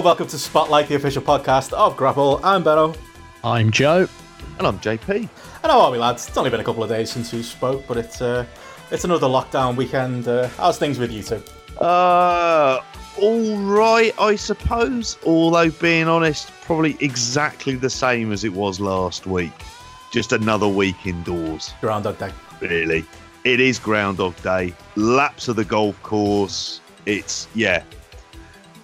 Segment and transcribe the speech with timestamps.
[0.00, 2.40] Hello, welcome to Spotlight, the official podcast of Grapple.
[2.42, 2.94] I'm Benno.
[3.44, 4.08] I'm Joe.
[4.56, 5.10] And I'm JP.
[5.10, 5.28] And
[5.64, 6.26] how are we, lads?
[6.26, 8.46] It's only been a couple of days since we spoke, but it's uh,
[8.90, 10.26] it's another lockdown weekend.
[10.26, 11.42] Uh, how's things with you two?
[11.78, 12.80] Uh,
[13.20, 15.18] all right, I suppose.
[15.26, 19.52] Although, being honest, probably exactly the same as it was last week.
[20.14, 21.74] Just another week indoors.
[21.82, 22.32] Groundhog Day.
[22.62, 23.04] Really,
[23.44, 24.72] it is Groundhog Day.
[24.96, 26.80] Laps of the golf course.
[27.04, 27.82] It's yeah,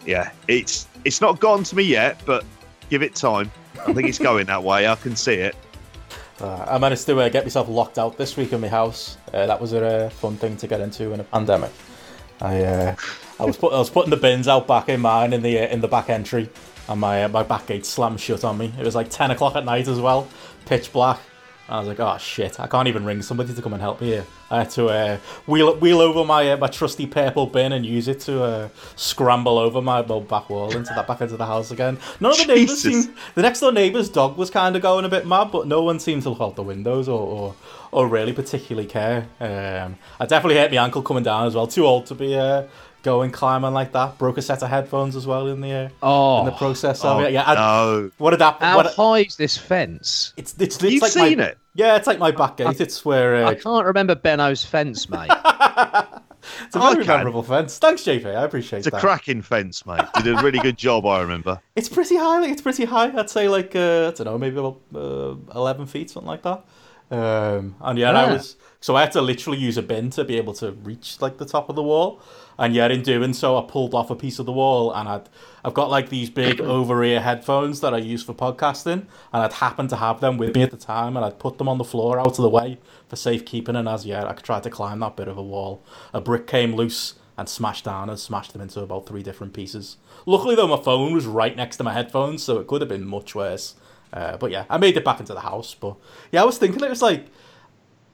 [0.05, 0.31] yeah.
[0.47, 2.45] It's it's not gone to me yet, but
[2.91, 3.51] give it time.
[3.87, 4.89] I think it's going that way.
[4.89, 5.55] I can see it.
[6.41, 9.17] Uh, I managed to uh, get myself locked out this week in my house.
[9.33, 11.71] Uh, that was a uh, fun thing to get into in a pandemic.
[12.41, 12.97] I uh,
[13.41, 15.69] I was put, I was putting the bins out back in mine in the uh,
[15.69, 16.51] in the back entry,
[16.89, 18.73] and my my back gate slammed shut on me.
[18.79, 20.29] It was like ten o'clock at night as well,
[20.67, 21.21] pitch black.
[21.69, 24.09] I was like, oh shit, I can't even ring somebody to come and help me
[24.09, 24.27] here.
[24.51, 28.07] I had to uh, wheel wheel over my uh, my trusty purple bin and use
[28.07, 31.73] it to uh, scramble over my old back wall into that back into the house
[31.73, 31.99] again.
[32.21, 33.13] None of the neighbours seemed.
[33.35, 35.99] The next door neighbour's dog was kind of going a bit mad, but no one
[35.99, 37.55] seemed to look out the windows or or,
[37.91, 39.27] or really particularly care.
[39.41, 41.67] Um, I definitely hurt my ankle coming down as well.
[41.67, 42.37] Too old to be
[43.07, 44.19] uh, going climbing like that.
[44.19, 47.19] Broke a set of headphones as well in the uh, Oh, in the process of
[47.19, 47.33] Oh, it.
[47.33, 48.11] Yeah, I, no.
[48.19, 48.61] what did that?
[48.61, 50.33] how What, high is this fence?
[50.37, 51.59] it's it's, it's You've like seen my, it?
[51.75, 52.81] Yeah, it's like my back gate.
[52.81, 55.31] It's where uh, I can't remember Benno's fence, mate.
[56.65, 57.79] it's a very memorable fence.
[57.79, 58.35] Thanks, JP.
[58.35, 58.89] I appreciate that.
[58.89, 60.01] It's a cracking fence, mate.
[60.17, 61.61] You did a really good job, I remember.
[61.77, 62.39] It's pretty high.
[62.41, 63.17] Like, it's pretty high.
[63.17, 66.65] I'd say like uh, I don't know, maybe about uh, eleven feet, something like that.
[67.11, 70.25] Um, and yeah, and I was so I had to literally use a bin to
[70.25, 72.21] be able to reach like the top of the wall.
[72.59, 75.29] And yet, in doing so, I pulled off a piece of the wall, and I'd
[75.65, 79.55] I've got like these big over ear headphones that I use for podcasting, and I'd
[79.55, 81.85] happened to have them with me at the time, and I'd put them on the
[81.85, 82.79] floor out of the way
[83.09, 83.77] for safekeeping.
[83.77, 85.83] And as yet, I tried to climb that bit of a wall.
[86.15, 89.99] A brick came loose and smashed down and smashed them into about three different pieces.
[90.25, 93.07] Luckily, though, my phone was right next to my headphones, so it could have been
[93.07, 93.75] much worse.
[94.13, 95.75] Uh, but yeah, I made it back into the house.
[95.75, 95.97] But
[96.33, 97.27] yeah, I was thinking it was like,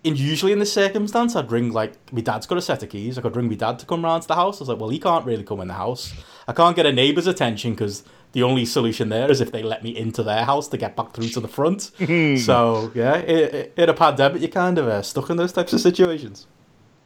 [0.05, 3.19] in usually in this circumstance, I'd ring like my dad's got a set of keys.
[3.19, 4.61] I could ring my dad to come round to the house.
[4.61, 6.13] I was like, well, he can't really come in the house.
[6.49, 8.03] I can't get a neighbour's attention because
[8.33, 11.13] the only solution there is if they let me into their house to get back
[11.13, 11.83] through to the front.
[12.41, 16.47] so yeah, in a pandemic, you're kind of uh, stuck in those types of situations.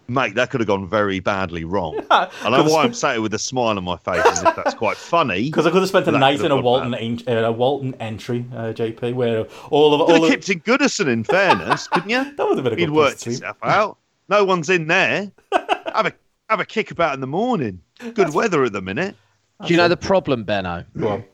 [0.09, 2.01] Mate, that could have gone very badly wrong.
[2.11, 4.75] I know why I'm sat here with a smile on my face, as if that's
[4.75, 5.45] quite funny.
[5.47, 8.45] Because I could have spent a night in a Walton en- uh, a Walton entry,
[8.53, 12.11] uh, JP, where all of Could all have of kept in Goodison, in fairness, couldn't
[12.11, 12.23] you?
[12.37, 13.35] that would have been a good You'd place worked to be.
[13.35, 13.99] yourself out.
[14.29, 15.31] No one's in there.
[15.53, 16.13] Have a
[16.49, 17.81] have a kick about in the morning.
[18.15, 19.17] Good weather at the minute.
[19.65, 20.85] Do you know the problem, Benno?
[20.99, 21.25] Go on.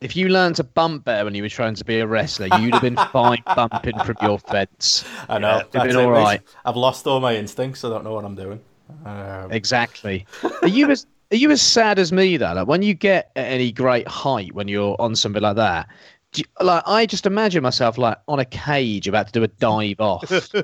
[0.00, 2.72] If you learned to bump better when you were trying to be a wrestler, you'd
[2.72, 5.04] have been fine bumping from your fence.
[5.28, 5.48] I know.
[5.58, 6.22] Yeah, that's been it, all mate.
[6.22, 6.40] right.
[6.64, 7.84] I've lost all my instincts.
[7.84, 8.60] I don't know what I'm doing.
[9.04, 10.26] Um, Exactly.
[10.62, 12.54] Are you as are you as sad as me though?
[12.54, 15.86] Like when you get at any great height when you're on something like that.
[16.34, 20.00] You, like I just imagine myself like on a cage about to do a dive
[20.00, 20.28] off.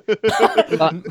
[0.70, 1.04] like,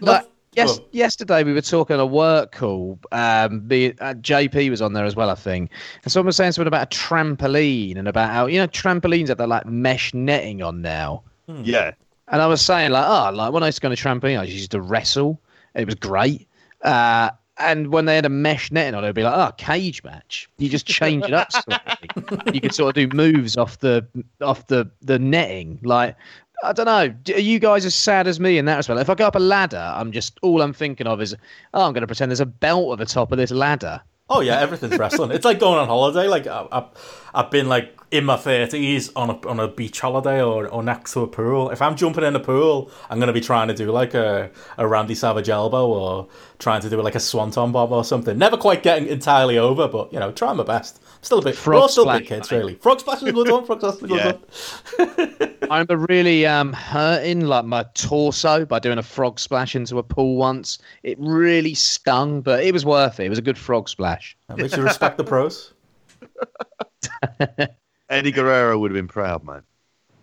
[0.00, 2.98] like, yes, Well- yesterday we were talking on a work call.
[3.12, 5.70] Um, the uh, JP was on there as well, I think,
[6.04, 9.38] and someone was saying something about a trampoline and about how you know trampolines have
[9.38, 11.22] that like mesh netting on now.
[11.48, 11.92] Yeah.
[12.28, 14.38] And I was saying, like, oh, like when I used to go on a trampoline,
[14.38, 15.38] I used to wrestle.
[15.74, 16.48] It was great.
[16.82, 20.02] Uh, and when they had a mesh netting on, it would be like, oh, cage
[20.02, 20.48] match.
[20.58, 21.50] You just change it up
[22.52, 24.06] you could sort of do moves off the
[24.40, 25.78] off the the netting.
[25.82, 26.16] Like,
[26.64, 27.34] I don't know.
[27.34, 29.00] Are you guys as sad as me in that respect?
[29.00, 31.34] If I go up a ladder, I'm just all I'm thinking of is,
[31.74, 34.00] oh, I'm going to pretend there's a belt at the top of this ladder.
[34.30, 35.30] oh yeah, everything's wrestling.
[35.32, 36.28] It's like going on holiday.
[36.28, 36.84] Like I,
[37.34, 41.14] I've been like in my thirties on a on a beach holiday or, or next
[41.14, 41.70] to a pool.
[41.70, 44.86] If I'm jumping in a pool, I'm gonna be trying to do like a, a
[44.86, 48.36] Randy Savage elbow or trying to do like a swanton bomb or something.
[48.36, 51.00] Never quite getting entirely over, but you know, trying my best.
[51.22, 51.54] Still a bit.
[51.54, 52.74] Frog we're all still splash, big kids, really.
[52.74, 53.64] Frog splash is a good one.
[53.64, 54.32] Frog splash is a good Yeah.
[54.32, 55.56] one.
[55.70, 60.02] I remember really um, hurting like my torso by doing a frog splash into a
[60.02, 60.78] pool once.
[61.04, 63.26] It really stung, but it was worth it.
[63.26, 64.36] It was a good frog splash.
[64.48, 65.72] That makes you respect the pros.
[68.08, 69.62] Eddie Guerrero would have been proud, man.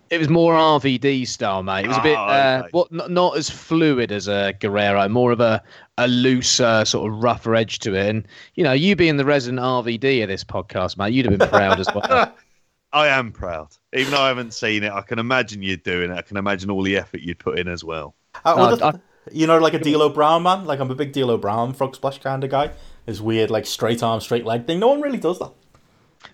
[0.10, 1.86] It was more RVD style, mate.
[1.86, 2.70] It was a bit Oh, uh, okay.
[2.72, 5.62] what not, not as fluid as a Guerrero, more of a
[6.00, 8.08] a looser sort of rougher edge to it.
[8.10, 11.48] And you know, you being the resident RVD of this podcast, mate, you'd have been
[11.50, 12.34] proud as well.
[12.92, 13.68] I am proud.
[13.94, 16.18] Even though I haven't seen it, I can imagine you doing it.
[16.18, 18.16] I can imagine all the effort you'd put in as well.
[18.44, 19.00] I No, wonder if- I-
[19.32, 20.66] you know, like a D'Lo Brown man.
[20.66, 22.72] Like I'm a big D'Lo Brown frog splash kind of guy.
[23.06, 24.80] His weird like straight arm, straight leg thing.
[24.80, 25.52] No one really does that.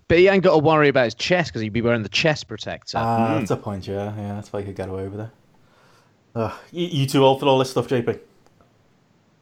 [0.08, 2.48] But he ain't got to worry about his chest because he'd be wearing the chest
[2.48, 2.98] protector.
[3.00, 3.88] Ah, that's a point.
[3.88, 4.36] Yeah, yeah.
[4.36, 5.30] That's why he could get away with it.
[6.36, 8.20] Ugh, you, you too old for all this stuff, JP.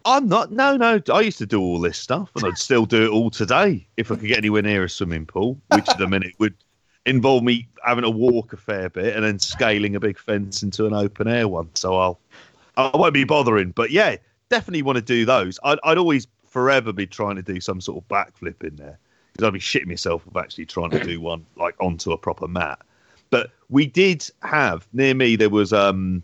[0.05, 0.51] I'm not.
[0.51, 1.01] No, no.
[1.11, 4.11] I used to do all this stuff, and I'd still do it all today if
[4.11, 6.55] I could get anywhere near a swimming pool, which at the minute would
[7.05, 10.85] involve me having to walk a fair bit and then scaling a big fence into
[10.85, 11.69] an open air one.
[11.73, 12.19] So I'll,
[12.77, 13.71] I won't be bothering.
[13.71, 14.15] But yeah,
[14.49, 15.59] definitely want to do those.
[15.63, 18.99] I'd, I'd always forever be trying to do some sort of backflip in there
[19.33, 22.47] because I'd be shitting myself of actually trying to do one like onto a proper
[22.47, 22.79] mat.
[23.29, 26.23] But we did have near me there was um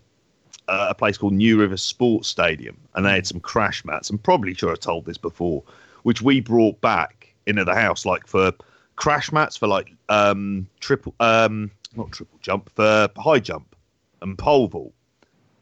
[0.68, 4.08] a place called New River Sports Stadium, and they had some crash mats.
[4.08, 5.64] I'm probably sure I told this before,
[6.04, 8.52] which we brought back into the house, like for
[8.94, 13.74] crash mats for like um triple um not triple jump for high jump
[14.22, 14.92] and pole vault,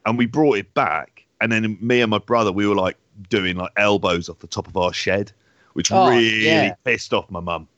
[0.04, 2.98] and we brought it back, and then me and my brother we were like
[3.30, 5.32] doing like elbows off the top of our shed,
[5.78, 6.74] which Oh, really yeah.
[6.82, 7.68] pissed off my mum.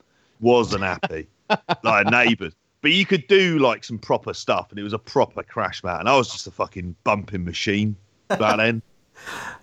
[0.40, 1.28] Wasn't happy,
[1.84, 2.54] like neighbours.
[2.80, 6.00] But you could do like some proper stuff, and it was a proper crash mat,
[6.00, 7.94] and I was just a fucking bumping machine
[8.28, 8.80] back then.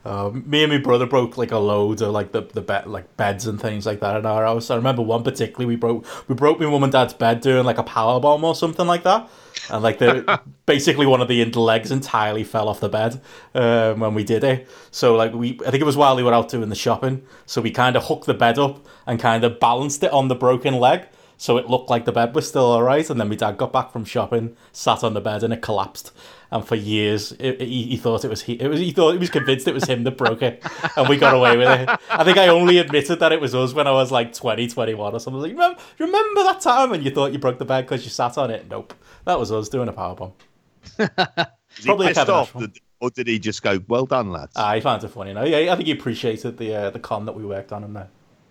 [0.06, 3.18] Uh, me and my brother broke like a load of like the the bed like
[3.18, 4.70] beds and things like that in our house.
[4.70, 7.78] I remember one particularly we broke we broke my mum and dad's bed doing like
[7.78, 9.30] a power bomb or something like that,
[9.70, 13.22] and like the basically one of the legs entirely fell off the bed
[13.54, 14.70] um, when we did it.
[14.92, 17.62] So like we I think it was while we were out doing the shopping, so
[17.62, 20.76] we kind of hooked the bed up and kind of balanced it on the broken
[20.76, 21.08] leg.
[21.40, 23.92] So it looked like the bed was still alright, and then my dad got back
[23.92, 26.12] from shopping, sat on the bed, and it collapsed.
[26.50, 28.54] And for years, it, he, he thought it was he.
[28.54, 30.64] It was he thought he was convinced it was him that broke it,
[30.96, 31.90] and we got away with it.
[32.10, 35.14] I think I only admitted that it was us when I was like 20, 21
[35.14, 35.42] or something.
[35.42, 38.38] Like, remember, remember that time when you thought you broke the bed because you sat
[38.38, 38.68] on it?
[38.70, 38.94] Nope,
[39.26, 40.34] that was us doing a power bomb.
[41.78, 42.56] Was Probably he pissed off,
[43.02, 44.54] or did he just go, "Well done, lads"?
[44.56, 45.34] Ah, he found it funny.
[45.34, 47.94] No, yeah, I think he appreciated the uh, the con that we worked on him
[47.94, 48.08] there.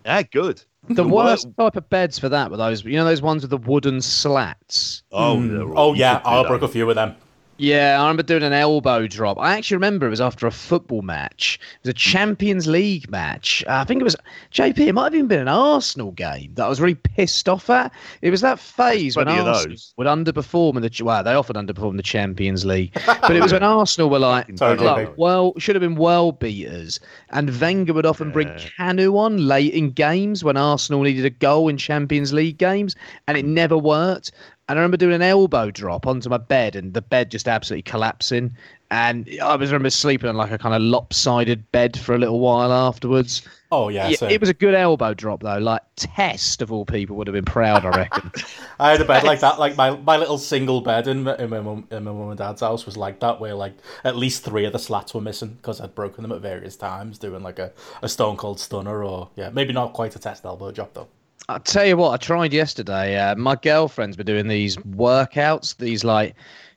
[0.07, 0.63] Yeah, good.
[0.89, 1.57] The Good worst work.
[1.75, 5.03] type of beds for that were those, you know, those ones with the wooden slats.
[5.11, 5.73] Oh, Mm.
[5.77, 6.49] oh yeah, I that.
[6.49, 7.17] broke a few of them.
[7.59, 9.39] Yeah, I remember doing an elbow drop.
[9.39, 11.59] I actually remember it was after a football match.
[11.77, 13.65] It was a Champions League match.
[13.67, 14.17] Uh, I think it was
[14.53, 14.79] JP.
[14.79, 17.93] It might have even been an Arsenal game that I was really pissed off at.
[18.21, 19.95] It was that phase when Arsenal those.
[19.97, 23.63] would underperform in the well, they often underperform the Champions League, but it was when
[23.63, 27.01] Arsenal were like, Sorry, like, well, should have been well beaters,
[27.31, 28.59] and Wenger would often bring Yeah.
[28.79, 32.97] Kanu on late in games when Arsenal needed a goal in Champions League games,
[33.29, 34.33] and it never worked.
[34.69, 37.83] And I remember doing an elbow drop onto my bed, and the bed just absolutely
[37.83, 38.57] collapsing.
[38.91, 42.41] And I was remember sleeping on like a kind of lopsided bed for a little
[42.41, 43.43] while afterwards.
[43.73, 45.59] Oh yeah, Yeah, it was a good elbow drop though.
[45.59, 48.31] Like Test of all people would have been proud, I reckon.
[48.81, 49.59] I had a bed like that.
[49.59, 52.39] Like my, my little single bed in my, in my mum in my mum and
[52.39, 53.75] dad's house was like that, where like
[54.05, 57.19] at least three of the slats were missing because I'd broken them at various times
[57.19, 57.73] doing like a,
[58.03, 61.09] a stone cold stunner or yeah, maybe not quite a test elbow drop though.
[61.49, 63.17] I'll tell you what, I tried yesterday.
[63.17, 66.35] Uh, my girlfriend's been doing these workouts, these like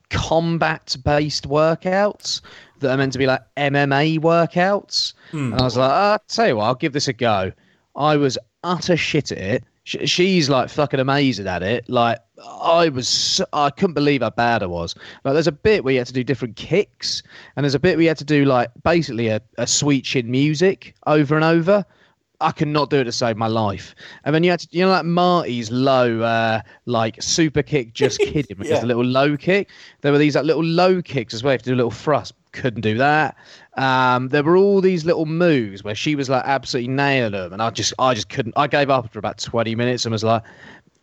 [0.10, 2.42] combat based workouts
[2.80, 5.14] that are meant to be like MMA workouts.
[5.54, 7.52] And I was like, ah, tell you what, I'll give this a go.
[7.96, 9.64] I was utter shit at it.
[9.84, 11.90] Sh- She's like fucking amazing at it.
[11.90, 12.20] Like
[12.62, 14.96] I was, so, I couldn't believe how bad I was.
[15.24, 17.24] Like there's a bit where you had to do different kicks,
[17.56, 20.30] and there's a bit where you had to do like basically a, a sweet chin
[20.30, 21.86] music over and over.
[22.42, 23.94] I could not do it to save my life.
[24.24, 28.20] And then you had to, you know, like Marty's low, uh, like super kick, just
[28.20, 29.70] kidding, which is a little low kick.
[30.02, 31.52] There were these like little low kicks as well.
[31.52, 32.34] You have to do a little thrust.
[32.52, 33.36] Couldn't do that.
[33.76, 37.62] Um, there were all these little moves where she was like absolutely nailing them, and
[37.62, 38.54] I just, I just couldn't.
[38.58, 40.42] I gave up after about twenty minutes and was like,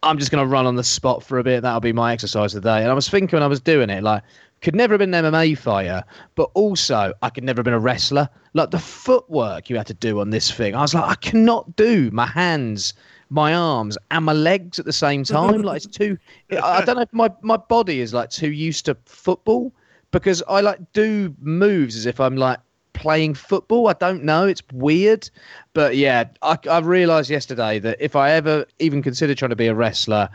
[0.03, 1.63] I'm just gonna run on the spot for a bit.
[1.63, 2.83] That'll be my exercise of the day.
[2.83, 4.23] And I was thinking when I was doing it, like,
[4.61, 6.03] could never have been an MMA fighter,
[6.35, 8.29] but also I could never have been a wrestler.
[8.55, 11.77] Like the footwork you had to do on this thing, I was like, I cannot
[11.77, 12.95] do my hands,
[13.29, 15.63] my arms, and my legs at the same time.
[15.63, 16.19] like it's too.
[16.63, 19.73] I don't know if my my body is like too used to football
[20.11, 22.59] because I like do moves as if I'm like
[22.97, 23.89] playing football.
[23.89, 24.47] I don't know.
[24.47, 25.29] It's weird.
[25.75, 29.67] But yeah, I, I realised yesterday that if I ever even considered trying to be
[29.67, 30.29] a wrestler,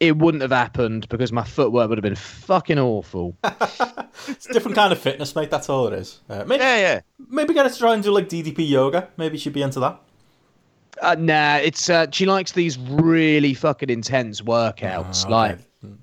[0.00, 3.36] it wouldn't have happened because my footwork would have been fucking awful.
[4.26, 5.48] It's a different kind of fitness, mate.
[5.50, 6.20] That's all it is.
[6.28, 7.00] Uh, maybe Yeah, yeah.
[7.30, 9.08] maybe get her to try and do like DDP yoga.
[9.16, 10.00] Maybe she'd be into that.
[11.00, 15.22] Uh, nah, it's uh, she likes these really fucking intense workouts.
[15.24, 15.32] Okay.
[15.32, 15.58] Like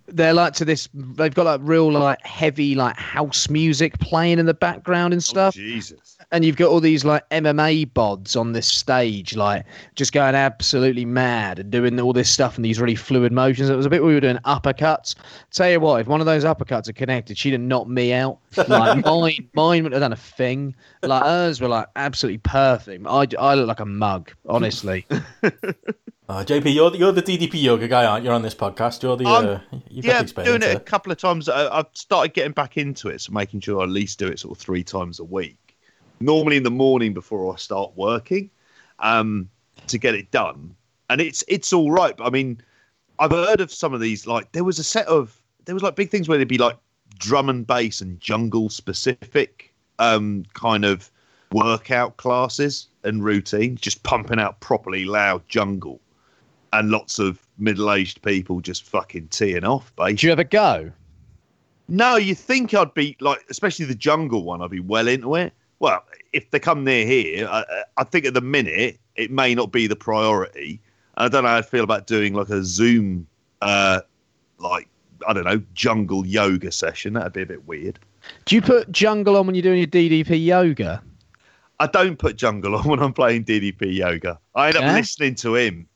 [0.07, 0.87] they're like to this.
[0.93, 5.21] They've got like real like heavy like house music playing in the background and Oh,
[5.21, 5.53] stuff.
[5.55, 6.14] Jesus.
[6.31, 9.65] And you've got all these like MMA bods on this stage, like
[9.95, 13.69] just going absolutely mad and doing all this stuff and these really fluid motions.
[13.69, 15.15] It was a bit we were doing uppercuts.
[15.51, 18.39] Tell you what, if one of those uppercuts are connected, she'd have knocked me out.
[18.67, 20.75] Like mine, mine would have done a thing.
[21.03, 23.05] Like hers were like absolutely perfect.
[23.07, 25.05] I, I look like a mug, honestly.
[26.27, 28.29] Uh, JP, you're the, you're the DDP yoga guy, aren't you?
[28.29, 29.03] You're on this podcast.
[29.03, 29.59] You're the Um, uh,
[29.91, 30.63] you've got Yeah, the experience.
[30.65, 31.47] doing it a couple of times.
[31.47, 34.39] I, I've started getting back into it, so making sure I at least do it
[34.39, 35.55] sort of three times a week.
[36.19, 38.49] Normally in the morning before I start working,
[38.99, 39.49] um,
[39.87, 40.75] to get it done.
[41.09, 42.15] And it's it's all right.
[42.17, 42.61] But I mean,
[43.19, 44.25] I've heard of some of these.
[44.25, 46.77] Like there was a set of there was like big things where they'd be like
[47.17, 51.11] drum and bass and jungle specific um, kind of
[51.51, 56.01] workout classes and routines, just pumping out properly loud jungle,
[56.73, 59.95] and lots of middle aged people just fucking teeing off.
[59.95, 60.91] Basically, Do you ever go?
[61.87, 65.53] no, you think I'd be like, especially the jungle one, I'd be well into it.
[65.79, 66.03] Well,
[66.33, 69.87] if they come near here, I, I think at the minute it may not be
[69.87, 70.79] the priority.
[71.17, 73.27] I don't know how I feel about doing like a Zoom,
[73.61, 74.01] uh,
[74.57, 74.87] like
[75.27, 77.13] I don't know, jungle yoga session.
[77.13, 77.99] That'd be a bit weird.
[78.45, 81.01] Do you put jungle on when you're doing your DDP yoga?
[81.79, 84.39] I don't put jungle on when I'm playing DDP yoga.
[84.55, 84.93] I end up Yeah?
[84.95, 85.87] listening to him.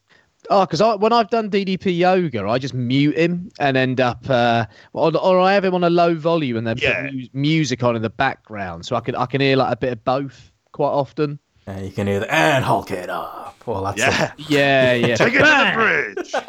[0.51, 4.27] Oh, because I, when I've done DDP yoga, I just mute him and end up,
[4.29, 7.03] uh, or, or I have him on a low volume and then Yeah.
[7.03, 9.75] put mu- music on in the background, so I can I can hear like a
[9.77, 11.38] bit of both quite often.
[11.68, 13.62] And you can hear the and Hulk it up.
[13.68, 15.15] Well, that's Yeah, Yeah, yeah.
[15.15, 16.32] take it to the bridge.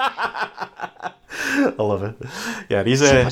[1.78, 2.16] I love it.
[2.70, 3.28] Yeah, he's uh,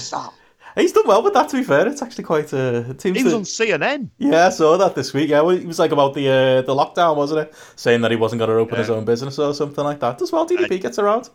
[0.78, 1.48] he's done well with that.
[1.50, 2.52] To be fair, it's actually quite.
[2.52, 4.10] Uh, it He was to- on CNN.
[4.18, 5.28] Yeah, I saw that this week.
[5.30, 7.54] Yeah, well, it was like about the uh, the lockdown, wasn't it?
[7.76, 10.20] Saying that he wasn't going to open his own business or something like that.
[10.22, 11.30] As well, DDP gets around.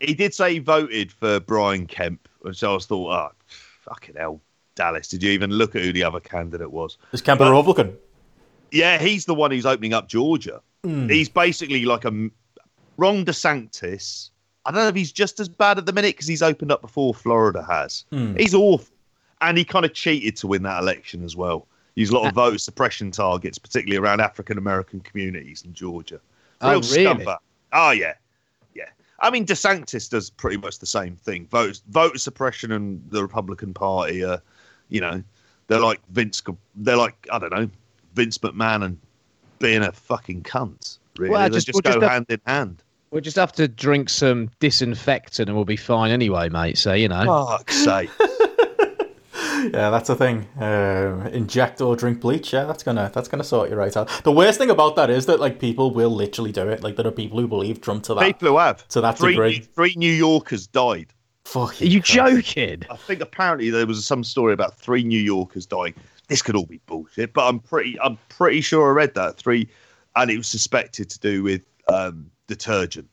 [0.00, 3.32] he did say he voted for Brian Kemp, and so I was thought, oh,
[3.82, 4.40] fucking hell,
[4.74, 5.08] Dallas.
[5.08, 6.98] Did you even look at who the other candidate was?
[7.12, 7.96] Is Kemp a Republican?
[8.70, 10.60] Yeah, he's the one who's opening up Georgia.
[10.82, 12.10] He's basically like a
[12.98, 14.30] Ron DeSantis.
[14.66, 16.80] I don't know if he's just as bad at the minute because he's opened up
[16.80, 18.04] before Florida has.
[18.10, 18.34] Hmm.
[18.36, 18.94] He's awful,
[19.40, 21.66] and he kind of cheated to win that election as well.
[21.96, 26.20] He's a lot of uh, voter suppression targets, particularly around African American communities in Georgia.
[26.60, 26.82] Oh, really?
[27.04, 27.36] scumbag.
[27.72, 28.14] Oh yeah,
[28.74, 28.88] yeah.
[29.20, 31.46] I mean, DeSantis does pretty much the same thing.
[31.46, 34.40] Vote voter suppression and the Republican Party are,
[34.88, 35.22] you know,
[35.66, 36.42] they're like Vince.
[36.76, 37.68] They're like I don't know,
[38.14, 38.98] Vince McMahon and
[39.58, 40.98] being a fucking cunt.
[41.18, 42.82] Really, Well, they just- just, we'll go just hand in hand.
[43.14, 46.76] We'll just have to drink some disinfectant and we'll be fine anyway, mate.
[46.76, 47.46] So you know.
[47.46, 48.10] Fuck's sake.
[49.72, 50.46] Yeah, that's a thing.
[50.60, 52.52] Uh, inject or drink bleach.
[52.52, 54.10] Yeah, that's gonna that's gonna sort you right out.
[54.22, 56.82] The worst thing about that is that like people will literally do it.
[56.82, 58.20] Like there are people who believe Trump to that.
[58.24, 59.60] People who have To that three, degree.
[59.60, 61.14] three New Yorkers died.
[61.46, 62.12] Fuck Are you Christ.
[62.12, 62.82] joking?
[62.90, 65.94] I think apparently there was some story about three New Yorkers dying.
[66.28, 69.66] This could all be bullshit, but I'm pretty I'm pretty sure I read that three,
[70.14, 73.08] and it was suspected to do with um, detergent.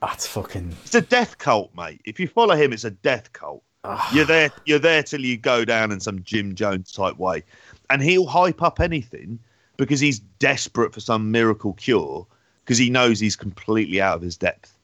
[0.00, 0.74] That's fucking.
[0.84, 2.00] It's a death cult, mate.
[2.04, 3.62] If you follow him, it's a death cult.
[3.84, 4.10] Ah.
[4.14, 4.50] You're there.
[4.66, 7.42] You're there till you go down in some Jim Jones type way,
[7.90, 9.38] and he'll hype up anything
[9.76, 12.26] because he's desperate for some miracle cure
[12.64, 14.76] because he knows he's completely out of his depth.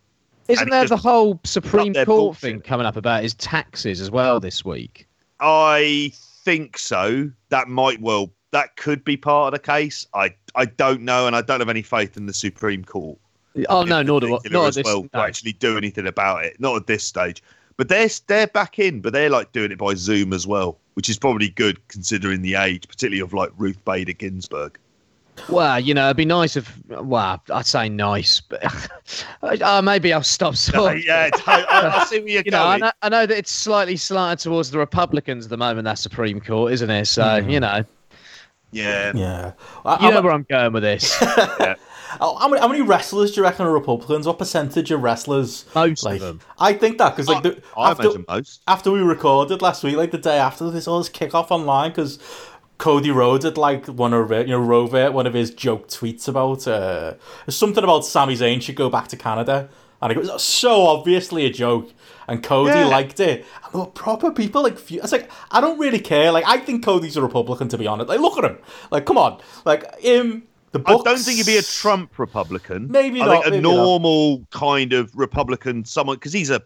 [0.49, 2.41] Isn't And there the whole Supreme Court bullshit.
[2.41, 5.07] thing coming up about his taxes as well this week?
[5.39, 7.31] I think so.
[7.51, 8.31] That might well.
[8.53, 10.07] That could be part of the case.
[10.15, 13.19] I I don't know, and I don't have any faith in the Supreme Court.
[13.69, 14.37] Oh no, nor do I.
[14.39, 14.95] particular Not as at this.
[14.95, 15.21] well no.
[15.21, 16.61] actually do anything about it.
[16.61, 17.43] Not at this stage.
[17.77, 21.09] But they're they're back in, but they're like doing it by Zoom as well, which
[21.09, 24.79] is probably good considering the age, particularly of like Ruth Bader Ginsburg.
[25.49, 26.71] Well, you know, it'd be nice if.
[26.89, 28.63] Well, I'd say nice, but
[29.63, 30.55] uh, maybe I'll stop.
[30.57, 32.81] Sort yeah, I, I see where you're you know, I going.
[32.81, 35.87] know, I know that it's slightly slanted towards the Republicans at the moment.
[35.87, 37.07] That Supreme Court, isn't it?
[37.07, 37.49] So Hmm.
[37.49, 37.83] you know,
[38.73, 39.53] yeah, Yeah.
[39.87, 41.17] I, you I'm- know where I'm going with this.
[41.23, 41.75] Oh,
[42.19, 44.27] how, many, how many wrestlers do you reckon are Republicans?
[44.27, 45.65] What percentage of wrestlers?
[45.75, 46.41] Most like, of them.
[46.59, 48.63] I think that because like the, I after, imagine most.
[48.67, 52.19] after we recorded last week, like the day after, there's all this kickoff online because
[52.79, 56.67] Cody Rhodes had like one of you know Rover one of his joke tweets about
[56.67, 57.15] uh
[57.49, 59.69] something about Sami Zayn should go back to Canada,
[60.01, 61.93] and it was so obviously a joke.
[62.29, 62.87] And Cody Yeah.
[62.87, 63.45] liked it.
[63.65, 64.79] And there were proper people like.
[64.79, 66.31] fu- It's like I don't really care.
[66.31, 68.09] Like I think Cody's a Republican to be honest.
[68.09, 68.59] Like look at him.
[68.93, 69.41] Like come on.
[69.65, 70.45] Like him.
[70.75, 72.89] I don't think he'd be a Trump Republican.
[72.91, 73.75] Maybe I not, think a maybe not.
[73.75, 76.63] normal kind of Republican, someone because he's a.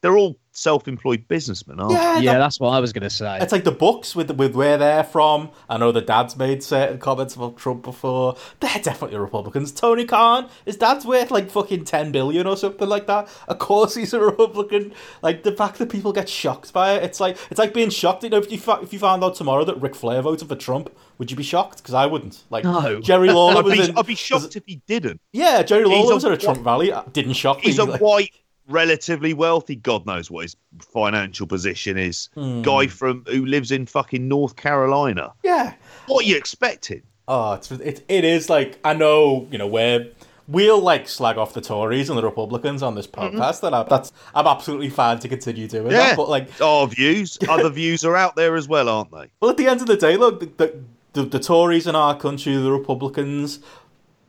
[0.00, 3.38] They're all self-employed businessmen, aren't Yeah, yeah, that- that's what I was going to say.
[3.40, 5.50] It's like the books with with where they're from.
[5.68, 8.36] I know the dad's made certain comments about Trump before.
[8.60, 9.72] They're definitely Republicans.
[9.72, 13.28] Tony Khan, his dad's worth like fucking ten billion or something like that.
[13.48, 14.92] Of course he's a Republican.
[15.22, 18.22] Like the fact that people get shocked by it, it's like it's like being shocked.
[18.22, 20.56] You know, if you fa- if you found out tomorrow that Ric Flair voted for
[20.56, 21.78] Trump, would you be shocked?
[21.78, 22.42] Because I wouldn't.
[22.50, 23.00] Like No.
[23.00, 23.98] Jerry Lawler I'd was be, in.
[23.98, 25.20] I'd be shocked if he didn't.
[25.32, 26.92] yeah, Jerry He's Lawler a was at a wh- Trump rally.
[27.12, 27.62] Didn't shock me.
[27.64, 28.30] He's a Like- white,
[28.68, 29.76] relatively wealthy.
[29.76, 32.28] God knows what his financial position is.
[32.34, 32.62] Hmm.
[32.62, 35.32] Guy from who lives in fucking North Carolina.
[35.42, 35.74] yeah.
[36.06, 37.02] What are you expecting?
[37.28, 40.08] Oh, it's it, it is like I know you know where
[40.48, 43.60] we'll like slag off the Tories and the Republicans on this podcast.
[43.60, 45.98] That I, that's I'm absolutely fine to continue doing Yeah.
[46.08, 46.16] that.
[46.16, 49.30] But like, Our views, other views are out there as well, aren't they?
[49.40, 52.18] well, at the end of the day, look, the, the, the, the Tories in our
[52.18, 53.60] country, the Republicans,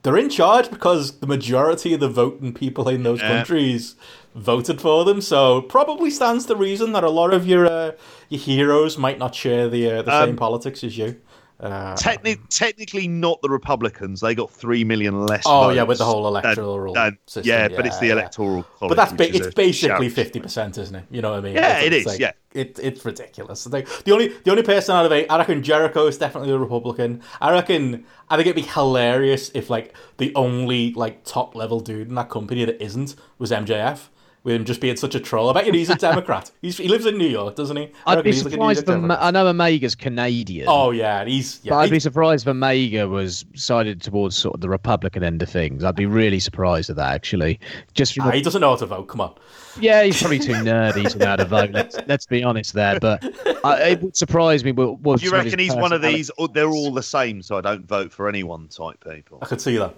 [0.03, 3.29] they're in charge because the majority of the voting people in those Yeah.
[3.37, 3.95] countries
[4.35, 5.21] voted for them.
[5.21, 7.91] So probably stands to reason that a lot of your uh,
[8.29, 11.17] your heroes might not share the uh, the Um, same politics as you.
[11.59, 14.19] Uh, Techni- technically, not the Republicans.
[14.19, 15.43] They got three million less.
[15.45, 16.93] oh yeah, with the whole electoral
[17.25, 17.43] system.
[17.49, 18.13] yeah, but it's the yeah.
[18.13, 18.89] electoral college.
[18.89, 21.05] But that's ba- it's basically fifty percent, isn't it?
[21.09, 21.53] You know what I mean?
[21.55, 22.31] Yeah, It's- it is, yeah.
[22.53, 23.65] it, it's ridiculous.
[23.67, 26.57] Like, the only the only person out of eight, I reckon Jericho is definitely a
[26.57, 27.21] Republican.
[27.39, 32.09] I reckon I think it'd be hilarious if like the only like top level dude
[32.09, 34.09] in that company that isn't was MJF.
[34.45, 35.49] With him just being such a troll.
[35.49, 36.51] I bet you he's a Democrat.
[36.61, 37.89] he's, he lives in New York, doesn't he?
[38.05, 39.25] I I'd be he's like a New surprised York if Oma- Democrat.
[39.25, 40.65] I know Omega's Canadian.
[40.69, 41.69] Oh yeah, he's yeah.
[41.69, 45.41] But I'd he- be surprised if Omega was sided towards sort of the Republican end
[45.41, 45.85] of things.
[45.85, 47.57] I'd be really surprised at that, actually.
[47.93, 49.05] Just from ah, the- he doesn't know how to vote.
[49.07, 49.33] Come on.
[49.79, 51.71] yeah, he's probably too nerdy to know how to vote.
[51.71, 52.99] Let's, let's be honest there.
[52.99, 53.23] But
[53.65, 54.73] I, it would surprise me.
[54.73, 56.29] What, what Do you reckon he's one of these?
[56.37, 59.39] oh, They're all the same, so I don't vote for anyone type people.
[59.41, 59.95] I could see that.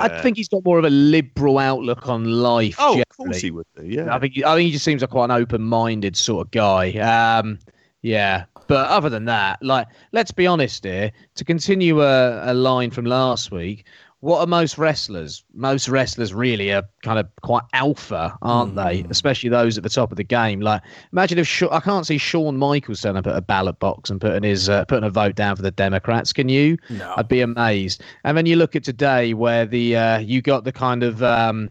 [0.00, 2.76] I think he's got more of a liberal outlook on life.
[2.78, 3.86] Oh, of course he would do.
[3.86, 4.14] Yeah.
[4.14, 6.92] I think I think he just seems like quite an open-minded sort of guy.
[6.92, 7.58] Um,
[8.02, 11.12] yeah, but other than that, like let's be honest here.
[11.34, 13.86] To continue a, a line from last week,
[14.20, 15.42] what are most wrestlers?
[15.54, 19.04] Most wrestlers really are kind of quite alpha, aren't they?
[19.08, 20.60] Especially those at the top of the game.
[20.60, 24.10] Like imagine if Sha- I can't see Shawn Michaels turning up at a ballot box
[24.10, 26.32] and putting his uh, putting a vote down for the Democrats.
[26.34, 26.76] Can you?
[26.90, 27.14] No.
[27.16, 28.02] I'd be amazed.
[28.24, 31.70] And then you look at today where the uh, you got the kind of um,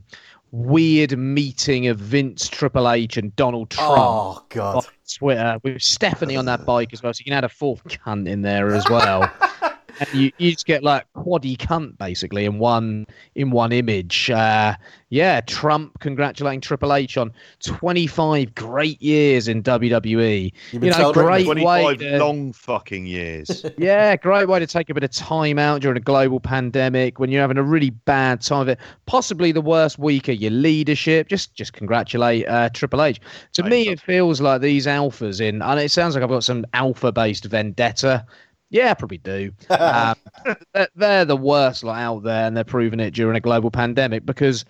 [0.52, 4.04] weird meeting of Vince Triple H and Donald Trump Oh
[4.38, 4.86] on god.
[5.18, 7.14] Twitter with Stephanie on that bike as well.
[7.14, 9.32] So you can add a fourth cunt in there as well.
[10.00, 14.30] and you, you just get like quaddy cunt basically in one in one image.
[14.30, 14.76] Uh,
[15.10, 20.54] yeah, Trump congratulating Triple H on 25 great years in WWE.
[20.72, 23.66] You've been You know, great way 25 to, long fucking years.
[23.78, 27.32] yeah, great way to take a bit of time out during a global pandemic when
[27.32, 28.80] you're having a really bad time of it.
[29.08, 31.28] Possibly the worst week of your leadership.
[31.28, 33.20] Just just congratulate uh, Triple H.
[33.54, 36.66] To me, it feels like these alphas in, and it sounds like I've got some
[36.74, 38.26] alpha-based vendetta.
[38.70, 39.52] Yeah, I probably do.
[39.70, 40.16] um,
[40.74, 44.26] they're, they're the worst lot out there, and they're proving it during a global pandemic
[44.26, 44.66] because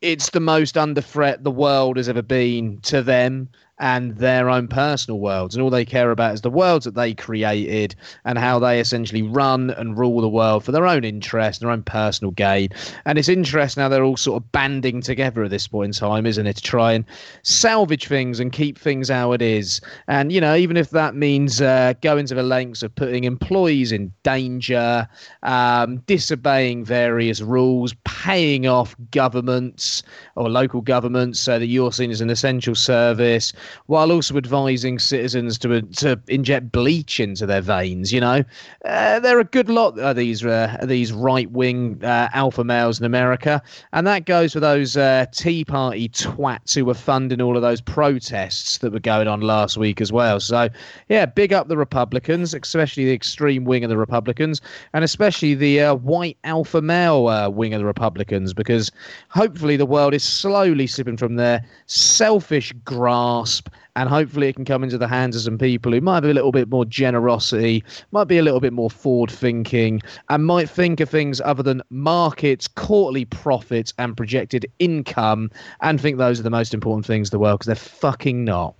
[0.00, 3.48] it's the most under threat the world has ever been to them
[3.80, 5.54] and their own personal worlds.
[5.54, 9.22] And all they care about is the worlds that they created and how they essentially
[9.22, 12.70] run and rule the world for their own interest, their own personal gain.
[13.04, 16.26] And it's interesting how they're all sort of banding together at this point in time,
[16.26, 17.04] isn't it, to try and
[17.42, 19.80] salvage things and keep things how it is.
[20.08, 23.92] And, you know, even if that means uh, going to the lengths of putting employees
[23.92, 25.08] in danger,
[25.42, 30.02] um, disobeying various rules, paying off governments
[30.36, 33.52] or local governments so that you're seen as an essential service,
[33.86, 38.12] while also advising citizens to to inject bleach into their veins.
[38.12, 38.44] You know,
[38.84, 43.62] uh, they're a good lot these uh, these right wing uh, alpha males in America,
[43.92, 47.80] and that goes for those uh, Tea Party twats who were funding all of those
[47.80, 50.40] protests that were going on last week as well.
[50.40, 50.68] So,
[51.08, 54.60] yeah, big up the Republicans, especially the extreme wing of the Republicans,
[54.92, 58.90] and especially the uh, white alpha male wing of the Republicans, because
[59.28, 63.57] hopefully the world is slowly slipping from their selfish grasp,
[63.96, 66.34] and hopefully it can come into the hands of some people who might have a
[66.34, 71.00] little bit more generosity, might be a little bit more forward thinking, and might think
[71.00, 76.50] of things other than markets, quarterly profits, and projected income, and think those are the
[76.50, 78.74] most important things in the world because they're fucking not.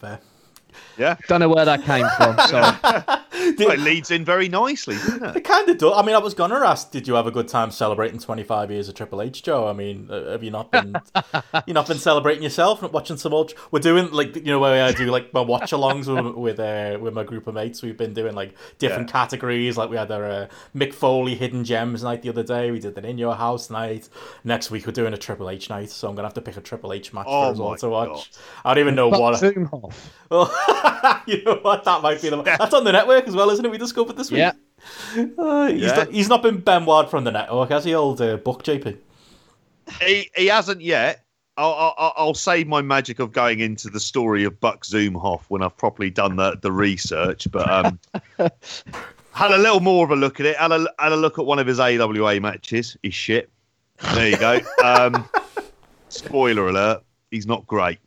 [0.00, 0.20] Fair.
[0.98, 1.16] Yeah.
[1.28, 2.36] Don't know where that came from.
[2.48, 2.76] Sorry.
[3.58, 5.36] Well, it leads in very nicely, doesn't it?
[5.36, 5.92] It kind of does.
[5.96, 8.88] I mean, I was gonna ask, did you have a good time celebrating 25 years
[8.88, 9.66] of Triple H, Joe?
[9.68, 10.94] I mean, uh, have you not been,
[11.66, 13.52] you not been celebrating yourself and watching some old?
[13.70, 17.14] We're doing like you know where I do like my watch-alongs with with, uh, with
[17.14, 17.82] my group of mates.
[17.82, 19.76] We've been doing like different categories.
[19.76, 22.70] Like we had our uh, Mick Foley hidden gems night the other day.
[22.70, 24.08] We did an in your house night.
[24.44, 25.90] Next week we're doing a Triple H night.
[25.90, 27.88] So I'm gonna have to pick a Triple H match Oh for us all to
[27.88, 28.08] watch.
[28.08, 28.26] God.
[28.64, 29.38] I don't even know But what.
[29.38, 30.10] Zoom off.
[31.26, 31.84] You know what?
[31.84, 32.42] That might be the.
[32.42, 33.70] That's on the network as well, isn't it?
[33.70, 34.38] We discovered this week.
[34.38, 34.52] Yeah.
[35.38, 35.94] Uh, he's, Yeah.
[35.96, 37.94] not, he's not been Ben Ward from the network, has he?
[37.94, 38.96] Old uh, Buck JP.
[40.00, 41.24] He, he hasn't yet.
[41.56, 45.62] I'll, I'll, I'll save my magic of going into the story of Buck Zumhofe when
[45.62, 47.46] I've properly done the, the research.
[47.50, 48.00] But um,
[49.32, 50.56] had a little more of a look at it.
[50.56, 52.96] Had a, had a look at one of his AWA matches.
[53.02, 53.50] He's shit.
[54.14, 54.58] There you go.
[54.82, 55.28] Um,
[56.08, 57.02] spoiler alert.
[57.30, 57.98] He's not great.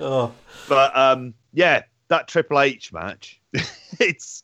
[0.00, 0.32] Oh,
[0.68, 1.82] But um, yeah,
[2.16, 3.40] that Triple H match.
[4.00, 4.42] it's.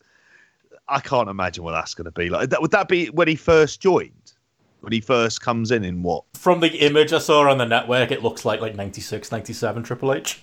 [0.89, 2.51] I can't imagine what that's going to be like.
[2.51, 4.33] That, would that be when he first joined?
[4.81, 6.25] When he first comes in in what?
[6.35, 10.15] from the image I saw on the network, it looks like like 96, 97 Triple
[10.15, 10.43] H.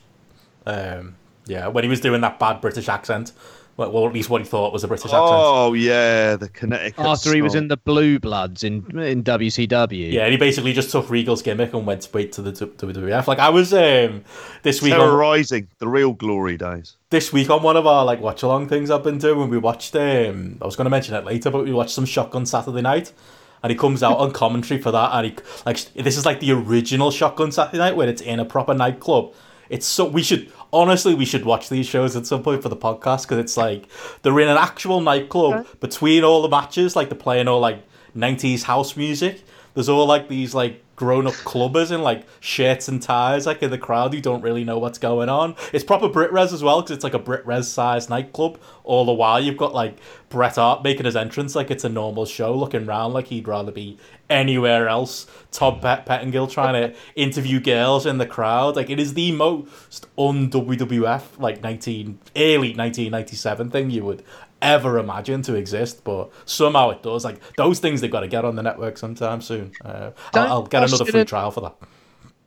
[0.66, 1.16] Um,
[1.48, 3.32] yeah, when he was doing that bad British accent
[3.78, 5.22] Well, well, at least what he thought was a British accent.
[5.24, 7.06] Oh yeah, the Connecticut.
[7.06, 10.12] After he was in the Blue Bloods in in WCW.
[10.12, 13.28] Yeah, and he basically just took Regal's gimmick and went straight to the WWF.
[13.28, 14.24] Like I was um,
[14.64, 16.98] this week on, terrorizing the real glory days.
[17.12, 19.50] this week on one of our like watch along things I've been doing.
[19.50, 19.96] We watched.
[19.96, 23.14] Um, I was going to mention it later, but we watched some Shotgun Saturday Night,
[23.62, 25.36] and he comes out on commentary for that, and he
[25.68, 29.36] like this is like the original Shotgun Saturday Night where it's in a proper nightclub.
[29.70, 32.76] It's so we should honestly we should watch these shows at some point for the
[32.78, 33.88] podcast because it's like
[34.22, 37.84] they're in an actual nightclub between all the matches, like they're playing all like
[38.16, 39.44] '90s house music.
[39.74, 43.70] There's all like these like grown up clubbers in like shirts and ties, like in
[43.70, 45.56] the crowd who don't really know what's going on.
[45.72, 48.60] It's proper Brit Wres as well because it's like a Brit Wres sized nightclub.
[48.84, 49.98] All the while you've got like
[50.30, 53.72] Bret Hart making his entrance like it's a normal show, looking round like he'd rather
[53.72, 53.98] be
[54.30, 55.28] anywhere else.
[55.52, 58.76] Todd Pet- Pettengill trying to interview girls in the crowd.
[58.76, 64.04] Like it is the most un WWF like nineteen early nineteen ninety seven thing you
[64.04, 64.24] would
[64.62, 67.24] ever imagine to exist, but somehow it does.
[67.26, 69.72] Like those things they've got to get on the network sometime soon.
[69.84, 71.76] Uh, I'll, I'll get another free and- trial for that.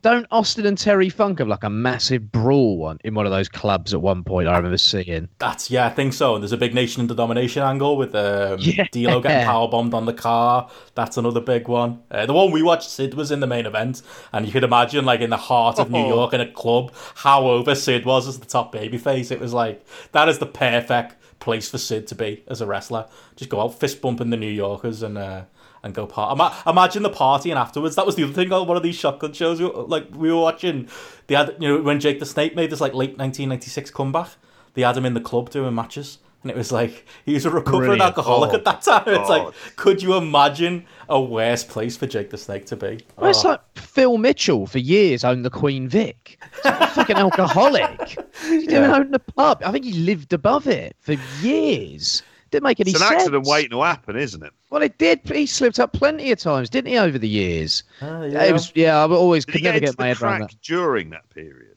[0.03, 3.47] Don't Austin and Terry Funk have like a massive brawl one in one of those
[3.47, 4.47] clubs at one point?
[4.47, 5.29] I remember seeing.
[5.37, 6.33] That's yeah, I think so.
[6.33, 8.87] And there's a big nation under domination angle with um, Yeah.
[8.91, 10.71] D'Lo getting power bombed on the car.
[10.95, 12.01] That's another big one.
[12.09, 14.01] Uh, the one we watched, Sid was in the main event,
[14.33, 16.07] and you could imagine like in the heart of New Oh.
[16.07, 19.29] York in a club how over Sid was as the top babyface.
[19.31, 23.07] It was like that is the perfect place for Sid to be as a wrestler.
[23.35, 25.17] Just go out fist bumping the New Yorkers and.
[25.17, 25.41] Uh,
[25.83, 26.31] and go part.
[26.33, 27.95] Ima- imagine the party and afterwards.
[27.95, 29.59] That was the other thing on one of these shotgun shows.
[29.59, 30.87] we- Like we were watching,
[31.27, 34.27] had you know when Jake the Snake made this like late 1996 comeback.
[34.75, 37.49] They had him in the club doing matches, and it was like he was a
[37.49, 38.01] recovering Brilliant.
[38.01, 39.03] alcoholic Oh, at that time.
[39.07, 39.45] It's God.
[39.45, 42.99] like, could you imagine a worse place for Jake the Snake to be?
[43.17, 43.49] Well, it's Oh.
[43.49, 46.37] like Phil Mitchell for years owned the Queen Vic.
[46.55, 48.17] He's a fucking alcoholic.
[48.43, 48.95] He didn't Yeah.
[48.97, 49.61] own the pub.
[49.63, 52.23] I think he lived above it for years.
[52.49, 53.01] Didn't make any sense.
[53.01, 53.21] It's an sense.
[53.23, 54.51] accident waiting to happen, isn't it?
[54.71, 55.21] Well, it did.
[55.25, 57.83] He slipped up plenty of times, didn't he, over the years?
[58.01, 58.43] Ah, Yeah.
[58.43, 60.61] It was, yeah, I always Did could never get get my head around crack that.
[60.63, 61.70] during that period?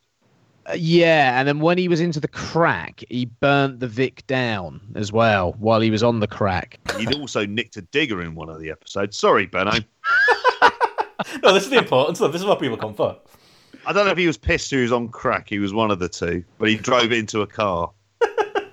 [0.66, 4.80] Uh, yeah, and then when he was into the crack, he burnt the Vic down
[4.94, 6.78] as well while he was on the crack.
[6.98, 9.18] He'd also nicked a digger in one of the episodes.
[9.18, 9.72] Sorry, Benno.
[11.42, 12.32] no, this is the important stuff.
[12.32, 13.16] This is what people come for.
[13.86, 15.48] I don't know if he was pissed or he was on crack.
[15.48, 17.90] He was one of the two, but he drove into a car.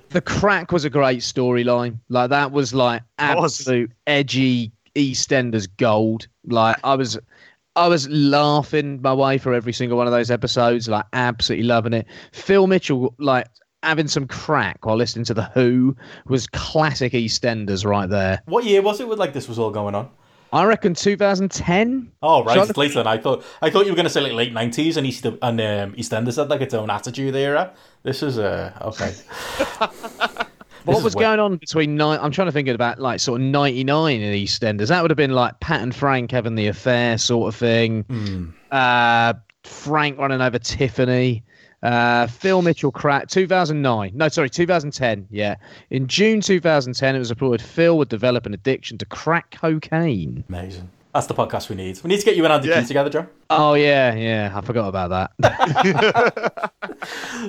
[0.09, 1.97] The crack was a great storyline.
[2.09, 3.59] Like that was like It was.
[3.59, 6.27] absolute edgy EastEnders gold.
[6.45, 7.17] Like I was,
[7.75, 10.89] I was laughing my way for every single one of those episodes.
[10.89, 12.07] Like absolutely loving it.
[12.33, 13.47] Phil Mitchell, like
[13.83, 15.95] having some crack while listening to the Who,
[16.27, 18.41] was classic EastEnders right there.
[18.45, 19.07] What year was it?
[19.07, 20.09] With like this was all going on.
[20.53, 22.11] I reckon 2010.
[22.21, 23.45] Oh right, it's later than I thought.
[23.61, 26.35] I thought you were going to say like late nineties, and East and um, EastEnders
[26.35, 27.73] had like its own attitude era.
[28.03, 29.13] This is uh okay.
[30.85, 32.19] What was going on between nine?
[32.21, 34.87] I'm trying to think about like sort of 99 in EastEnders.
[34.87, 38.03] That would have been like Pat and Frank having the affair sort of thing.
[38.03, 38.45] Hmm.
[38.71, 41.43] Uh, Frank running over Tiffany.
[41.83, 44.11] Uh, Phil Mitchell crack 2009.
[44.13, 45.27] No, sorry, 2010.
[45.31, 45.55] Yeah,
[45.89, 50.43] in June 2010, it was reported Phil would develop an addiction to crack cocaine.
[50.47, 50.89] Amazing.
[51.13, 51.99] That's the podcast we need.
[52.03, 52.79] We need to get you and Andy Yeah.
[52.79, 53.27] Q together, Joe.
[53.49, 54.51] Oh yeah, yeah.
[54.55, 56.71] I forgot about that.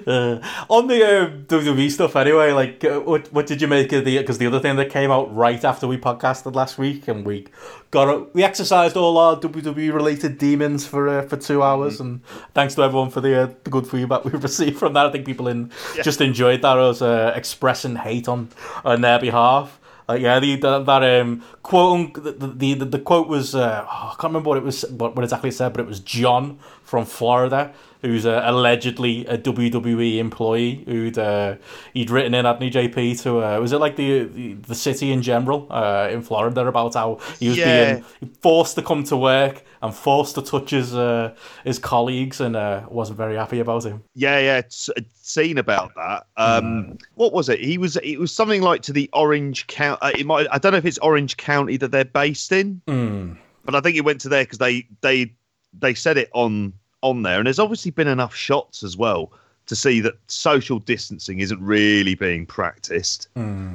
[0.06, 2.52] Uh, on the uh, WWE stuff, anyway.
[2.52, 4.16] Like, uh, what what did you make of the?
[4.18, 7.46] Because the other thing that came out right after we podcasted last week, and we
[7.90, 12.22] got a, we exercised all our WWE related demons for uh, for two hours, and
[12.54, 15.06] thanks to everyone for the, uh, the good feedback we've received from that.
[15.06, 15.70] I think people in
[16.02, 18.48] just enjoyed that as uh, expressing hate on
[18.86, 19.78] on their behalf.
[20.08, 24.14] Uh, yeah, the, the that um quote the, the, the quote was uh, oh, I
[24.18, 27.04] can't remember what it was what, what exactly it said, but it was John from
[27.04, 31.54] Florida who's uh, allegedly a WWE employee who'd uh,
[31.94, 35.10] he'd written in hadn't he, JP to uh, was it like the, the the city
[35.12, 37.94] in general uh, in Florida about how he was Yeah.
[37.94, 38.04] being
[38.42, 41.34] forced to come to work and forced to touch his uh,
[41.64, 44.02] his colleagues and uh, wasn't very happy about him.
[44.14, 46.26] Yeah, yeah, it's a scene about that.
[46.36, 47.60] Um, What was it?
[47.60, 47.96] He was.
[47.96, 49.98] It was something like to the Orange County.
[50.02, 50.46] Uh, it might.
[50.52, 53.36] I don't know if it's Orange County that they're based in, Mm.
[53.64, 55.32] but I think it went to there because they they
[55.80, 59.32] they said it on on there, and there's obviously been enough shots as well
[59.66, 63.28] to see that social distancing isn't really being practiced.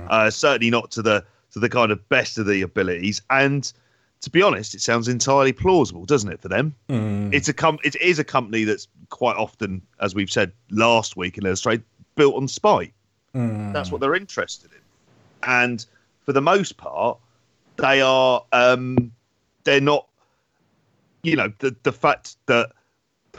[0.09, 3.21] Uh, certainly not to the to the kind of best of the abilities.
[3.29, 3.71] And
[4.21, 6.75] to be honest, it sounds entirely plausible, doesn't it, for them?
[6.89, 7.33] Mm.
[7.33, 11.37] It's a com- it is a company that's quite often, as we've said last week
[11.37, 11.81] in Illustrate,
[12.15, 12.93] built on spite.
[13.35, 13.73] Mm.
[13.73, 14.79] That's what they're interested in,
[15.43, 15.85] and
[16.25, 17.17] for the most part,
[17.77, 18.43] they are.
[18.51, 19.11] Um,
[19.63, 20.07] they're not.
[21.23, 22.71] You know, the the fact that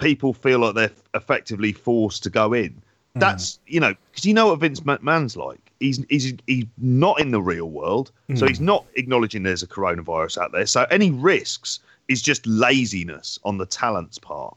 [0.00, 2.80] people feel like they're effectively forced to go in
[3.18, 3.20] mm.
[3.20, 5.60] That's you know because you know what Vince McMahon's like.
[5.80, 8.48] He's he's he's not in the real world, so mm.
[8.48, 10.66] he's not acknowledging there's a coronavirus out there.
[10.66, 14.56] So any risks is just laziness on the talent's part.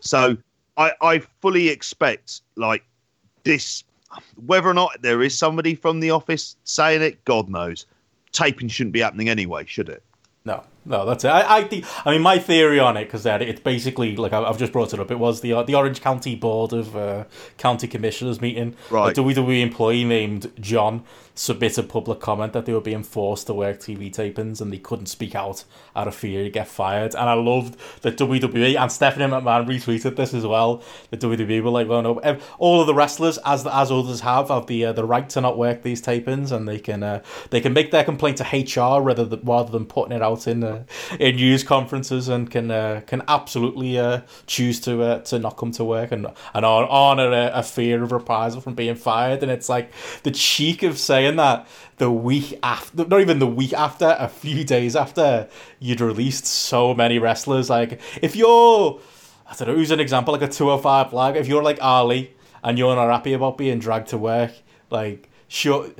[0.00, 0.36] So
[0.76, 2.84] I I fully expect like
[3.42, 3.84] this
[4.46, 7.86] whether or not there is somebody from the office saying it, God knows.
[8.32, 10.02] Taping shouldn't be happening anyway, should it?
[10.44, 11.28] No, no, that's it.
[11.28, 11.84] I, I think.
[12.06, 15.00] I mean, my theory on it because it's basically like I- I've just brought it
[15.00, 15.10] up.
[15.10, 17.24] It was the the Orange County Board of uh,
[17.58, 18.74] County Commissioners meeting.
[18.90, 19.16] Right.
[19.16, 21.04] A WWE employee named John
[21.36, 24.78] submitted a public comment that they were being forced to work TV tapings and they
[24.78, 25.64] couldn't speak out
[25.96, 27.12] out of fear to get fired.
[27.14, 30.82] And I loved that WWE and Stephanie McMahon retweeted this as well.
[31.10, 32.20] The WWE were like, "Well, no,
[32.58, 35.58] all of the wrestlers, as as others have, have the uh, the right to not
[35.58, 39.24] work these tapings, and they can uh, they can make their complaint to HR rather
[39.24, 40.73] than rather than putting it out in uh,
[41.18, 45.72] in news conferences, and can uh, can absolutely uh, choose to uh, to not come
[45.72, 49.42] to work and and hon- honor a, a fear of reprisal from being fired.
[49.42, 51.66] And it's like the cheek of saying that
[51.98, 56.94] the week after, not even the week after, a few days after you'd released so
[56.94, 57.70] many wrestlers.
[57.70, 59.00] Like if you're
[59.46, 61.36] I don't know, who's an example, like a 205 flag.
[61.36, 64.52] If you're like Ali and you're not happy about being dragged to work,
[64.90, 65.90] like, sure,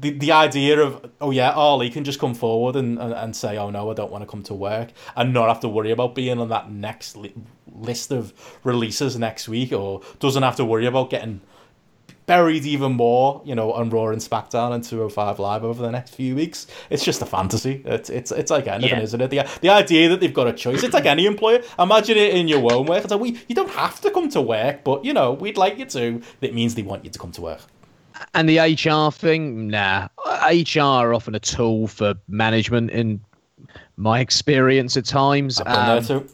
[0.00, 3.56] the, the idea of, oh yeah, Ali can just come forward and, and, and say,
[3.58, 6.14] oh no, I don't want to come to work, and not have to worry about
[6.14, 7.34] being on that next li-
[7.74, 8.32] list of
[8.64, 11.40] releases next week, or doesn't have to worry about getting
[12.26, 16.14] buried even more, you know, on Raw and SmackDown and 205 Live over the next
[16.14, 16.68] few weeks.
[16.88, 17.82] It's just a fantasy.
[17.84, 19.02] It's it's it's like anything, Yeah.
[19.02, 19.30] isn't it?
[19.30, 20.84] The, the idea that they've got a choice.
[20.84, 21.62] It's like any employer.
[21.80, 23.02] Imagine it in your own work.
[23.02, 25.78] It's like, we, you don't have to come to work, but, you know, we'd like
[25.78, 26.22] you to.
[26.40, 27.60] It means they want you to come to work.
[28.34, 30.08] And the HR thing, nah.
[30.50, 33.20] HR are often a tool for management in
[33.96, 35.60] my experience at times.
[35.60, 36.28] I've Um.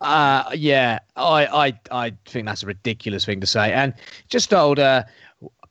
[0.00, 3.72] Uh, yeah, I, I, I think that's a ridiculous thing to say.
[3.72, 3.94] And
[4.28, 5.04] just told, uh,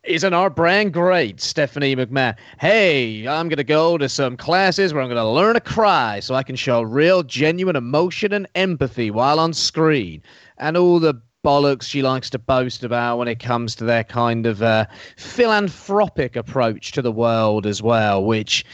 [0.02, 2.36] isn't our brand great, Stephanie McMahon?
[2.58, 6.20] Hey, I'm going to go to some classes where I'm going to learn to cry
[6.20, 10.22] so I can show real, genuine emotion and empathy while on screen.
[10.58, 14.46] And all the bollocks she likes to boast about when it comes to their kind
[14.46, 14.84] of uh,
[15.16, 18.64] philanthropic approach to the world as well, which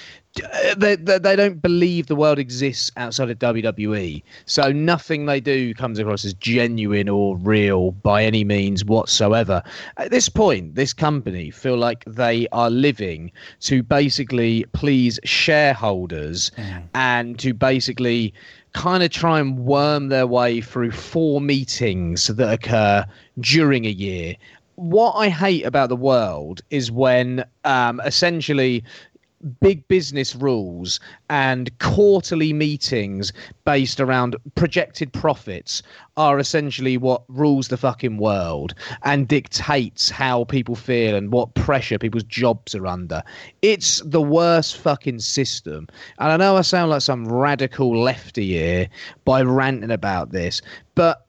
[0.43, 4.23] uh, they, they, they don't believe the world exists outside of WWE.
[4.47, 9.63] So nothing they do comes across as genuine or real by any means whatsoever.
[9.99, 16.51] At this point, this company feel like they are living to basically please shareholders
[16.95, 18.33] and to basically
[18.73, 23.05] kind of try and worm their way through four meetings that occur
[23.41, 24.35] during a year.
[24.77, 28.83] What I hate about the world is when um, essentially
[29.61, 31.01] big business rules
[31.31, 33.33] and quarterly meetings
[33.65, 35.83] based around projected profits
[36.17, 38.75] are essentially what rules the fucking world
[39.05, 43.23] and dictates how people feel and what pressure people's jobs are under.
[43.63, 45.89] It's the worst fucking system.
[46.19, 48.89] And I know I sound like some radical lefty here
[49.25, 50.63] by ranting about this,
[50.95, 51.27] but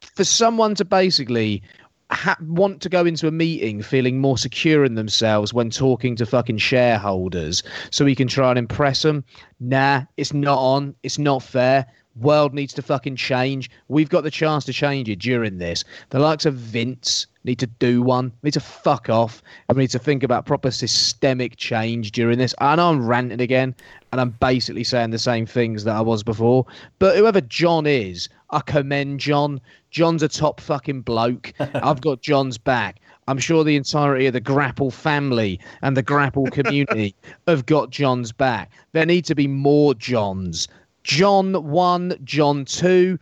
[0.00, 1.62] for someone to basically
[2.10, 6.26] ha- want to go into a meeting feeling more secure in themselves when talking to
[6.26, 9.24] fucking shareholders so he can try and impress them.
[9.60, 10.94] Nah, it's not on.
[11.02, 11.86] It's not fair.
[12.16, 13.70] World needs to fucking change.
[13.88, 15.82] We've got the chance to change it during this.
[16.10, 18.32] The likes of Vince need to do one.
[18.44, 19.42] Need to fuck off.
[19.68, 22.54] And we need to think about proper systemic change during this.
[22.58, 23.74] I know I'm ranting again,
[24.12, 26.66] and I'm basically saying the same things that I was before.
[27.00, 29.60] But whoever John is, I commend John.
[29.94, 31.52] John's a top fucking bloke.
[31.60, 32.98] I've got John's back.
[33.28, 37.14] I'm sure the entirety of the Grapple family and the Grapple community
[37.46, 38.72] have got John's back.
[38.90, 40.66] There need to be more Johns.
[41.04, 43.16] John 1, John 2.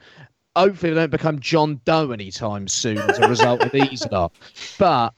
[0.56, 4.32] Hopefully, they don't become John Doe anytime soon as a result of these lot.
[4.78, 5.12] But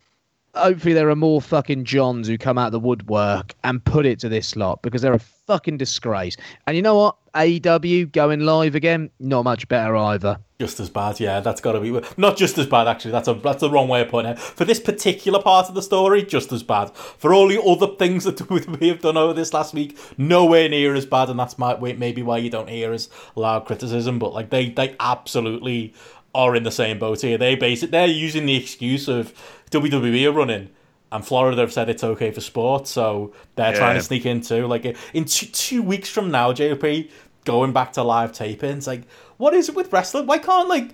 [0.56, 4.18] hopefully, there are more fucking Johns who come out of the woodwork and put it
[4.20, 6.36] to this lot because they're a fucking disgrace.
[6.66, 7.16] And you know what?
[7.34, 10.38] AEW going live again, not much better either.
[10.60, 11.40] Just as bad, yeah.
[11.40, 12.86] That's got to be not just as bad.
[12.86, 14.38] Actually, that's a that's the wrong way of putting it.
[14.38, 16.94] For this particular part of the story, just as bad.
[16.94, 18.48] For all the other things that
[18.80, 21.28] we have done over this last week, nowhere near as bad.
[21.28, 24.18] And that's my maybe why you don't hear as loud criticism.
[24.18, 25.92] But like they they absolutely
[26.34, 27.36] are in the same boat here.
[27.36, 27.90] They base it.
[27.90, 29.34] They're using the excuse of
[29.70, 30.70] WWE are running.
[31.14, 33.78] And Florida have said it's okay for sport, so they're Yeah.
[33.78, 34.66] trying to sneak in too.
[34.66, 37.08] Like in two, two weeks from now, JP
[37.44, 38.86] going back to live tapings.
[38.86, 39.02] Like,
[39.36, 40.26] what is it with wrestling?
[40.26, 40.90] Why can't like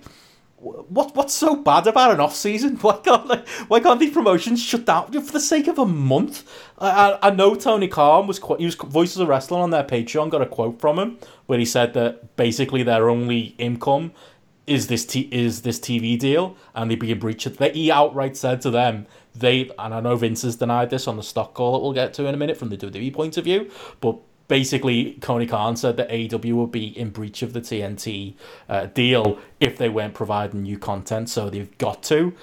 [0.59, 2.75] what what's so bad about an off season?
[2.81, 6.43] Why can't like why can't these promotions shut down for the sake of a month?
[6.77, 10.29] I I, I know Tony Khan was he was Voices of Wrestling on their Patreon
[10.29, 14.11] got a quote from him where he said that basically their only income
[14.67, 17.73] is this t- is this TV deal and they'd be in breach of that.
[17.75, 21.23] He outright said to them they and I know Vince has denied this on the
[21.23, 23.71] stock call that we'll get to in a minute from the WWE point of view,
[23.99, 24.17] but
[24.47, 28.35] basically Tony Khan said that AEW would be in breach of the TNT
[28.67, 32.33] uh, deal if they weren't providing new content, so they've got to.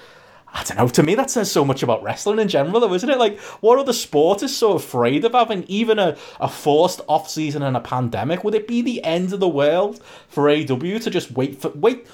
[0.51, 0.87] I don't know.
[0.87, 3.19] To me, that says so much about wrestling in general, though, isn't it?
[3.19, 7.61] Like, what other sport is so afraid of having even a, a forced off season
[7.61, 8.43] and a pandemic?
[8.43, 12.07] Would it be the end of the world for AW to just wait for wait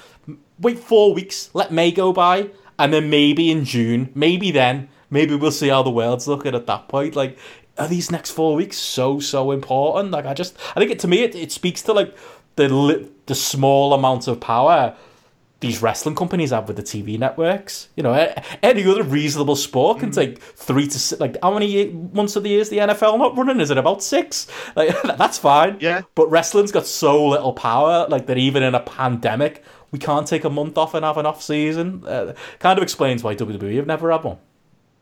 [0.58, 5.34] wait four weeks, let May go by, and then maybe in June, maybe then, maybe
[5.34, 7.16] we'll see how the world's looking at that point.
[7.16, 7.38] Like,
[7.78, 10.10] are these next four weeks so so important?
[10.10, 12.16] Like, I just I think it to me it, it speaks to like
[12.56, 14.96] the the small amount of power
[15.60, 17.88] these wrestling companies have with the TV networks.
[17.96, 18.12] You know,
[18.62, 20.14] any other reasonable sport can mm.
[20.14, 23.36] take three to six, like how many months of the year is the NFL not
[23.36, 23.60] running?
[23.60, 24.46] Is it about six?
[24.74, 25.78] Like that's fine.
[25.80, 26.02] Yeah.
[26.14, 30.44] But wrestling's got so little power, like that even in a pandemic, we can't take
[30.44, 32.02] a month off and have an off season.
[32.06, 34.38] Uh, kind of explains why WWE have never had one.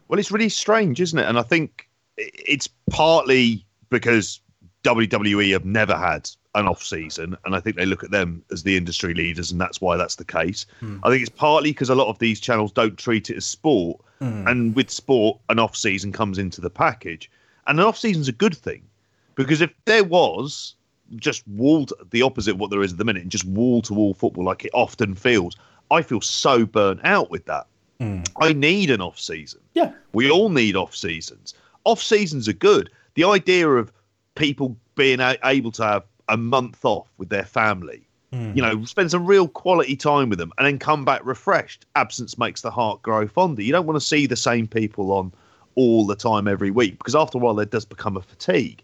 [0.09, 1.27] Well, it's really strange, isn't it?
[1.27, 4.41] And I think it's partly because
[4.85, 8.63] WWE have never had an off season, and I think they look at them as
[8.63, 10.67] the industry leaders, and that's why that's the case.
[10.81, 10.99] Hmm.
[11.03, 14.01] I think it's partly because a lot of these channels don't treat it as sport,
[14.21, 14.47] Hmm.
[14.47, 17.29] and with sport, an off season comes into the package,
[17.67, 18.83] and an off season's a good thing
[19.35, 20.75] because if there was
[21.17, 23.83] just wall to, the opposite of what there is at the minute, and just wall
[23.83, 25.57] to wall football like it often feels,
[25.91, 27.67] I feel so burnt out with that.
[28.01, 28.29] Mm.
[28.41, 29.61] I need an off season.
[29.75, 29.93] Yeah.
[30.13, 31.55] We all need off seasons.
[31.85, 32.91] Off seasons are good.
[33.15, 33.93] The idea of
[34.35, 38.55] people being able to have a month off with their family, mm.
[38.57, 41.87] you know, spend some real quality time with them and then come back refreshed.
[41.95, 43.63] Absence makes the heart grow fonder.
[43.63, 45.33] You don't want to see the same people on
[45.77, 48.83] all the time every week because after a while there does become a fatigue.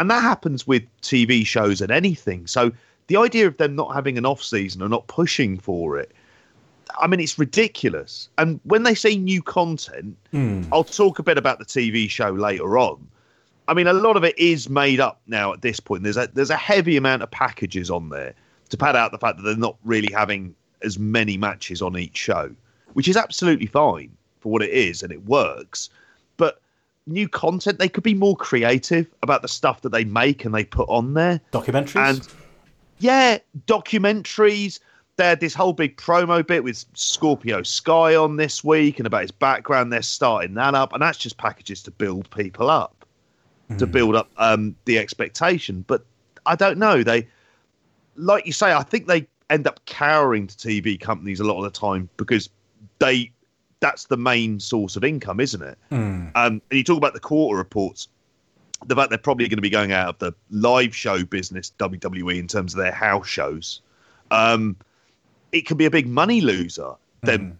[0.00, 2.46] And that happens with TV shows and anything.
[2.46, 2.72] So
[3.08, 6.12] the idea of them not having an off season or not pushing for it,
[6.98, 8.30] I mean, it's ridiculous.
[8.38, 10.62] And when they say new content, hmm.
[10.72, 13.06] I'll talk a bit about the TV show later on.
[13.68, 16.02] I mean, a lot of it is made up now at this point.
[16.02, 18.32] There's a there's a heavy amount of packages on there
[18.70, 22.16] to pad out the fact that they're not really having as many matches on each
[22.16, 22.50] show,
[22.94, 25.90] which is absolutely fine for what it is and it works.
[27.06, 30.64] New content, they could be more creative about the stuff that they make and they
[30.64, 31.40] put on there.
[31.52, 31.96] Documentaries.
[31.96, 32.28] And
[32.98, 34.80] yeah, documentaries.
[35.16, 39.22] They had this whole big promo bit with Scorpio Sky on this week and about
[39.22, 39.92] his background.
[39.92, 43.04] They're starting that up, and that's just packages to build people up,
[43.76, 45.84] to build up um, the expectation.
[45.86, 46.06] But
[46.46, 47.02] I don't know.
[47.02, 47.28] They,
[48.16, 51.64] like you say, I think they end up cowering to TV companies a lot of
[51.64, 52.48] the time because
[52.98, 53.30] they
[53.80, 55.78] that's the main source of income, isn't it?
[56.36, 58.08] Um, and you talk about the quarter reports
[58.86, 62.38] the fact they're probably going to be going out of the live show business, WWE,
[62.38, 63.82] in terms of their house shows,
[64.30, 64.76] um,
[65.52, 66.94] it can be a big money loser.
[67.22, 67.58] Them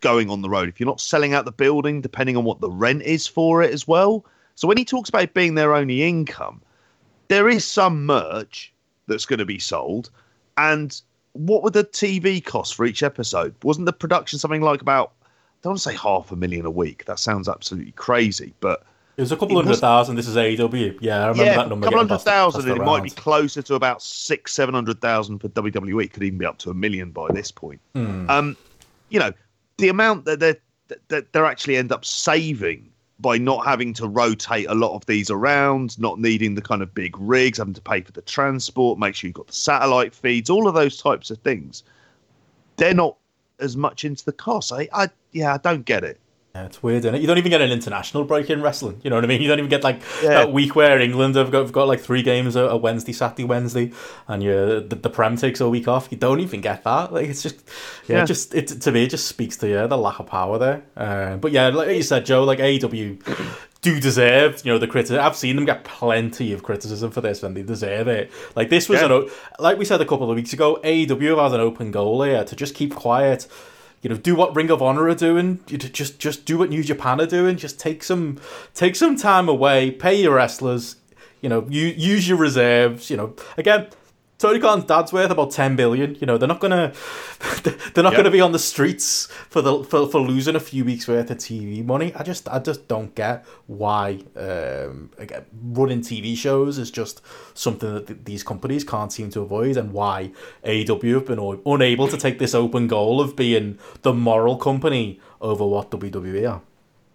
[0.00, 2.70] going on the road if you're not selling out the building, depending on what the
[2.70, 4.24] rent is for it as well.
[4.54, 6.60] So when he talks about it being their only income,
[7.28, 8.72] there is some merch
[9.08, 10.10] that's going to be sold,
[10.56, 11.00] and
[11.32, 13.54] what were the TV costs for each episode?
[13.64, 15.12] Wasn't the production something like about?
[15.62, 17.04] I don't want to say half a million a week.
[17.04, 18.84] That sounds absolutely crazy, but
[19.16, 20.16] it was a couple hundred was- thousand.
[20.16, 20.98] This is AEW.
[21.00, 21.86] Yeah, I remember yeah, that number.
[21.86, 25.38] a couple hundred passed- thousand, it might be closer to about six, seven hundred thousand
[25.38, 26.04] for WWE.
[26.04, 27.80] It could even be up to a million by this point.
[27.94, 28.28] Hmm.
[28.28, 28.56] Um,
[29.10, 29.32] you know,
[29.76, 30.56] the amount that they
[31.08, 35.30] that they're actually end up saving by not having to rotate a lot of these
[35.30, 39.14] around, not needing the kind of big rigs, having to pay for the transport, make
[39.14, 41.84] sure you've got the satellite feeds, all of those types of things.
[42.78, 43.16] They're not
[43.62, 44.72] as much into the cost.
[44.72, 46.18] I, I yeah, I don't get it.
[46.54, 47.22] Yeah, it's weird, isn't it?
[47.22, 49.00] You don't even get an international break in wrestling.
[49.02, 49.40] You know what I mean?
[49.40, 50.30] You don't even get like Yeah.
[50.34, 53.44] that week where England have got, have got like three games a, a Wednesday, Saturday,
[53.44, 53.90] Wednesday,
[54.28, 56.08] and you the, the Prem takes a week off.
[56.10, 57.10] You don't even get that.
[57.10, 57.66] Like it's just,
[58.06, 58.24] yeah, Yeah.
[58.26, 60.82] just it to me it just speaks to yeah the lack of power there.
[60.94, 63.18] Uh, but yeah, like you said, Joe, like AEW
[63.82, 65.22] do deserve you know the criticism.
[65.22, 68.30] I've seen them get plenty of criticism for this, and they deserve it.
[68.56, 69.12] Like this was Yeah.
[69.12, 69.28] an
[69.58, 70.78] like we said a couple of weeks ago.
[70.82, 73.46] AEW has an open goal here to just keep quiet
[74.02, 75.60] you know, do what Ring of Honor are doing.
[75.68, 77.56] You just just do what New Japan are doing.
[77.56, 78.38] Just take some
[78.74, 79.92] take some time away.
[79.92, 80.96] Pay your wrestlers.
[81.40, 83.10] You know, you, use your reserves.
[83.10, 83.86] You know, again,
[84.42, 86.16] Tony Khan's dad's worth about ten billion.
[86.20, 86.92] You know, they're not gonna
[87.94, 88.16] they're not Yeah.
[88.18, 91.38] gonna be on the streets for the for, for losing a few weeks worth of
[91.38, 92.12] TV money.
[92.16, 97.22] I just I just don't get why um, again, running TV shows is just
[97.54, 100.32] something that th- these companies can't seem to avoid, and why
[100.64, 105.20] AEW have been o- unable to take this open goal of being the moral company
[105.40, 106.60] over what WWE are.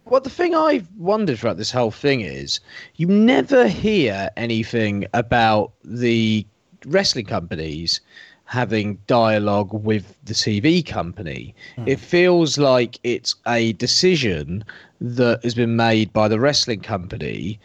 [0.06, 2.62] Well, the thing I've wondered throughout this whole thing is
[2.96, 6.48] you never hear anything about the
[6.86, 8.02] wrestling companies
[8.46, 11.54] having dialogue with the TV company.
[11.76, 11.88] Hmm.
[11.88, 14.64] It feels like it's a decision
[15.02, 17.60] that has been made by the wrestling company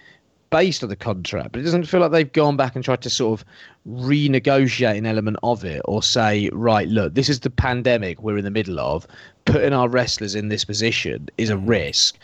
[0.51, 3.09] based on the contract, but it doesn't feel like they've gone back and tried to
[3.09, 3.47] sort of
[3.89, 8.45] renegotiate an element of it or say, right, look, this is the pandemic we're in
[8.45, 9.07] the middle of.
[9.45, 11.67] Putting our wrestlers in this position is a hmm.
[11.67, 12.19] risk.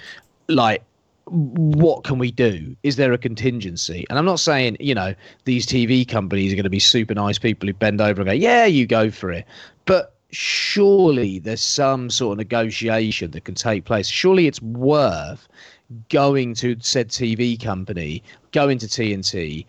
[0.49, 0.82] Like,
[1.31, 2.76] what can we do?
[2.83, 4.05] Is there a contingency?
[4.09, 5.14] And I'm not saying, you know,
[5.45, 8.33] these TV companies are going to be super nice people who bend over and go,
[8.33, 9.45] yeah, you go for it.
[9.85, 14.09] But surely there's some sort of negotiation that can take place.
[14.09, 15.49] Surely it's worth
[16.11, 18.22] going to said TV company,
[18.53, 19.64] going to TNT,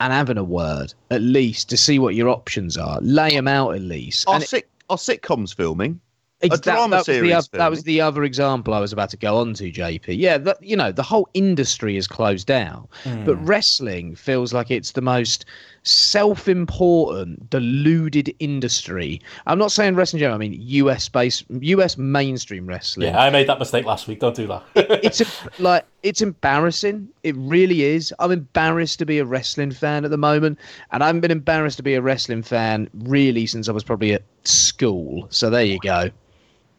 [0.00, 3.00] and having a word at least to see what your options are.
[3.00, 4.28] Lay them out at least.
[4.28, 6.00] It- sit- our sitcoms filming.
[6.44, 9.10] Ex- A drama that, was the, series that was the other example I was about
[9.10, 10.18] to go on to, JP.
[10.18, 13.24] Yeah, that, you know, the whole industry is closed down, hmm.
[13.24, 15.46] but wrestling feels like it's the most
[15.84, 19.20] self-important, deluded industry.
[19.46, 23.08] I'm not saying wrestling, in general, I mean US based, US mainstream wrestling.
[23.08, 24.20] Yeah, I made that mistake last week.
[24.20, 24.62] Don't do that.
[25.04, 25.26] It's a,
[25.58, 27.08] like it's embarrassing.
[27.22, 28.12] It really is.
[28.18, 30.58] I'm embarrassed to be a wrestling fan at the moment,
[30.90, 34.14] and I haven't been embarrassed to be a wrestling fan really since I was probably
[34.14, 35.26] at school.
[35.30, 36.10] So there you go.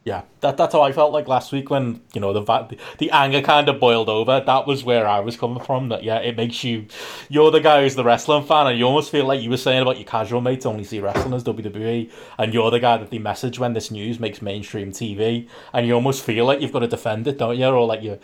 [0.06, 3.42] Yeah, that that's how I felt like last week when you know the the anger
[3.42, 4.40] kind of boiled over.
[4.40, 5.88] That was where I was coming from.
[5.88, 6.86] That yeah, it makes you
[7.28, 9.82] you're the guy who's the wrestling fan, and you almost feel like you were saying
[9.82, 13.18] about your casual mates only see wrestling as WWE, and you're the guy that they
[13.18, 16.86] message when this news makes mainstream TV, and you almost feel like you've got to
[16.86, 17.66] defend it, don't you?
[17.66, 18.20] Or like you're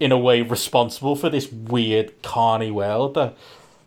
[0.00, 3.36] in a way responsible for this weird carny world that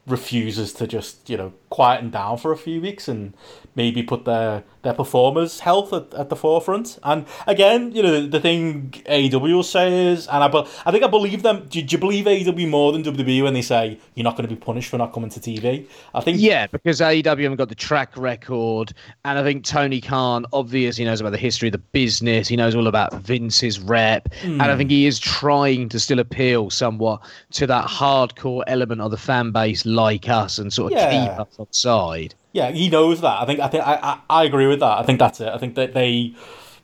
[0.08, 3.34] refuses to just you know quieten down for a few weeks and
[3.76, 7.00] maybe put their their performers' health at, at the forefront.
[7.04, 11.04] And again, you know the thing AEW will say is, and I be- I think
[11.04, 11.66] I believe them.
[11.70, 14.54] Do, do you believe AEW more than WWE when they say you're not going to
[14.54, 15.88] be punished for not coming to TV?
[16.14, 18.94] I think Yeah, because AEW haven't got the track record,
[19.26, 22.48] and I think Tony Khan obviously knows about the history of the business.
[22.48, 24.60] He knows all about Vince's rep, hmm.
[24.60, 27.22] and I think he is trying to still appeal somewhat
[27.52, 31.28] to that hardcore element of the fan base like us, and sort of Yeah.
[31.28, 32.36] keep us on side.
[32.54, 33.42] Yeah, he knows that.
[33.42, 35.00] I think I think I, I, agree with that.
[35.00, 35.50] I think that's it.
[35.50, 36.36] I think that they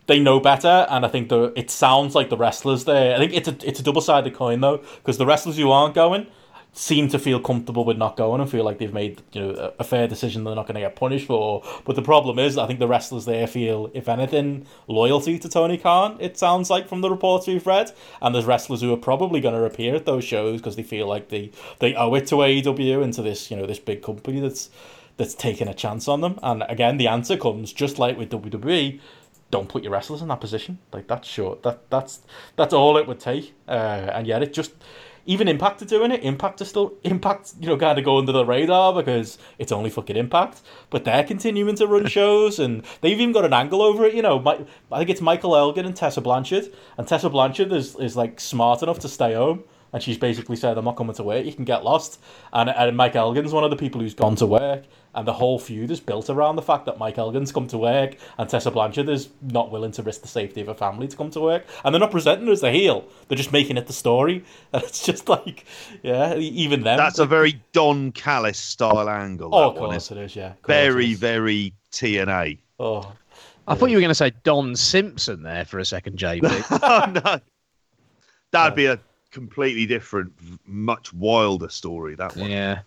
[0.07, 3.15] they know better, and I think the it sounds like the wrestlers there.
[3.15, 5.93] I think it's a it's a double sided coin though, because the wrestlers who aren't
[5.93, 6.25] going
[6.73, 9.81] seem to feel comfortable with not going and feel like they've made you know a,
[9.81, 11.63] a fair decision they're not going to get punished for.
[11.85, 15.77] But the problem is, I think the wrestlers there feel, if anything, loyalty to Tony
[15.77, 16.17] Khan.
[16.19, 17.91] It sounds like from the reports we've read,
[18.23, 21.07] and there's wrestlers who are probably going to appear at those shows because they feel
[21.07, 24.39] like they they owe it to AEW and to this you know this big company
[24.39, 24.71] that's
[25.19, 26.39] that's taking a chance on them.
[26.41, 29.01] And again, the answer comes just like with WWE.
[29.51, 30.79] Don't put your wrestlers in that position.
[30.93, 31.61] Like that's short.
[31.63, 32.21] That that's
[32.55, 33.53] that's all it would take.
[33.67, 34.71] Uh, and yet it just
[35.25, 36.23] even Impact are doing it.
[36.23, 37.53] Impact is still Impact.
[37.59, 40.61] You know, kind of go under the radar because it's only fucking Impact.
[40.89, 44.13] But they're continuing to run shows, and they've even got an angle over it.
[44.13, 47.97] You know, Mi- I think it's Michael Elgin and Tessa Blanchard, and Tessa Blanchard is
[47.97, 49.65] is like smart enough to stay home.
[49.93, 52.21] And she's basically said, I'm not coming to work, you can get lost.
[52.53, 54.83] And, and Mike Elgin's one of the people who's gone to work.
[55.15, 58.15] And the whole feud is built around the fact that Mike Elgin's come to work
[58.37, 61.31] and Tessa Blanchard is not willing to risk the safety of her family to come
[61.31, 61.65] to work.
[61.83, 64.43] And they're not presenting her as the heel, they're just making it the story.
[64.71, 65.65] And it's just like,
[66.03, 66.97] yeah, even them.
[66.97, 69.49] That's a very Don Callis style angle.
[69.53, 70.53] Oh, of that one course it is, yeah.
[70.67, 71.19] very, it is.
[71.19, 72.59] very TNA.
[72.79, 73.11] Oh,
[73.69, 76.79] I thought you were going to say Don Simpson there for a second, JP.
[76.83, 77.39] oh no,
[78.51, 78.99] that'd be a
[79.31, 80.31] completely different,
[80.65, 82.15] much wilder story.
[82.15, 82.49] That one.
[82.49, 82.79] Yeah.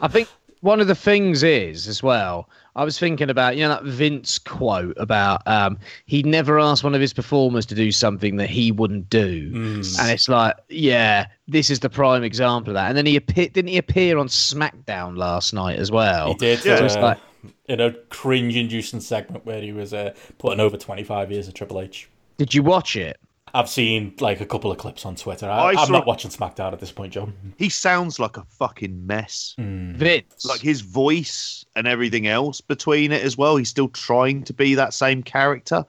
[0.00, 0.28] I think
[0.60, 4.38] one of the things is as well, I was thinking about, you know, that Vince
[4.38, 8.72] quote about um, he'd never asked one of his performers to do something that he
[8.72, 9.50] wouldn't do.
[9.54, 12.88] And it's like, yeah, this is the prime example of that.
[12.88, 16.28] And then he appeared, didn't he appear on SmackDown last night as well?
[16.28, 16.64] he did.
[16.64, 16.74] Yeah.
[16.74, 17.18] uh, Just like-
[17.66, 22.08] in a cringe-inducing segment where he was uh, putting over 25 years of Triple H.
[22.38, 23.18] Did you watch it?
[23.54, 25.48] I've seen like a couple of clips on Twitter.
[25.48, 27.32] I, I I'm saw- not watching SmackDown at this point, John.
[27.56, 29.54] He sounds like a fucking mess.
[29.56, 29.94] Hmm.
[29.94, 30.44] Vince.
[30.44, 33.56] Like his voice and everything else between it as well.
[33.56, 35.84] He's still trying to be that same character,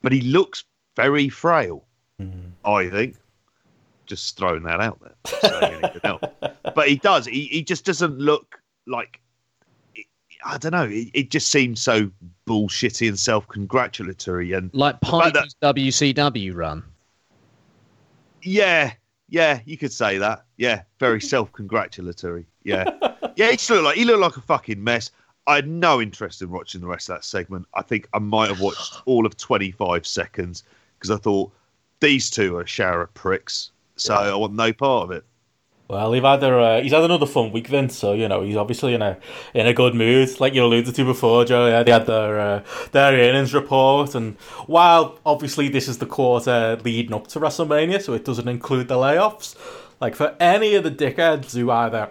[0.00, 0.64] but he looks
[0.96, 1.84] very frail.
[2.18, 2.30] Hmm.
[2.64, 3.16] I think.
[4.06, 5.14] Just throwing that out there.
[5.50, 6.22] Not saying anything else.
[6.74, 7.26] But he does.
[7.26, 9.20] He, he just doesn't look like.
[10.44, 10.84] I don't know.
[10.90, 12.10] It, it just seems so
[12.48, 16.82] bullshitty and self-congratulatory, and like fact that- Piper's WCW run.
[18.42, 18.92] Yeah,
[19.28, 20.44] yeah, you could say that.
[20.56, 22.46] Yeah, very self-congratulatory.
[22.64, 22.84] Yeah,
[23.36, 23.50] yeah.
[23.50, 25.10] He looked like he looked like a fucking mess.
[25.46, 27.66] I had no interest in watching the rest of that segment.
[27.74, 30.64] I think I might have watched all of 25 seconds
[30.98, 31.52] because I thought
[32.00, 33.70] these two are a shower of pricks.
[33.96, 35.24] So I want no part of it.
[35.88, 38.56] Well, he's had a, uh, he's had another fun week, then, So you know he's
[38.56, 39.18] obviously in a
[39.52, 41.66] in a good mood, like you alluded to before, Joe.
[41.66, 42.62] Yeah, they had their uh,
[42.92, 48.14] their earnings report, and while obviously this is the quarter leading up to WrestleMania, so
[48.14, 49.54] it doesn't include the layoffs.
[50.00, 52.10] Like for any of the dickheads who either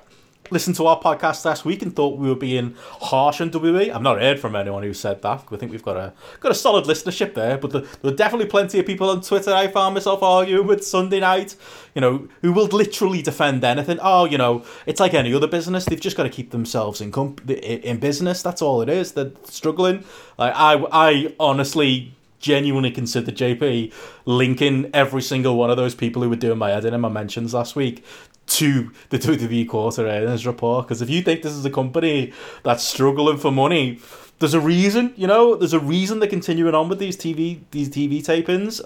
[0.52, 3.94] listened to our podcast last week and thought we were being harsh on WWE.
[3.94, 5.46] I've not heard from anyone who said that.
[5.52, 8.80] I think we've got a got a solid listenership there, but there, were definitely plenty
[8.80, 11.56] of people on Twitter I found myself arguing with Sunday night,
[11.96, 14.00] you know, who will literally defend anything.
[14.02, 15.86] Oh, you know, it's like any other business.
[15.86, 18.42] They've just got to keep themselves in comp- in business.
[18.42, 19.14] That's all it is.
[19.14, 20.04] They're struggling.
[20.38, 23.94] Like I, I honestly genuinely consider JP
[24.26, 27.54] linking every single one of those people who were doing my editing in my mentions
[27.54, 28.04] last week
[28.48, 30.88] to the WWE quarter earnings report.
[30.88, 32.34] Because if you think this is a company
[32.64, 34.00] that's struggling for money,
[34.40, 35.14] there's a reason.
[35.16, 38.82] You know, there's a reason they're continuing on with these TV these TV tapings.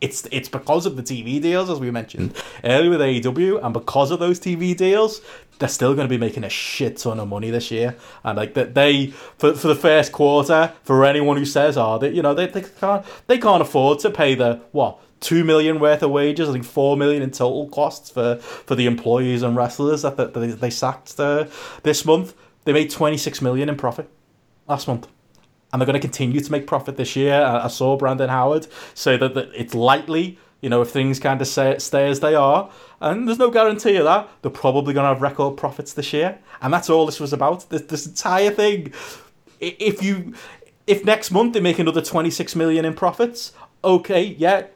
[0.00, 4.10] It's it's because of the TV deals, as we mentioned earlier with AEW, and because
[4.10, 5.20] of those TV deals,
[5.60, 7.96] they're still going to be making a shit ton of money this year.
[8.24, 9.08] And like that, they
[9.38, 12.62] for for the first quarter, for anyone who says, "Oh, they, you know, they, they
[12.62, 16.48] can't they can't afford to pay the what two million worth of wages.
[16.48, 20.34] I think four million in total costs for, for the employees and wrestlers that, that,
[20.34, 21.46] they, they sacked uh,
[21.82, 22.34] this month.
[22.64, 24.10] They made twenty six million in profit
[24.68, 25.08] last month,
[25.72, 27.34] and they're going to continue to make profit this year.
[27.42, 30.38] I, saw Brandon Howard say that, that it's likely.
[30.60, 32.70] You know, if things kind of stay, stay as they are,
[33.00, 36.38] and there's no guarantee of that, they're probably going to have record profits this year.
[36.60, 37.68] And that's all this was about.
[37.68, 38.92] This, this entire thing.
[39.58, 40.34] If you,
[40.86, 43.52] if next month they make another 26 million in profits,
[43.82, 44.66] okay, yeah,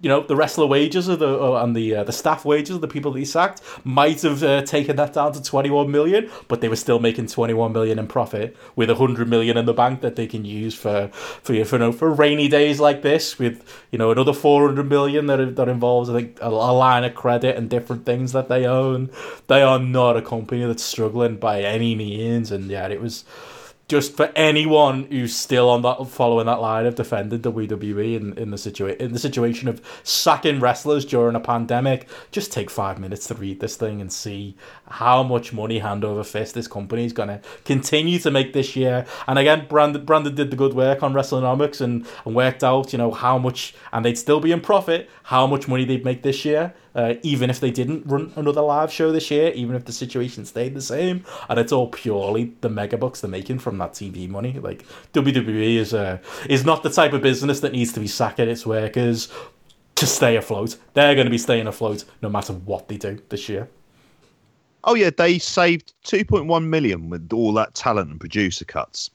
[0.00, 2.80] you know the wrestler wages of the uh, and the uh, the staff wages of
[2.80, 6.60] the people that he sacked might have uh, taken that down to 21 million but
[6.60, 10.14] they were still making 21 million in profit with 100 million in the bank that
[10.14, 14.10] they can use for for you know, for rainy days like this with you know
[14.10, 18.06] another 400 million that that involves I think a, a line of credit and different
[18.06, 19.10] things that they own.
[19.48, 23.24] They are not a company that's struggling by any means and yeah it was
[23.88, 28.50] just for anyone who's still on that following that line of defending WWE in, in
[28.50, 33.26] the situation in the situation of sacking wrestlers during a pandemic, just take five minutes
[33.28, 34.54] to read this thing and see
[34.88, 38.76] how much money hand over fist this company is going to continue to make this
[38.76, 39.06] year.
[39.26, 42.98] And again, Brandon Brandon did the good work on WrestleNomics and, and worked out you
[42.98, 46.44] know how much and they'd still be in profit, how much money they'd make this
[46.44, 49.92] year uh, even if they didn't run another live show this year, even if the
[49.92, 54.28] situation stayed the same, and it's all purely the megabucks they're making from that TV
[54.28, 54.58] money.
[54.58, 56.18] Like WWE is uh,
[56.48, 59.32] is not the type of business that needs to be sacking its workers
[59.96, 60.76] to stay afloat.
[60.94, 63.68] They're going to be staying afloat no matter what they do this year.
[64.84, 69.10] Oh yeah, they saved 2.1 million with all that talent and producer cuts.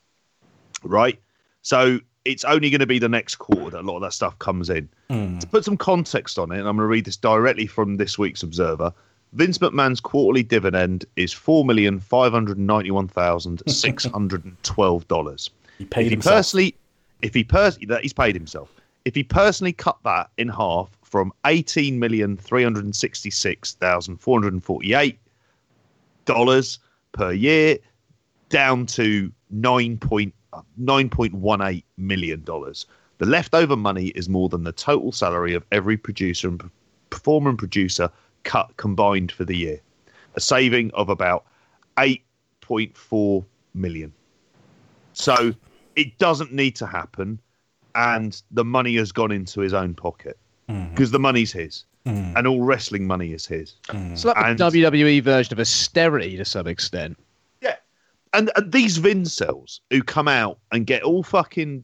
[0.84, 1.20] Right?
[1.62, 4.38] So it's only going to be the next quarter that a lot of that stuff
[4.40, 4.88] comes in.
[5.10, 5.40] Mm.
[5.40, 8.18] To put some context on it, and I'm going to read this directly from this
[8.18, 8.94] week's Observer.
[9.34, 15.08] Vince McMahon's quarterly dividend is four million five hundred ninety-one thousand six hundred and twelve
[15.08, 15.50] dollars.
[15.78, 16.36] he paid if he himself.
[16.36, 16.76] personally,
[17.24, 18.72] if he personally, that he's paid himself.
[19.06, 24.40] If he personally cut that in half from eighteen million three hundred sixty-six thousand four
[24.40, 25.18] hundred forty-eight
[26.26, 26.80] dollars
[27.12, 27.78] per year
[28.50, 30.34] down to nine point
[30.78, 32.86] nine point one eight million dollars.
[33.20, 36.70] The leftover money is more than the total salary of every producer and
[37.10, 38.10] performer and producer
[38.44, 39.80] cut combined for the year,
[40.36, 41.46] a saving of about
[42.00, 42.24] eight
[42.62, 44.12] point four million.
[45.14, 45.54] So
[45.96, 47.40] it doesn't need to happen,
[47.96, 50.38] and the money has gone into his own pocket
[50.70, 50.90] mm-hmm.
[50.90, 52.36] because the money's his, mm-hmm.
[52.36, 53.76] and all wrestling money is his.
[53.90, 54.14] Mm-hmm.
[54.14, 57.18] It's like And- the WWE version of austerity to some extent.
[58.34, 61.84] And, and these Vincels who come out and get all fucking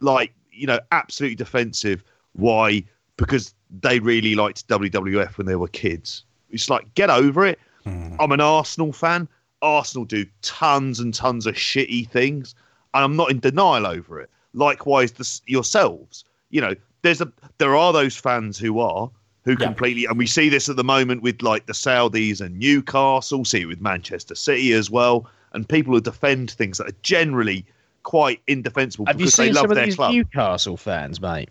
[0.00, 2.04] like you know absolutely defensive.
[2.34, 2.84] Why?
[3.16, 6.24] Because they really liked WWF when they were kids.
[6.50, 7.58] It's like get over it.
[7.84, 8.14] Hmm.
[8.18, 9.28] I'm an Arsenal fan.
[9.62, 12.54] Arsenal do tons and tons of shitty things,
[12.94, 14.30] and I'm not in denial over it.
[14.54, 16.24] Likewise, the, yourselves.
[16.50, 19.10] You know, there's a there are those fans who are
[19.44, 19.66] who Yeah.
[19.66, 23.44] completely, and we see this at the moment with like the Saudis and Newcastle.
[23.44, 27.64] See it with Manchester City as well, and people who defend things that are generally
[28.02, 30.12] quite indefensible Have you because they seen love some of their these club.
[30.12, 31.50] Newcastle fans, mate?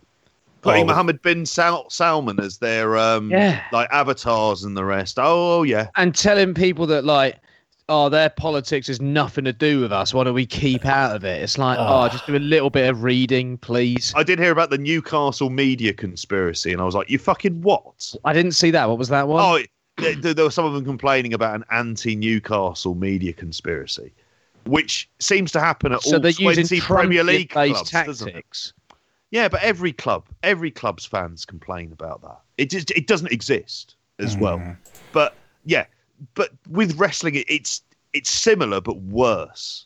[0.62, 0.88] Putting Oh.
[0.88, 3.62] Mohammed bin Sal- Salman as their um, Yeah.
[3.72, 5.18] like avatars and the rest.
[5.22, 7.38] Oh yeah, And telling people that like,
[7.88, 10.14] oh, their politics has nothing to do with us.
[10.14, 11.41] Why don't we keep out of it?
[11.41, 12.06] It's like, Ah.
[12.06, 14.12] oh, just do a little bit of reading, please.
[14.16, 18.14] I did hear about the Newcastle media conspiracy, and I was like, "You fucking what?"
[18.26, 18.89] I didn't see that.
[18.89, 19.43] What was that one?
[19.43, 19.64] Oh,
[20.00, 24.12] there, there were some of them complaining about an anti-Newcastle media conspiracy,
[24.66, 28.28] which seems to happen at so all they're using twenty Premier League based clubs, doesn't
[28.30, 28.32] it?
[28.34, 28.74] tactics.
[29.32, 32.39] Yeah, but every club, every club's fans complain about that.
[32.58, 34.58] It just it doesn't exist as well.
[34.58, 34.72] Mm-hmm.
[35.14, 35.36] But
[35.66, 35.86] yeah,
[36.34, 37.84] but with wrestling, it, it's
[38.14, 39.86] it's similar but worse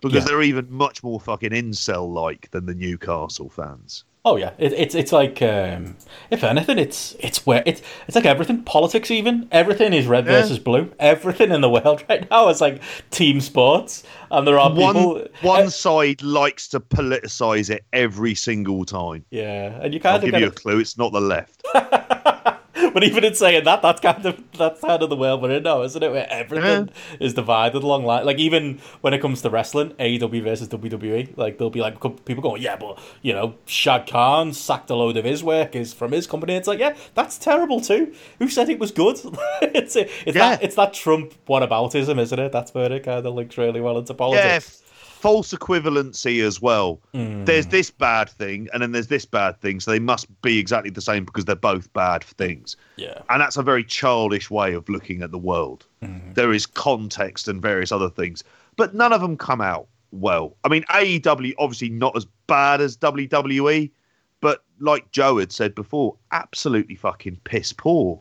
[0.00, 0.24] because Yeah.
[0.24, 4.04] they're even much more fucking incel like than the Newcastle fans.
[4.24, 5.96] Oh yeah, it, it's it's like um,
[6.30, 10.32] if anything, it's it's where it's it's like everything, politics even everything is red Yeah.
[10.40, 10.92] versus blue.
[11.00, 15.14] Everything in the world right now is like team sports, and there are people.
[15.14, 19.24] One one uh, side likes to politicize it every single time.
[19.30, 20.78] yeah, and you of give you a clue.
[20.78, 21.60] It's not the left.
[22.94, 25.62] But even in saying that, that's kind of that's kind of the world we're in
[25.62, 26.10] now, isn't it?
[26.12, 28.24] Where everything is divided along line.
[28.26, 32.42] Like even when it comes to wrestling, AEW versus WWE, like there'll be like people
[32.42, 36.26] going, yeah, but you know, Shad Khan sacked a load of his workers from his
[36.26, 36.54] company.
[36.54, 38.14] It's like, yeah, that's terrible too.
[38.38, 39.18] Who said it was good?
[39.62, 40.32] it's it's Yeah.
[40.32, 42.52] that it's that Trump whataboutism, isn't it?
[42.52, 44.82] That's where it kind of links really well into yeah, politics.
[45.22, 47.00] False equivalency as well.
[47.14, 47.44] Hmm.
[47.44, 50.90] There's this bad thing, and then there's this bad thing, so they must be exactly
[50.90, 52.76] the same because they're both bad things.
[52.96, 53.20] Yeah.
[53.30, 55.86] And that's a very childish way of looking at the world.
[56.02, 56.32] Mm-hmm.
[56.32, 58.42] There is context and various other things,
[58.74, 60.56] but none of them come out well.
[60.64, 63.92] I mean, AEW obviously not as bad as WWE,
[64.40, 68.20] but like Joe had said before, absolutely fucking piss poor.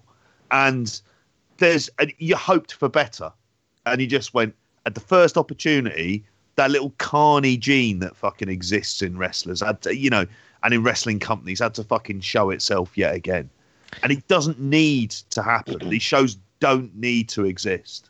[0.52, 1.02] And
[1.58, 3.32] there's and you hoped for better,
[3.88, 4.54] and you just went
[4.86, 6.26] at the first opportunity.
[6.56, 10.26] That little carny gene that fucking exists in wrestlers had to, you know,
[10.64, 13.50] and in wrestling companies had to fucking show itself yet again.
[14.04, 15.78] And it doesn't need to happen.
[15.90, 18.10] These shows don't need to exist.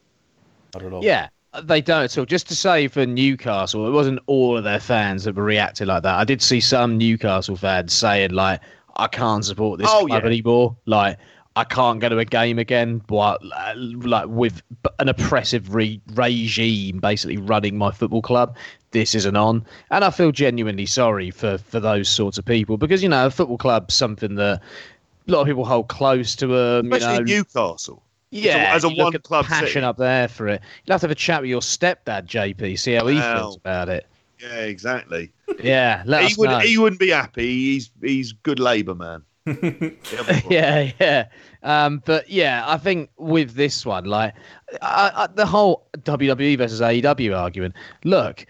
[0.75, 1.01] I don't know.
[1.01, 1.29] Yeah,
[1.63, 2.25] they don't at all.
[2.25, 6.03] Just to say for Newcastle, it wasn't all of their fans that were reacting like
[6.03, 6.15] that.
[6.15, 8.59] I did see some Newcastle fans saying like,
[8.95, 10.27] "I can't support this Oh, club yeah.
[10.27, 11.17] anymore." Like,
[11.55, 13.01] I can't go to a game again.
[13.07, 14.61] But uh, like with
[14.99, 18.55] an oppressive re- regime basically running my football club,
[18.91, 19.65] this isn't on.
[19.89, 23.31] And I feel genuinely sorry for for those sorts of people because you know a
[23.31, 24.61] football club's something that.
[25.27, 26.91] A lot of people hold close to them.
[26.91, 28.01] Especially you know, Newcastle.
[28.31, 29.81] yeah, as a you look one club passion city.
[29.85, 30.61] up there for it.
[30.83, 33.37] You'll have to have a chat with your stepdad, JP, see how he Wow.
[33.37, 34.07] feels about it.
[34.41, 35.31] Yeah, exactly.
[35.63, 36.59] Yeah, let he us would know.
[36.59, 37.45] he wouldn't be happy.
[37.45, 39.21] He's he's good Labour man.
[40.49, 41.27] yeah, yeah.
[41.63, 44.33] Um, but yeah, I think with this one, like
[44.81, 47.75] I, I, the whole WWE versus AEW argument.
[48.03, 48.45] Look,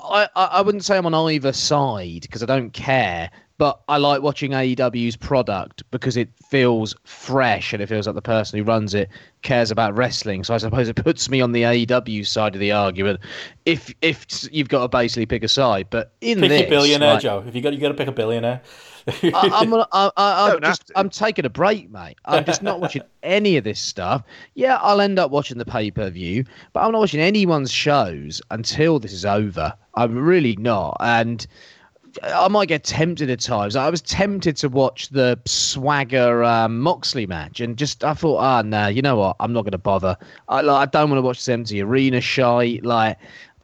[0.00, 3.30] I, I, I wouldn't say I'm on either side because I don't care.
[3.60, 8.22] But I like watching AEW's product because it feels fresh and it feels like the
[8.22, 9.10] person who runs it
[9.42, 10.44] cares about wrestling.
[10.44, 13.20] So I suppose it puts me on the AEW side of the argument.
[13.66, 16.70] If if you've got to basically pick a side, but in the Pick this, your
[16.70, 17.44] billionaire, like- Joe.
[17.46, 18.62] If you got, you got to pick a billionaire.
[19.06, 20.90] I, I'm, I, I, I'm just.
[20.96, 22.16] I'm taking a break, mate.
[22.24, 24.22] I'm just not watching any of this stuff.
[24.54, 28.40] Yeah, I'll end up watching the pay per view, but I'm not watching anyone's shows
[28.50, 29.74] until this is over.
[29.96, 31.46] I'm really not, and
[32.22, 33.76] I might get tempted at times.
[33.76, 38.62] I was tempted to watch the Swagger um, Moxley match, and just I thought, ah,
[38.62, 39.36] no, you know what?
[39.40, 40.16] I'm not going to bother.
[40.48, 42.84] I, like, I don't want to watch this empty arena shite.
[42.84, 43.16] Like,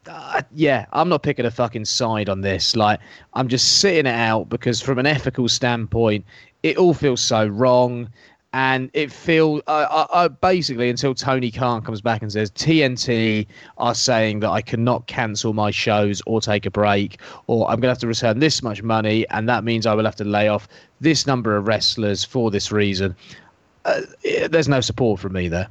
[0.09, 2.77] uh, yeah, I'm not picking a fucking side on this.
[2.77, 3.01] Like,
[3.35, 6.25] I'm just sitting it out because, from an ethical standpoint,
[6.63, 8.09] it all feels so wrong.
[8.53, 13.95] And it feels, I, I basically, until Tony Khan comes back and says TNT are
[13.95, 17.89] saying that I cannot cancel my shows or take a break, or I'm going to
[17.89, 20.69] have to return this much money, and that means I will have to lay off
[21.01, 23.15] this number of wrestlers for this reason.
[23.85, 24.01] Uh,
[24.49, 25.69] there's no support from me there.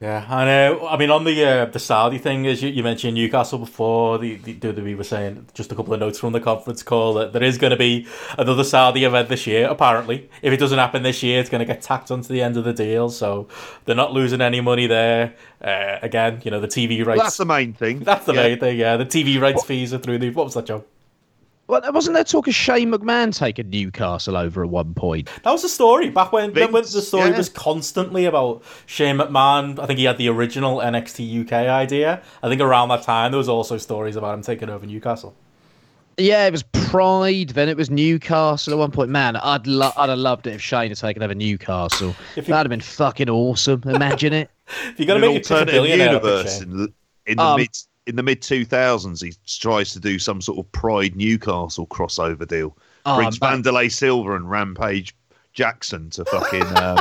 [0.00, 0.86] Yeah, I know.
[0.88, 4.34] I mean, on the uh, the Saudi thing, as you, you mentioned Newcastle before, the,
[4.36, 7.42] the WWE were saying just a couple of notes from the conference call that there
[7.42, 9.66] is going to be another Saudi event this year.
[9.68, 12.56] Apparently, if it doesn't happen this year, it's going to get tacked onto the end
[12.56, 13.08] of the deal.
[13.08, 13.48] So
[13.84, 15.34] they're not losing any money there.
[15.62, 17.22] Uh, again, you know the TV rights.
[17.22, 18.00] That's the main thing.
[18.00, 18.42] That's the Yeah.
[18.42, 18.76] main thing.
[18.78, 20.30] Yeah, the TV rights fees are through the.
[20.30, 20.84] What was that, Joe?
[21.66, 25.30] Well, wasn't there talk of Shane McMahon taking Newcastle over at one point?
[25.44, 27.36] That was the story back when, when the story yeah.
[27.38, 29.78] was constantly about Shane McMahon.
[29.78, 32.22] I think he had the original NXT UK idea.
[32.42, 35.34] I think around that time there was also stories about him taking over Newcastle.
[36.18, 39.10] Yeah, it was Pride, then it was Newcastle at one point.
[39.10, 42.14] Man, I'd lo- I'd have loved it if Shane had taken over Newcastle.
[42.36, 43.82] If you- That'd have been fucking awesome.
[43.86, 44.50] Imagine it.
[44.90, 46.92] If you're gonna In an make it such a alternative billionaire, universe in the,
[47.26, 47.68] in the Um, mid
[48.06, 52.46] in the mid two thousands, he tries to do some sort of Pride Newcastle crossover
[52.46, 52.76] deal.
[53.06, 53.48] Oh, Brings mate.
[53.48, 55.14] Vanderlei Silva and Rampage
[55.52, 56.96] Jackson to fucking um,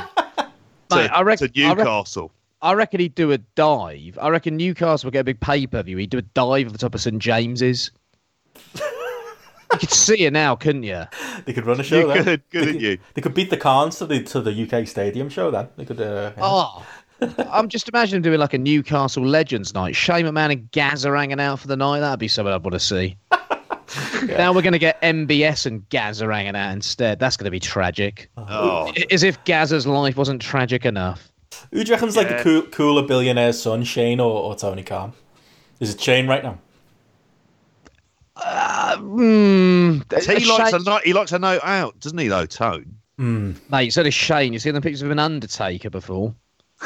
[0.91, 2.31] Mate, to, I rec- to I rec- Newcastle.
[2.61, 4.17] I reckon he'd do a dive.
[4.21, 5.97] I reckon Newcastle would get a big pay per view.
[5.97, 7.91] He'd do a dive at the top of St James's.
[8.75, 11.03] you could see it now, couldn't you?
[11.45, 12.23] They could run a show You then.
[12.23, 12.97] could, They couldn't you?
[13.15, 15.67] They could beat the Khans to the to the UK Stadium show then.
[15.77, 15.99] They could.
[15.99, 16.43] Uh, yeah.
[16.43, 16.85] Oh,
[17.51, 19.95] I'm just imagining doing like a Newcastle Legends night.
[19.95, 21.99] Shane McMahon and Gazza hanging out for the night.
[21.99, 23.17] That'd be something I'd want to see.
[24.25, 27.19] Now we're going to get MBS and Gazza hanging out instead.
[27.19, 28.29] That's going to be tragic.
[28.37, 31.31] Oh, As if Gazza's life wasn't tragic enough.
[31.71, 35.13] Who do you reckon's like the cool, cooler billionaire's son, Shane or, or Tony Khan?
[35.79, 36.57] Is it Shane right now?
[38.37, 41.03] Mm, he likes a Shane, night.
[41.05, 42.27] He likes a note out, doesn't he?
[42.27, 42.95] Though Tone.
[43.17, 44.53] mate, so does Shane.
[44.53, 46.33] You seen the pictures of an Undertaker before?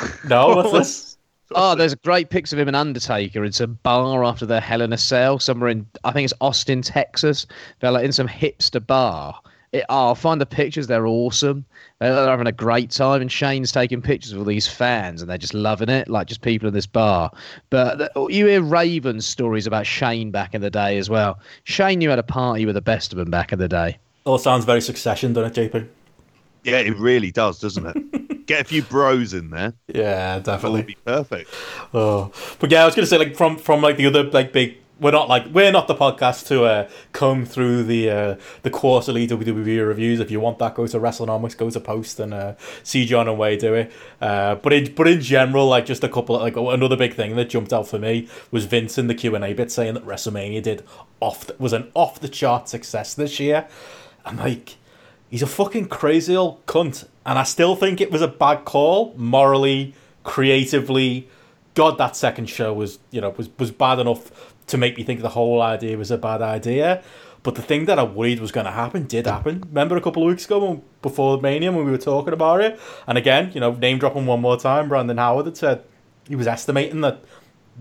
[0.29, 1.17] No, what's this?
[1.55, 3.43] Oh, there's great pics of him and Undertaker.
[3.45, 6.81] in some bar after the Hell in a Cell somewhere in, I think it's Austin,
[6.81, 7.45] Texas.
[7.79, 9.39] They're like in some hipster bar.
[9.71, 10.87] It, oh, I'll find the pictures.
[10.87, 11.65] They're awesome.
[11.99, 15.29] They're, they're having a great time, and Shane's taking pictures of all these fans, and
[15.29, 17.31] they're just loving it, like just people in this bar.
[17.69, 21.39] But the, you hear Ravens stories about Shane back in the day as well.
[21.63, 23.97] Shane knew how to party with the best of them back in the day.
[24.25, 25.87] All sounds very succession, doesn't it, JP?
[26.63, 28.21] Yeah, it really does, doesn't it?
[28.47, 29.73] Get a few bros in there.
[29.87, 30.81] Yeah, definitely.
[30.83, 31.53] be perfect.
[31.93, 34.77] Oh, but yeah, I was gonna say like from from like the other like big.
[34.99, 39.27] We're not like we're not the podcast to uh, comb through the uh, the quarterly
[39.27, 40.19] WWE reviews.
[40.19, 43.37] If you want that, go to WrestleNomics, go to Post, and uh, see John and
[43.37, 43.91] Wai do it.
[44.19, 47.35] Uh, but in but in general, like just a couple of, like another big thing
[47.35, 50.05] that jumped out for me was Vince in the Q and A bit saying that
[50.05, 50.83] WrestleMania did
[51.19, 53.67] off the, was an off the chart success this year.
[54.25, 54.77] I'm like,
[55.29, 59.13] he's a fucking crazy old cunt, and I still think it was a bad call
[59.17, 61.27] morally, creatively.
[61.73, 65.21] God, that second show was you know was was bad enough to make me think
[65.21, 67.03] the whole idea was a bad idea.
[67.43, 69.63] But the thing that I worried was going to happen did happen.
[69.69, 72.79] Remember a couple of weeks ago when, before Mania when we were talking about it,
[73.05, 75.83] and again, you know, name dropping one more time, Brandon Howard had said
[76.27, 77.23] he was estimating that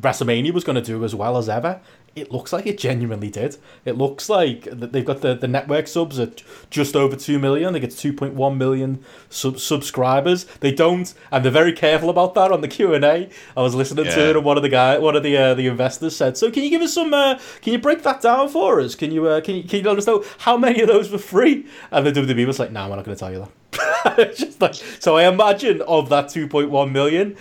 [0.00, 1.80] WrestleMania was going to do as well as ever.
[2.16, 3.58] It looks like it genuinely did.
[3.84, 7.74] It looks like that they've got the, the network subs at just over 2 million.
[7.74, 10.44] They get 2.1 million sub- subscribers.
[10.60, 13.28] They don't, and they're very careful about that on the Q&A.
[13.54, 14.30] I was listening to Yeah.
[14.30, 16.62] it and one of the guy, one of the uh, the investors said, "So can
[16.62, 18.94] you give us some uh, can you break that down for us?
[18.94, 21.18] Can you uh, can you can you let us know how many of those were
[21.18, 24.58] free?" And the WWE was like, "No, we're not going to tell you that." just
[24.62, 27.36] like so I imagine of that 2.1 million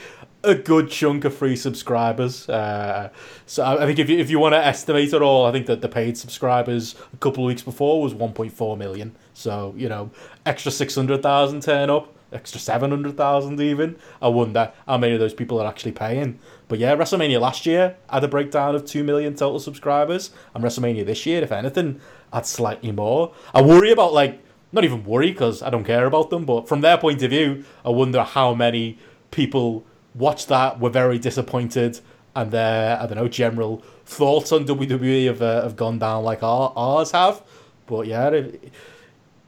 [0.45, 2.47] a good chunk of free subscribers.
[2.47, 3.09] Uh,
[3.45, 5.81] so I think if you, if you want to estimate it all, I think that
[5.81, 9.15] the paid subscribers a couple of weeks before was 1.4 million.
[9.33, 10.11] So you know,
[10.45, 13.97] extra 600,000 turn up, extra 700,000 even.
[14.21, 16.39] I wonder how many of those people are actually paying.
[16.67, 21.05] But yeah, WrestleMania last year had a breakdown of 2 million total subscribers, and WrestleMania
[21.05, 21.99] this year, if anything,
[22.31, 23.33] had slightly more.
[23.53, 24.41] I worry about like
[24.71, 27.63] not even worry because I don't care about them, but from their point of view,
[27.85, 28.97] I wonder how many
[29.31, 29.85] people
[30.16, 31.99] watched that, were very disappointed,
[32.36, 36.43] and their I don't know general thoughts on WWE have uh, have gone down like
[36.43, 37.41] our, ours have.
[37.88, 38.72] But yeah, it,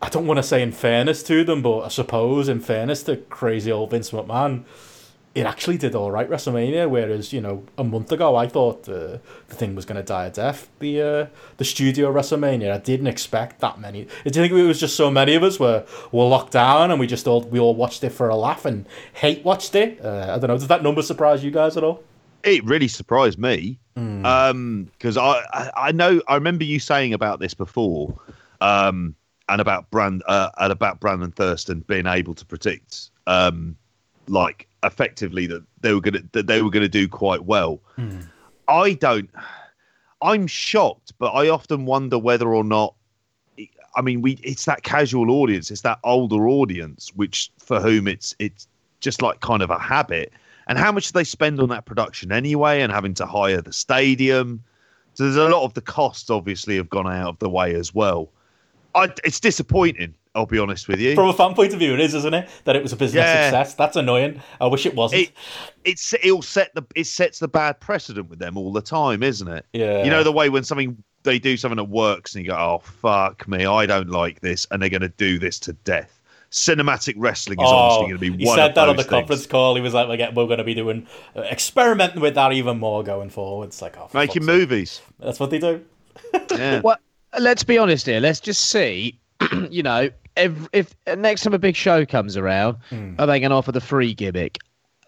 [0.02, 3.18] I don't want to say in fairness to them, but I suppose in fairness to
[3.18, 4.64] crazy old Vince McMahon,
[5.38, 6.90] it actually did all right WrestleMania.
[6.90, 10.26] Whereas you know a month ago I thought uh, the thing was going to die
[10.26, 10.68] a death.
[10.80, 11.26] The uh,
[11.58, 14.06] the studio WrestleMania I didn't expect that many.
[14.06, 17.00] Do you think it was just so many of us were were locked down and
[17.00, 20.04] we just all we all watched it for a laugh and hate watched it?
[20.04, 20.58] Uh, I don't know.
[20.58, 22.04] Does that number surprise you guys at all?
[22.44, 27.54] It really surprised me because I, I I know I remember you saying about this
[27.54, 28.18] before,
[28.60, 29.16] um,
[29.50, 33.76] and about Brand uh, and about Brandon Thurston being able to predict um,
[34.28, 37.80] like effectively that they were gonna that they were gonna do quite well.
[37.96, 38.22] Hmm.
[38.68, 39.30] I don't.
[40.22, 42.96] I'm shocked, but I often wonder whether or not.
[43.96, 48.36] I mean, we it's that casual audience, it's that older audience, which for whom it's
[48.40, 48.68] it's
[49.00, 50.32] just like kind of a habit.
[50.68, 53.74] And how much do they spend on that production anyway, and having to hire the
[53.74, 54.64] stadium?
[55.14, 57.96] So there's a lot of the costs, obviously, have gone out of the way as
[57.96, 58.30] well.
[58.94, 60.14] I, it's disappointing.
[60.38, 61.16] I'll be honest with you.
[61.16, 62.48] From a fan point of view, it is, isn't it?
[62.66, 63.46] That it was a business Yeah.
[63.50, 63.74] success.
[63.74, 64.42] That's annoying.
[64.62, 65.24] I wish it wasn't.
[65.24, 65.32] it
[65.84, 69.48] it's it'll set the it sets the bad precedent with them all the time, isn't
[69.48, 69.66] it?
[69.74, 70.04] Yeah.
[70.04, 72.80] You know the way when something they do something that works and you go, oh
[73.02, 76.14] fuck me, I don't like this, and they're going to do this to death.
[76.52, 79.10] Cinematic wrestling is honestly going to be Oh, he said of that on the those
[79.10, 79.76] conference call.
[79.76, 83.04] He was like, "We're, we're going to be doing uh, experimenting with that even more
[83.04, 84.60] going forward." It's like, oh, Making fuck's sake.
[84.60, 85.02] movies.
[85.20, 85.84] That's what they do.
[86.52, 86.80] Yeah.
[86.82, 86.98] Well,
[87.38, 88.20] let's be honest here.
[88.22, 89.20] Let's just see.
[89.70, 90.70] you know, if,
[91.06, 92.78] if next time a big show comes around,
[93.20, 94.58] are they going to offer the free gimmick?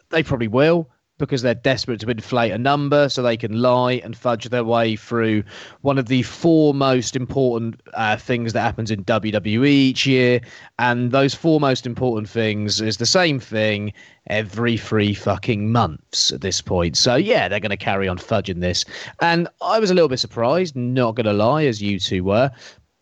[0.09, 4.17] They probably will because they're desperate to inflate a number so they can lie and
[4.17, 5.43] fudge their way through
[5.81, 10.39] one of the four most important uh, things that happens in WWE each year.
[10.79, 13.93] And those four most important things is the same thing
[14.27, 16.97] every three fucking months at this point.
[16.97, 18.85] So yeah, they're going to carry on fudging this.
[19.21, 22.49] And I was a little bit surprised, not going to lie, as you two were.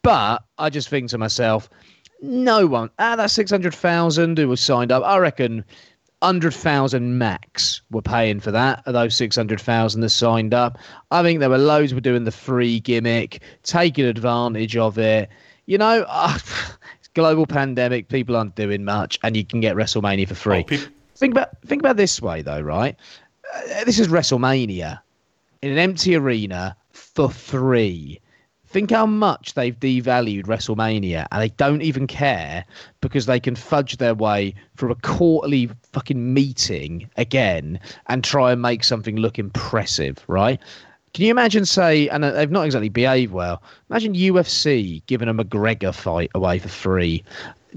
[0.02, 1.70] But I just think to myself,
[2.22, 5.64] no one, ah, that 600,000 who was signed up, I reckon
[6.22, 8.84] hundred thousand max were paying for that.
[8.86, 10.78] Of those six hundred thousand that signed up,
[11.12, 15.30] I think there were loads were doing the free gimmick, taking advantage of it.
[15.66, 16.38] You know, uh,
[17.14, 20.66] global pandemic, people aren't doing much, and you can get WrestleMania for free.
[20.72, 20.78] Oh,
[21.16, 22.96] Think about think about this way though, right?
[23.54, 25.00] Uh, this is WrestleMania
[25.64, 28.20] in an empty arena for free.
[28.70, 32.66] Think how much they've devalued WrestleMania, and they don't even care
[33.00, 38.62] because they can fudge their way through a quarterly fucking meeting again and try and
[38.62, 40.60] make something look impressive, right?
[41.14, 43.64] Can you imagine, say, and uh, they've not exactly behaved well.
[43.90, 47.24] Imagine UFC giving a McGregor fight away for free.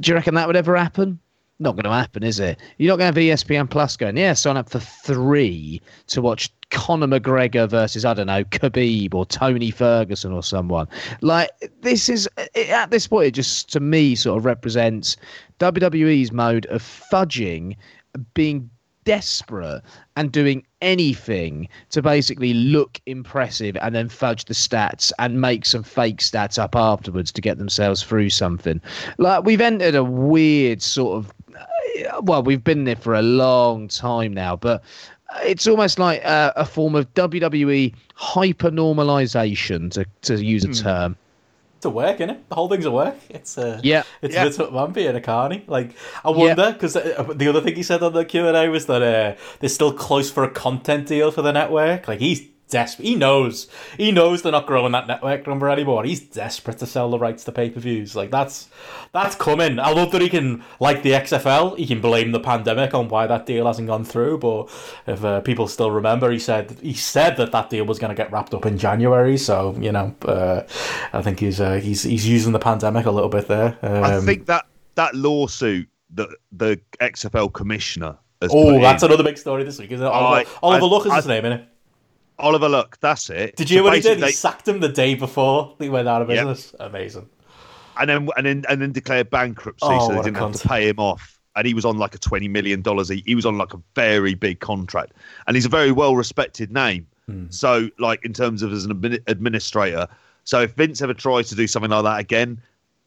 [0.00, 1.20] Do you reckon that would ever happen?
[1.60, 2.58] Not going to happen, is it?
[2.78, 6.50] You're not going to have ESPN Plus going, yeah, sign up for three to watch
[6.70, 10.88] Conor McGregor versus, I don't know, Khabib or Tony Ferguson or someone.
[11.20, 11.50] Like,
[11.82, 15.16] this is, at this point, it just, to me, sort of represents
[15.58, 17.76] WWE's mode of fudging,
[18.34, 18.70] being
[19.04, 19.82] desperate
[20.16, 25.82] and doing anything to basically look impressive and then fudge the stats and make some
[25.82, 28.80] fake stats up afterwards to get themselves through something.
[29.18, 33.88] Like we've entered a weird sort of uh, well, we've been there for a long
[33.88, 34.82] time now, but
[35.44, 40.72] it's almost like a, a form of WWE hyper normalization, to, to use a Hmm.
[40.74, 41.16] term.
[41.76, 42.48] It's a work, isn't it?
[42.50, 43.16] The whole thing's a work.
[43.30, 44.02] It's a Yeah.
[44.20, 44.44] it's Yeah.
[44.44, 45.64] Vince McMahon being a carny.
[45.66, 48.84] Like I wonder because the other thing he said on the Q and A was
[48.84, 52.06] that uh, they're still close for a content deal for the network.
[52.06, 53.04] Like he's desperate.
[53.06, 53.68] He knows.
[53.98, 56.04] He knows they're not growing that network number anymore.
[56.04, 58.16] He's desperate to sell the rights to pay per views.
[58.16, 58.68] Like that's
[59.12, 59.78] that's coming.
[59.78, 61.76] I love that he can like the XFL.
[61.76, 64.38] He can blame the pandemic on why that deal hasn't gone through.
[64.38, 64.70] But
[65.06, 68.14] if uh, people still remember, he said he said that that deal was going to
[68.14, 69.36] get wrapped up in January.
[69.36, 70.62] So you know, uh,
[71.12, 73.78] I think he's uh, he's he's using the pandemic a little bit there.
[73.82, 74.64] Um, I think that
[74.94, 80.06] that lawsuit that the XFL commissioner Oh, that's in, another big story this week, isn't
[80.06, 80.08] it?
[80.08, 81.68] Oliver, I- Oliver I- Luck is I- his name, isn't it?
[82.40, 82.98] Oliver Luck.
[83.00, 83.56] That's it.
[83.56, 84.22] Did you hear So what he did?
[84.22, 86.36] He sacked him the day before he went out of Yep.
[86.46, 86.74] business.
[86.80, 87.28] Amazing.
[87.98, 90.88] and then and then and then declared bankruptcy, Oh, so they didn't have to pay
[90.88, 91.38] him off.
[91.56, 93.08] And he was on like a twenty million dollars.
[93.08, 95.12] He, he was on like a very big contract,
[95.46, 97.06] and he's a very well respected name.
[97.26, 97.46] Hmm.
[97.50, 100.06] So, like in terms of as an admin- administrator,
[100.44, 102.62] so if Vince ever tries to do something like that again,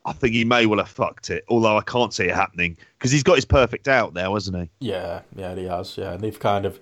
[0.06, 1.46] I think he may well have fucked it.
[1.48, 4.70] Although I can't see it happening because he's got his perfect out now, hasn't he?
[4.90, 5.98] Yeah, yeah, he has.
[5.98, 6.80] Yeah, and they've kind of.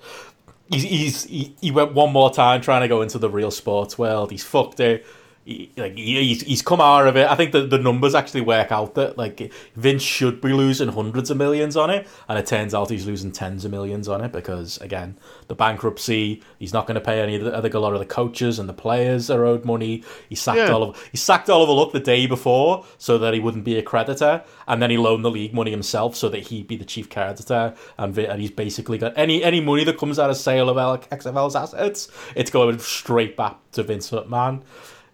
[0.72, 3.97] He's, he's he, he went one more time trying to go into the real sports
[3.97, 4.32] world.
[4.32, 5.05] He's fucked it.
[5.44, 7.28] He, like he's, he's come out of it.
[7.28, 11.32] I think the, the numbers actually work out that like Vince should be losing hundreds
[11.32, 14.32] of millions on it, and it turns out he's losing tens of millions on it
[14.32, 15.18] because again
[15.48, 16.44] the bankruptcy.
[16.60, 17.36] He's not going to pay any.
[17.38, 20.04] Of the, I think a lot of the coaches and the players are owed money.
[20.30, 20.72] He sacked Yeah.
[20.72, 20.98] Oliver.
[21.12, 24.82] He sacked Oliver Luck the day before so that he wouldn't be a creditor, and
[24.82, 27.74] then he loaned the league money himself so that he'd be the chief creditor.
[27.98, 30.78] And, and he's basically got any any money that comes out of sale of
[31.10, 34.62] XFL's assets, it's going straight back to Vince McMahon.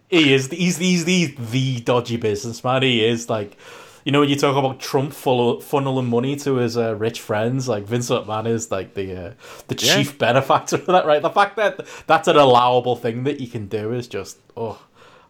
[0.09, 2.83] He is he's he's the the dodgy businessman.
[2.83, 3.57] He is like.
[4.05, 7.67] You know when you talk about Trump full funneling money to his uh, rich friends,
[7.67, 9.33] like Vince McMahon is like the uh,
[9.67, 9.95] the Yeah.
[9.97, 11.21] chief benefactor of that, right?
[11.21, 14.81] The fact that that's an allowable thing that you can do is just oh,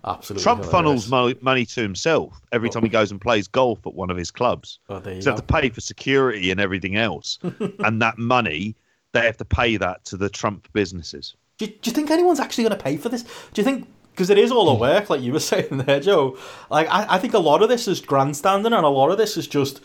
[0.06, 0.44] absolutely.
[0.44, 1.08] Trump hilarious.
[1.08, 4.30] funnels money to himself every time he goes and plays golf at one of his
[4.30, 4.78] clubs.
[4.90, 7.40] Oh, So they have to pay for security and everything else,
[7.80, 8.76] and that money
[9.12, 11.36] they have to pay that to the Trump businesses.
[11.58, 13.24] Do, do you think anyone's actually going to pay for this?
[13.24, 13.88] Do you think
[14.18, 14.82] because it is all a hmm.
[14.82, 16.38] work, like you were saying there, Joe?
[16.70, 19.38] Like I, I think a lot of this is grandstanding, and a lot of this
[19.38, 19.80] is just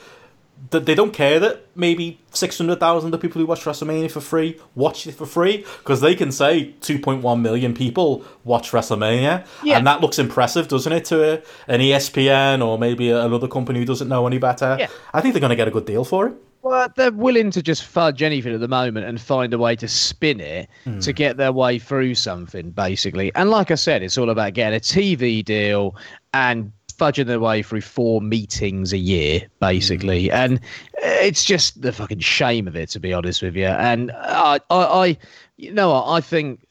[0.70, 4.10] that they don't care that maybe six hundred thousand of the people who watch WrestleMania
[4.10, 8.24] for free watch it for free because they can say two point one million people
[8.44, 9.76] watch WrestleMania, Yeah.
[9.76, 13.84] and that looks impressive, doesn't it, to a, an ESPN or maybe another company who
[13.84, 14.76] doesn't know any better?
[14.78, 14.88] Yeah.
[15.12, 16.34] I think they're going to get a good deal for it.
[16.62, 19.88] Well, they're willing to just fudge anything at the moment and find a way to
[19.88, 21.10] spin it to hmm.
[21.10, 23.34] get their way through something, basically.
[23.34, 25.96] And like I said, it's all about getting a TV deal
[26.32, 30.28] and fudging their way through four meetings a year, basically.
[30.28, 30.34] Hmm.
[30.34, 30.60] And
[31.02, 33.66] eh, it's just the fucking shame of it, to be honest with you.
[33.66, 35.18] And I, I, I
[35.56, 36.64] you know, I think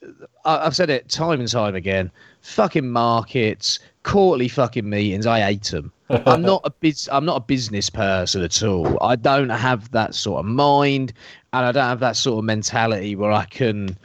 [0.46, 2.12] I- I've said it time and time again.
[2.42, 5.28] Fucking markets, quarterly fucking meetings.
[5.28, 5.91] I hate them.
[6.10, 8.97] I'm not a biz, I'm not a business person at all.
[9.02, 11.14] I don't have that sort of mind,
[11.54, 13.95] and I don't have that sort of mentality where I can,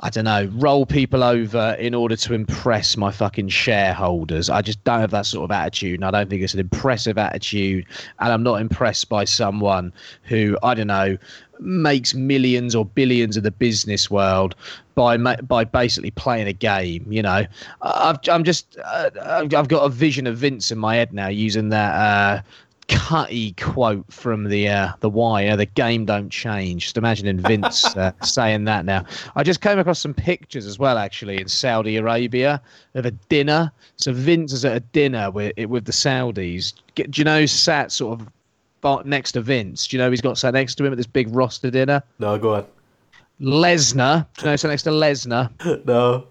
[0.00, 4.50] I don't know, roll people over in order to impress my fucking shareholders.
[4.50, 7.18] I just don't have that sort of attitude, and I don't think it's an impressive
[7.18, 7.86] attitude.
[8.18, 9.92] And I'm not impressed by someone
[10.24, 11.16] who I don't know
[11.60, 14.54] makes millions or billions of the business world
[14.94, 17.06] by by basically playing a game.
[17.10, 17.46] You know,
[17.82, 21.70] I've, I'm just uh, I've got a vision of Vince in my head now using
[21.70, 21.94] that.
[21.94, 22.42] Uh,
[22.90, 25.56] cutty quote from the uh, the Wire.
[25.56, 26.82] The game don't change.
[26.82, 29.04] Just imagining Vince uh, saying that now.
[29.36, 32.60] I just came across some pictures as well, actually, in Saudi Arabia
[32.94, 33.70] of a dinner.
[33.96, 36.74] So Vince is at a dinner with with the Saudis.
[36.96, 38.28] Do you know sat sort of
[39.04, 39.86] next to Vince?
[39.86, 42.02] Do you know he's got sat next to him at this big roster dinner?
[42.18, 42.66] No, go on.
[43.40, 44.26] Lesnar.
[44.36, 45.50] Do you know sat next to Lesnar?
[45.86, 46.26] No.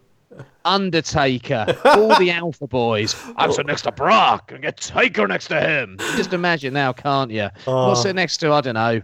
[0.63, 3.15] Undertaker, all the Alpha Boys.
[3.37, 5.97] I'm sitting next to Brock and get Taker next to him.
[6.15, 7.49] Just imagine now, can't you?
[7.65, 7.87] Oh.
[7.89, 8.51] What's it next to?
[8.51, 9.01] I don't know.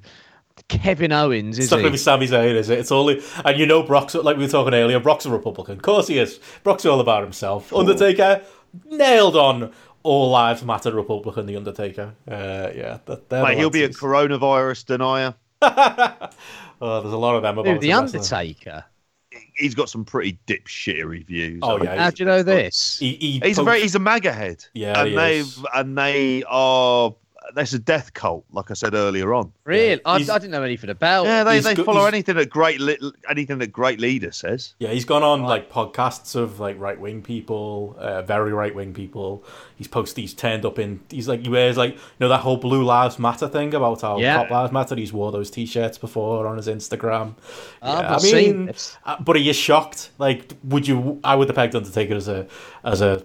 [0.68, 2.80] Kevin Owens, is It's not going to be Sami Zayn, is it?
[2.80, 5.00] It's only, and you know, Brock's like we were talking earlier.
[5.00, 6.40] Brock's a Republican, of course he is.
[6.64, 7.74] Brock's all about himself.
[7.74, 8.42] Undertaker
[8.86, 9.72] nailed on.
[10.06, 11.48] All lives matter, Republican.
[11.48, 12.14] The Undertaker.
[12.28, 15.34] Uh, yeah, that, they're the Mate, he'll be a coronavirus denier.
[16.82, 17.94] Oh, there's a lot of them about Who, the.
[17.94, 18.84] Undertaker.
[19.56, 21.62] He's got some pretty dipshitty views.
[21.64, 23.00] Oh, yeah, How do you know this?
[23.00, 24.66] He, he He's a very he's a MAGA head.
[24.74, 25.64] Yeah, and he they is.
[25.74, 27.16] and they are
[27.54, 29.52] there's a death cult, like I said earlier on.
[29.66, 30.02] Really?
[30.06, 31.26] I, I didn't know anything about.
[31.26, 32.98] Yeah, they, they go- follow anything that great li-
[33.30, 34.74] anything that great leader says.
[34.80, 38.94] Yeah, he's gone on like podcasts of like right wing people, uh, very right wing
[38.94, 39.44] people.
[39.76, 42.58] He's posted, he's turned up in, he's like, he wears like, you know, that whole
[42.58, 44.38] Blue Lives Matter thing about how Yeah.
[44.38, 44.96] Cop Lives Matter.
[44.96, 47.36] He's wore those t shirts before on his Instagram.
[47.82, 48.98] I've Yeah, not I seen mean, this.
[49.06, 50.12] uh, but are you shocked.
[50.18, 52.48] Like, would you, I would have pegged Undertaker as a,
[52.84, 53.24] as a,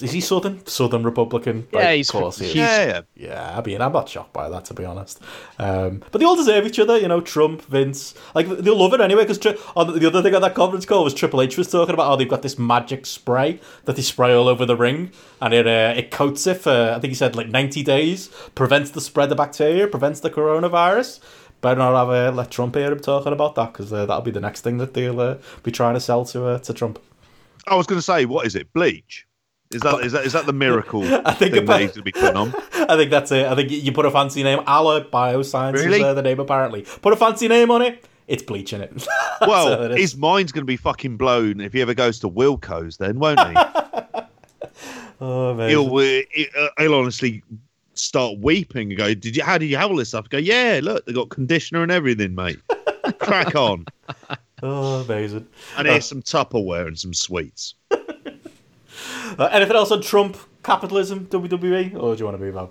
[0.00, 0.64] is he Southern?
[0.66, 1.66] Southern Republican?
[1.72, 2.52] Yeah, Like, he's- of course he is.
[2.52, 3.00] he's- Yeah, yeah.
[3.28, 5.20] Yeah, I mean, I'm not shocked by that, to be honest.
[5.58, 8.14] Um, but they all deserve each other, you know, Trump, Vince.
[8.34, 11.04] Like, they'll love it anyway, because tri- on the other thing on that conference call
[11.04, 14.32] was Triple H was talking about how they've got this magic spray that they spray
[14.32, 17.34] all over the ring, and it uh, it coats it for, I think he said,
[17.36, 21.20] like 90 days, prevents the spread of bacteria, prevents the coronavirus.
[21.60, 24.30] Better not have uh, let Trump hear him talking about that, because uh, that'll be
[24.30, 27.00] the next thing that they'll uh, be trying to sell to uh, to Trump.
[27.66, 28.72] I was going to say, what is it?
[28.72, 29.26] Bleach?
[29.70, 32.02] Is that is that is that the miracle I think thing that he's going to
[32.02, 32.54] be putting on?
[32.72, 33.46] I think that's it.
[33.46, 34.60] I think you put a fancy name.
[34.66, 35.98] Aloe Bioscience Really?
[35.98, 36.82] is uh, the name, apparently.
[37.02, 39.06] Put a fancy name on it, it's bleaching it.
[39.40, 39.96] Well, it is.
[39.98, 43.38] his mind's going to be fucking blown if he ever goes to Wilko's, then, won't
[43.38, 43.54] he?
[45.20, 45.70] Oh, man.
[45.70, 46.20] he'll uh,
[46.58, 47.42] uh, he'll honestly
[47.94, 49.42] start weeping and go, "Did you?
[49.44, 52.34] How did you have all this stuff?" Go, "Yeah, look, they got conditioner and everything,
[52.34, 52.58] mate.
[53.18, 53.84] Crack on."
[54.62, 55.46] Oh, amazing.
[55.76, 57.74] And here's some Tupperware and some sweets.
[59.38, 62.68] Uh, anything else on Trump, capitalism, WWE, or do you want to move on?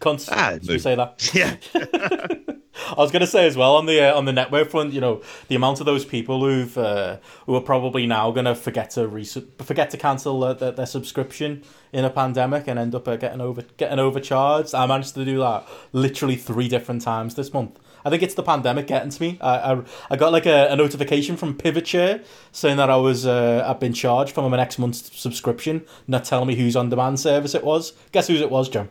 [0.00, 0.28] Cunts.
[0.30, 1.30] Ah, Did you say that?
[1.34, 1.56] Yeah,
[2.96, 5.00] I was going to say as well on the uh, on the network front, you
[5.00, 8.90] know, the amount of those people who've uh, who are probably now going to forget
[8.90, 13.08] to re- forget to cancel uh, their, their subscription in a pandemic and end up
[13.08, 14.74] uh, getting over getting overcharged.
[14.74, 17.78] I managed to do that literally three different times this month.
[18.04, 19.38] I think it's the pandemic getting to me.
[19.40, 23.64] I I, I got like a, a notification from Pivotshare saying that I was uh,
[23.66, 27.54] I've been charged from my next month's subscription, not telling me whose on demand service
[27.54, 27.92] it was.
[28.12, 28.88] Guess whose it was, John?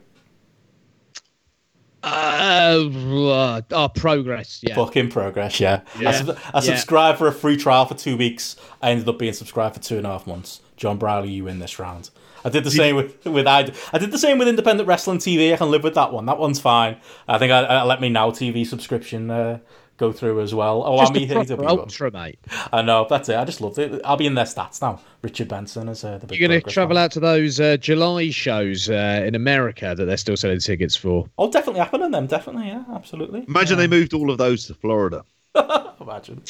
[2.04, 4.62] Uh, oh, progress.
[4.64, 4.76] Yeah.
[4.76, 5.82] Fucking progress, yeah.
[5.98, 6.60] I, sub- I Yeah.
[6.62, 8.56] subscribed for a free trial for two weeks.
[8.82, 10.62] I ended up being subscribed for two and a half months.
[10.78, 12.10] John Briley, you win this round.
[12.48, 15.54] I did the same with with I, I did the same with independent wrestling TV.
[15.54, 16.26] I can live with that one.
[16.28, 16.96] That one's fine.
[17.28, 19.60] I think I, I let me now TV subscription uh,
[19.98, 20.82] go through as well.
[20.86, 21.68] Oh, Just I'm a proper EW one.
[21.68, 22.40] ultra, mate.
[22.72, 23.36] I know that's it.
[23.36, 24.02] I just loved it.
[24.06, 25.02] I'll be in their stats now.
[25.22, 26.40] Richard Benson is uh, the big.
[26.40, 27.04] You're going to travel man.
[27.04, 31.28] out to those uh, July shows uh, in America that they're still selling tickets for.
[31.38, 32.12] Oh, definitely happening.
[32.12, 32.68] Them definitely.
[32.68, 33.44] Yeah, absolutely.
[33.46, 35.26] imagine they moved all of those to Florida.
[36.02, 36.42] Imagine.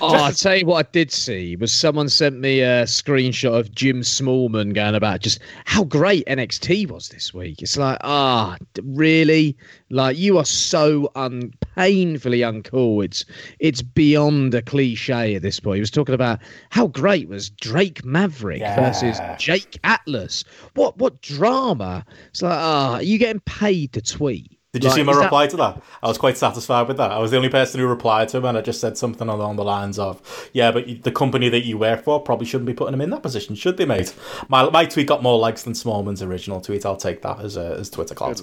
[0.00, 3.74] Oh, I tell you what, I did see was someone sent me a screenshot of
[3.74, 7.62] Jim Smallman going about just how great NXT was this week.
[7.62, 9.56] It's like, ah, really?
[9.88, 13.04] Like you are so un- painfully uncool.
[13.04, 13.24] It's
[13.58, 15.76] it's beyond a cliche at this point.
[15.76, 16.40] He was talking about
[16.70, 18.76] how great was Drake Maverick Yeah.
[18.78, 20.44] versus Jake Atlas.
[20.74, 22.04] What what drama?
[22.30, 24.55] It's like, ah, are you getting paid to tweet?
[24.76, 25.82] Did you Like, see my is that- reply to that?
[26.02, 27.10] I was quite satisfied with that.
[27.10, 29.56] I was the only person who replied to him, and I just said something along
[29.56, 30.20] the lines of,
[30.52, 33.22] "Yeah, but the company that you work for probably shouldn't be putting him in that
[33.22, 34.12] position, should they, mate?"
[34.48, 36.84] My my tweet got more likes than Smallman's original tweet.
[36.84, 38.40] I'll take that as a, as Twitter clout.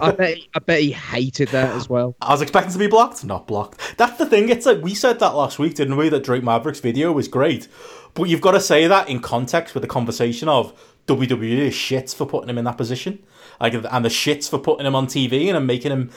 [0.00, 2.16] I bet I bet he hated that as well.
[2.20, 3.80] I was expecting to be blocked, not blocked.
[3.96, 4.48] That's the thing.
[4.48, 6.08] It's like we said that last week, didn't we?
[6.08, 7.68] That Drake Maverick's video was great,
[8.14, 10.72] but you've got to say that in context with the conversation of
[11.06, 13.18] WWE is shits for putting him in that position,
[13.60, 16.10] like, and the shits for putting him on TV and making him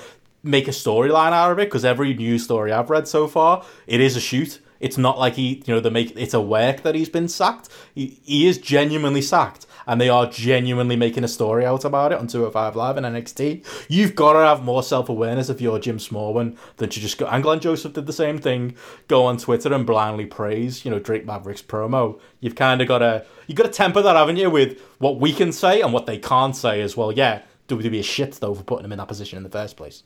[0.43, 1.67] make a storyline out of it.
[1.67, 4.59] Because every news story I've read so far, it is a shoot.
[4.79, 7.69] It's not like he, you know, they make it's a work that he's been sacked.
[7.93, 12.19] He, he is genuinely sacked, and they are genuinely making a story out about it
[12.19, 13.65] on 205 Live and NXT.
[13.87, 17.25] You've got to have more self awareness if you're Jim Smallman than to just go.
[17.25, 18.75] And Glenn Joseph did the same thing.
[19.07, 22.19] Go on Twitter and blindly praise, you know, Drake Maverick's promo.
[22.41, 25.31] You've kind of got to you've got to temper that, haven't you, with what we
[25.33, 27.11] can say and what they can't say as well.
[27.11, 30.03] Yeah, WWE is shit though for putting him in that position in the first place.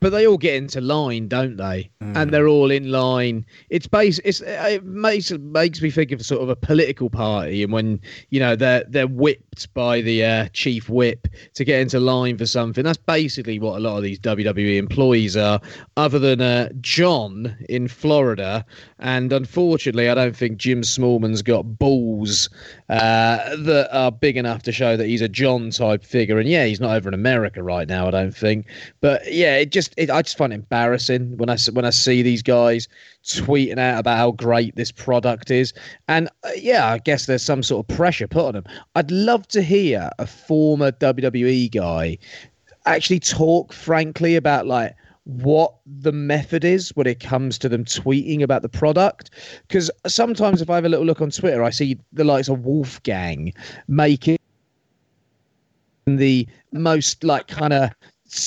[0.00, 1.90] But they all get into line, don't they?
[2.00, 3.44] And they're all in line.
[3.70, 4.18] It's base.
[4.24, 8.40] It's it makes makes me think of sort of a political party, and when you
[8.40, 12.84] know they're they're whipped by the uh, chief whip to get into line for something.
[12.84, 15.60] That's basically what a lot of these WWE employees are.
[15.96, 18.64] Other than uh, John in Florida,
[18.98, 22.48] and unfortunately, I don't think Jim Smallman's got balls
[22.88, 26.38] uh, that are big enough to show that he's a John type figure.
[26.38, 28.66] And yeah, he's not over in America right now, I don't think.
[29.00, 32.22] But yeah, it just it, I just find it embarrassing when I when I see
[32.22, 32.88] these guys
[33.24, 35.74] tweeting out about how great this product is.
[36.08, 38.64] And uh, yeah, I guess there's some sort of pressure put on them.
[38.94, 42.18] I'd love to hear a former WWE guy
[42.86, 44.94] actually talk frankly about like
[45.28, 49.30] what the method is when it comes to them tweeting about the product.
[49.68, 52.64] Because sometimes if i have a little look on twitter i see the likes of
[52.64, 53.52] wolfgang
[53.88, 54.38] making
[56.06, 57.90] the most like kind of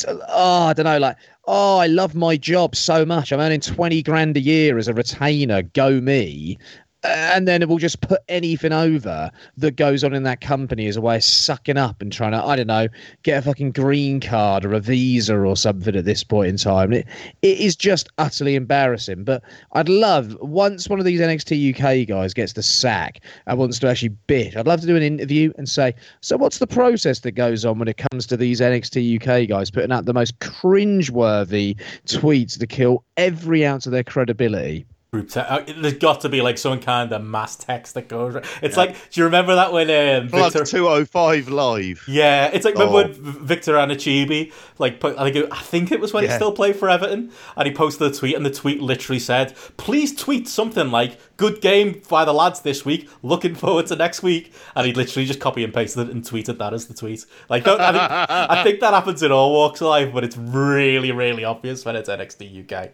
[0.07, 3.31] oh ah, i don't know like oh i love my job so much.
[3.31, 5.61] I'm earning 20 grand a year as a retainer.
[5.61, 6.57] Go me
[7.03, 11.01] and then we'll just put anything over that goes on in that company as a
[11.01, 12.87] way of sucking up and trying to, I don't know,
[13.23, 16.93] get a fucking green card or a visa or something at this point in time.
[16.93, 17.07] It,
[17.41, 19.23] it is just utterly embarrassing.
[19.23, 19.43] But
[19.73, 23.89] I'd love, once one of these NXT UK guys gets the sack and wants to
[23.89, 27.31] actually bitch, I'd love to do an interview and say, so what's the process that
[27.31, 31.75] goes on when it comes to these NXT UK guys putting out the most cringe-worthy
[32.05, 34.85] tweets to kill every ounce of their credibility?
[35.13, 38.33] Group uh, there's got to be like some kind of mass text that goes.
[38.61, 40.63] It's like, do you remember that when um, Victor?
[40.63, 42.05] 205 live.
[42.07, 43.03] Yeah, it's like remember Oh.
[43.09, 43.13] when
[43.45, 46.77] Victor Anichebe like put, I think it, I think it was when he still played
[46.77, 50.91] for Everton, and he posted a tweet, and the tweet literally said, "Please tweet something
[50.91, 53.09] like good game by the lads this week.
[53.21, 56.57] Looking forward to next week." And he literally just copy and pasted it and tweeted
[56.59, 57.25] that as the tweet.
[57.49, 61.11] Like, I, think, I think that happens in all walks of life, but it's really,
[61.11, 62.91] really obvious when it's NXT UK.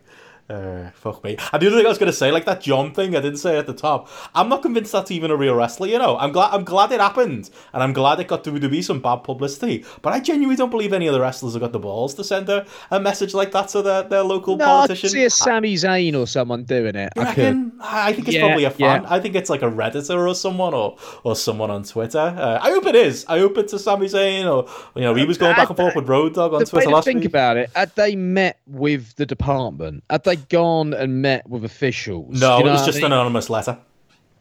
[0.50, 1.36] Uh, fuck me.
[1.52, 3.40] And the other thing I was going to say, like that John thing, I didn't
[3.40, 4.08] say at the top.
[4.34, 5.88] I'm not convinced that's even a real wrestler.
[5.88, 6.54] You know, I'm glad.
[6.54, 9.84] I'm glad it happened, and I'm glad it got WWE some bad publicity.
[10.02, 12.48] But I genuinely don't believe any of the wrestlers have got the balls to send
[12.48, 15.10] a, a message like that to their, their local No, politician.
[15.10, 17.12] see a Sami Zayn or someone doing it.
[17.18, 17.74] I reckon?
[17.82, 19.04] I think it's Yeah, probably a fan.
[19.04, 19.08] yeah.
[19.14, 22.20] I think it's like a redditor or someone, or or someone on Twitter.
[22.20, 23.26] Uh, I hope it is.
[23.28, 25.96] I hope it's a Sami Zayn, or you know, he was going back and forth
[25.96, 27.26] with Road Dogg on Twitter last think week.
[27.28, 30.06] about it, had they met with the department?
[30.10, 32.40] Had they gone and met with officials?
[32.40, 33.06] no, you know it was what I just mean?
[33.06, 33.78] an anonymous letter.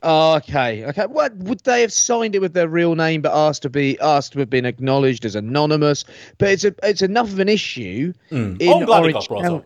[0.03, 1.07] Oh, okay, okay.
[1.07, 4.33] What would they have signed it with their real name, but asked to be asked
[4.35, 6.05] to have been acknowledged as anonymous?
[6.39, 9.29] But it's a it's enough of an issue in Oh, I'm glad it Orange got
[9.29, 9.57] brought County.
[9.57, 9.65] up.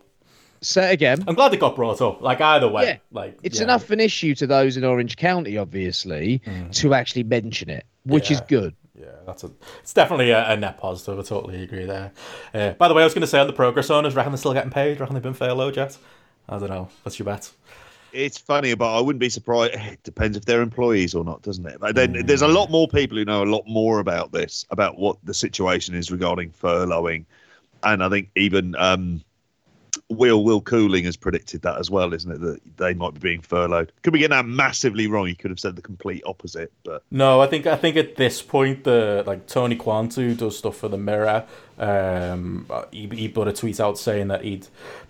[0.62, 1.24] Say it again.
[1.26, 2.22] I'm glad it got brought up.
[2.22, 3.64] Like either way, Yeah, like It's yeah.
[3.64, 6.40] enough of an issue to those in Orange County, obviously,
[6.72, 8.74] to actually mention it, which is good.
[8.98, 9.50] Yeah, that's a.
[9.80, 11.18] It's definitely a, a net positive.
[11.18, 12.12] I totally agree there.
[12.52, 14.36] Uh, by the way, I was going to say on the progress owners, reckon they're
[14.38, 15.00] still getting paid.
[15.00, 15.96] Reckon they've been furloughed yet?
[16.48, 16.88] I don't know.
[17.02, 17.50] What's your bet?
[18.12, 19.74] It's funny, but I wouldn't be surprised.
[19.74, 21.78] It depends if they're employees or not, doesn't it?
[21.78, 24.98] But then there's a lot more people who know a lot more about this, about
[24.98, 27.24] what the situation is regarding furloughing,
[27.84, 29.22] and I think even um,
[30.08, 32.40] Will Will Cooling has predicted that as well, isn't it?
[32.40, 33.92] That they might be being furloughed.
[34.02, 35.26] Could be getting that massively wrong.
[35.26, 38.42] He could have said the complete opposite, but No, I think I think at this
[38.42, 41.44] point, the like Tony Quantu does stuff for the Mirror.
[41.78, 44.66] Um, he he put a tweet out saying that he'd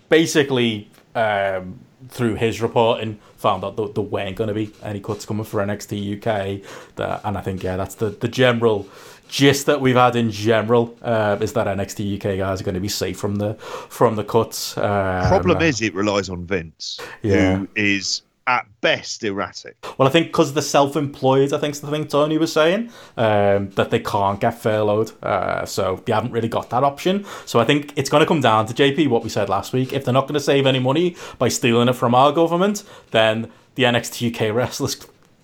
[0.07, 1.79] basically um,
[2.09, 5.59] through his reporting found out that there weren't going to be any cuts coming for
[5.65, 6.61] NXT UK.
[6.95, 8.87] That, and I think yeah, that's the the general
[9.27, 12.81] gist that we've had in general uh, is that NXT UK guys are going to
[12.81, 14.77] be safe from the from the cuts.
[14.77, 17.57] Um, problem is it relies on Vince, Yeah.
[17.57, 19.77] who is at best erratic.
[19.97, 23.91] Well, I think because they're self-employed, I think's the thing Tony was saying um, that
[23.91, 27.25] they can't get furloughed, uh, so they haven't really got that option.
[27.45, 29.93] So I think it's going to come down to JP what we said last week.
[29.93, 33.51] If they're not going to save any money by stealing it from our government, then
[33.75, 34.97] the NXT UK wrestlers,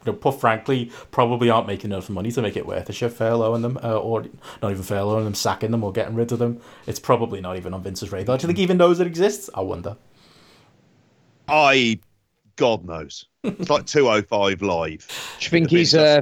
[0.06, 3.12] you know, put frankly, probably aren't making enough money to make it worth a shit
[3.12, 4.26] furloughing them, uh, or
[4.62, 6.60] not even furloughing them, sacking them, or getting rid of them.
[6.88, 8.38] It's probably not even on Vince's radar.
[8.38, 9.50] Do you think he even knows it exists?
[9.54, 9.98] I wonder.
[11.48, 12.00] I,
[12.58, 15.08] God knows, it's like 205 live.
[15.40, 16.22] Do you think he's uh,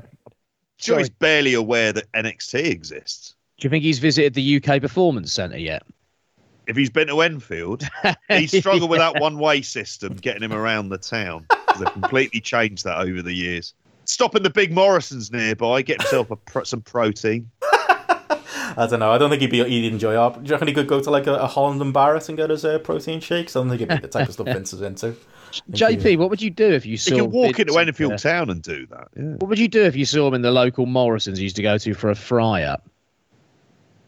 [0.77, 3.35] Sure, he's barely aware that NXT exists.
[3.57, 5.83] Do you think he's visited the UK Performance Centre yet?
[6.67, 7.83] If he's been to Enfield,
[8.27, 11.45] he struggled with that one-way system getting him around the town.
[11.79, 13.73] They've completely changed that over the years.
[14.05, 17.49] Stopping the big Morrisons nearby, get himself a pro- some protein.
[18.77, 19.11] I don't know.
[19.11, 19.63] I don't think he'd be.
[19.63, 20.31] He'd enjoy our.
[20.31, 22.49] Do you reckon he could go to like a, a Holland and Barrett and get
[22.49, 23.55] his uh, protein shakes?
[23.55, 25.15] I don't think it'd be the type of stuff Vince is into.
[25.71, 27.15] JP, what would you do if you You saw?
[27.17, 29.07] can walk into Enfield uh, town and do that.
[29.15, 29.23] Yeah.
[29.37, 31.61] What would you do if you saw him in the local Morrison's you used to
[31.61, 32.87] go to for a fry up?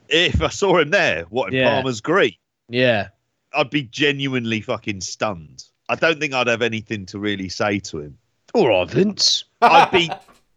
[0.10, 1.70] if I saw him there, what in Yeah.
[1.70, 2.36] Palmer's Green,
[2.70, 3.10] Yeah.
[3.54, 5.64] I'd be genuinely fucking stunned.
[5.90, 8.18] I don't think I'd have anything to really say to him.
[8.54, 9.44] All right, Vince.
[9.62, 10.10] I'd be,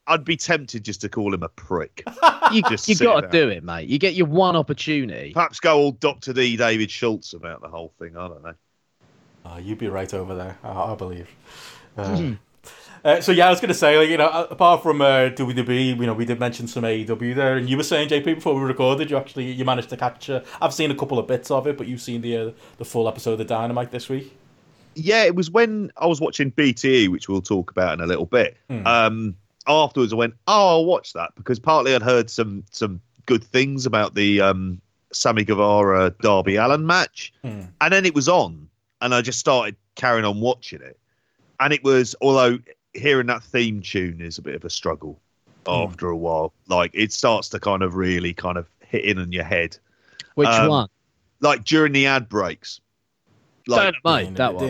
[0.06, 2.04] I'd be tempted just to call him a prick.
[2.52, 3.88] You, Just you got to do it, mate.
[3.88, 5.32] You get your one opportunity.
[5.32, 8.16] Perhaps go all Doctor D, David Schultz about the whole thing.
[8.16, 8.54] I don't know.
[9.44, 11.28] Oh, you'd be right over there, I, I believe.
[11.96, 12.32] Uh, Hmm.
[13.04, 15.88] uh, so yeah, I was going to say, like you know, apart from uh, WWE,
[15.98, 18.60] you know, we did mention some AEW there, and you were saying, JP, before we
[18.60, 20.28] recorded, you actually you managed to catch.
[20.30, 22.84] Uh, I've seen a couple of bits of it, but you've seen the uh, the
[22.84, 24.36] full episode of Dynamite this week.
[24.94, 28.26] Yeah, it was when I was watching BTE, which we'll talk about in a little
[28.26, 28.56] bit.
[28.68, 28.86] Hmm.
[28.86, 29.34] Um,
[29.66, 33.86] afterwards, I went, "Oh, I'll watch that," because partly I'd heard some some good things
[33.86, 34.80] about the um,
[35.12, 37.62] Sammy Guevara Darby Allin match, Hmm.
[37.80, 38.68] and then it was on,
[39.00, 40.98] and I just started carrying on watching it,
[41.58, 42.58] and it was although
[42.94, 45.20] hearing that theme tune is a bit of a struggle
[45.66, 46.52] after a while.
[46.68, 49.76] Like it starts to kind of really kind of hit in on your head,
[50.34, 50.88] Which Um, one?
[51.40, 52.80] like during the ad breaks.
[53.66, 54.64] Like Dynamite, that one.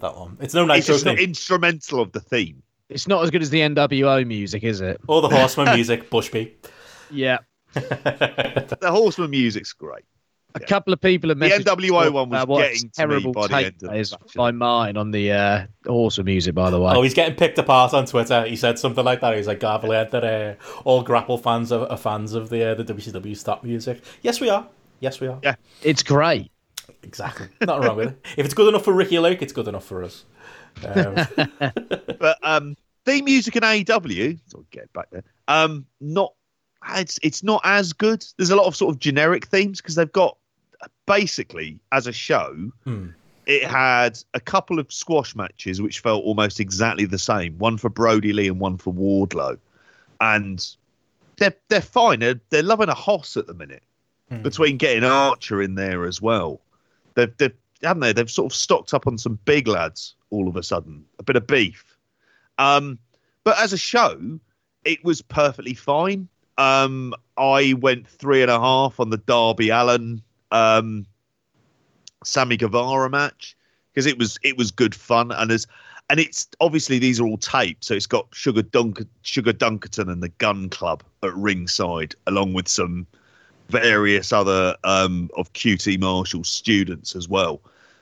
[0.00, 0.36] That one.
[0.40, 0.80] It's no nice.
[0.80, 2.62] it's Nitro just the instrumental of the theme.
[2.88, 5.00] It's not as good as the NWO music, is it?
[5.08, 6.52] Or the Horseman music, Bushby.
[7.10, 7.38] Yeah.
[7.72, 10.04] The Horseman music's great.
[10.56, 11.64] A couple of people have messaged.
[11.64, 13.96] The NWO one was about what getting to me terrible by the end of that
[13.96, 16.94] is by Martin on the uh, Horseman music, by the way.
[16.94, 18.44] Oh, he's getting picked apart on Twitter.
[18.46, 19.36] He said something like that.
[19.36, 20.54] He's like, "I've learned that uh,
[20.84, 24.48] all grapple fans are, are fans of the uh, the WCW stop music." Yes, we
[24.48, 24.66] are.
[25.00, 25.38] Yes, we are.
[25.42, 25.56] Yeah.
[25.82, 26.50] It's great.
[27.02, 27.48] Exactly.
[27.60, 28.26] Nothing wrong with it.
[28.36, 30.24] If it's good enough for Ricky Lake, it's good enough for us.
[30.84, 31.14] Um,
[32.18, 35.22] But um, theme music in AEW, so I'll get back there.
[35.48, 36.32] Um, not
[36.94, 38.24] it's it's not as good.
[38.36, 40.36] There's a lot of sort of generic themes because they've got
[41.06, 42.70] basically as a show.
[42.84, 43.08] hmm.
[43.46, 47.56] It had a couple of squash matches which felt almost exactly the same.
[47.58, 49.58] One for Brodie Lee and one for Wardlow,
[50.20, 50.68] and
[51.36, 52.18] they're they're fine.
[52.18, 53.84] They're they're loving a hoss at the minute.
[54.28, 54.42] Hmm.
[54.42, 56.60] between getting Archer in there as well.
[57.14, 58.12] They've, they've haven't they?
[58.12, 61.36] They've sort of stocked up on some big lads all of a sudden, a bit
[61.36, 61.96] of beef.
[62.58, 62.98] Um,
[63.44, 64.40] but as a show,
[64.84, 66.28] it was perfectly fine.
[66.58, 71.06] Um, I went three and a half on the Darby Allin um,
[72.24, 73.56] Sammy Guevara match
[73.92, 75.66] because it was it was good fun and as
[76.08, 80.22] and it's obviously these are all taped, so it's got Sugar Dunk Sugar Dunkerton and
[80.22, 83.06] the Gunn Club at ringside, along with some
[83.68, 87.60] various other um, of QT Marshall students as well.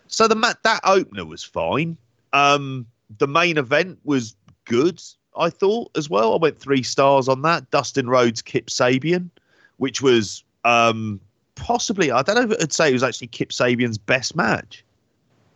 [0.09, 1.97] So the mat that opener was fine.
[2.35, 2.87] Um,
[3.19, 5.01] the main event was good,
[5.37, 6.35] I thought as well.
[6.35, 7.71] I went three stars on that.
[7.71, 9.31] Dustin Rhodes, Kip Sabian,
[9.79, 11.21] which was um,
[11.57, 14.85] possibly I don't know if I'd say it was actually Kip Sabian's best match,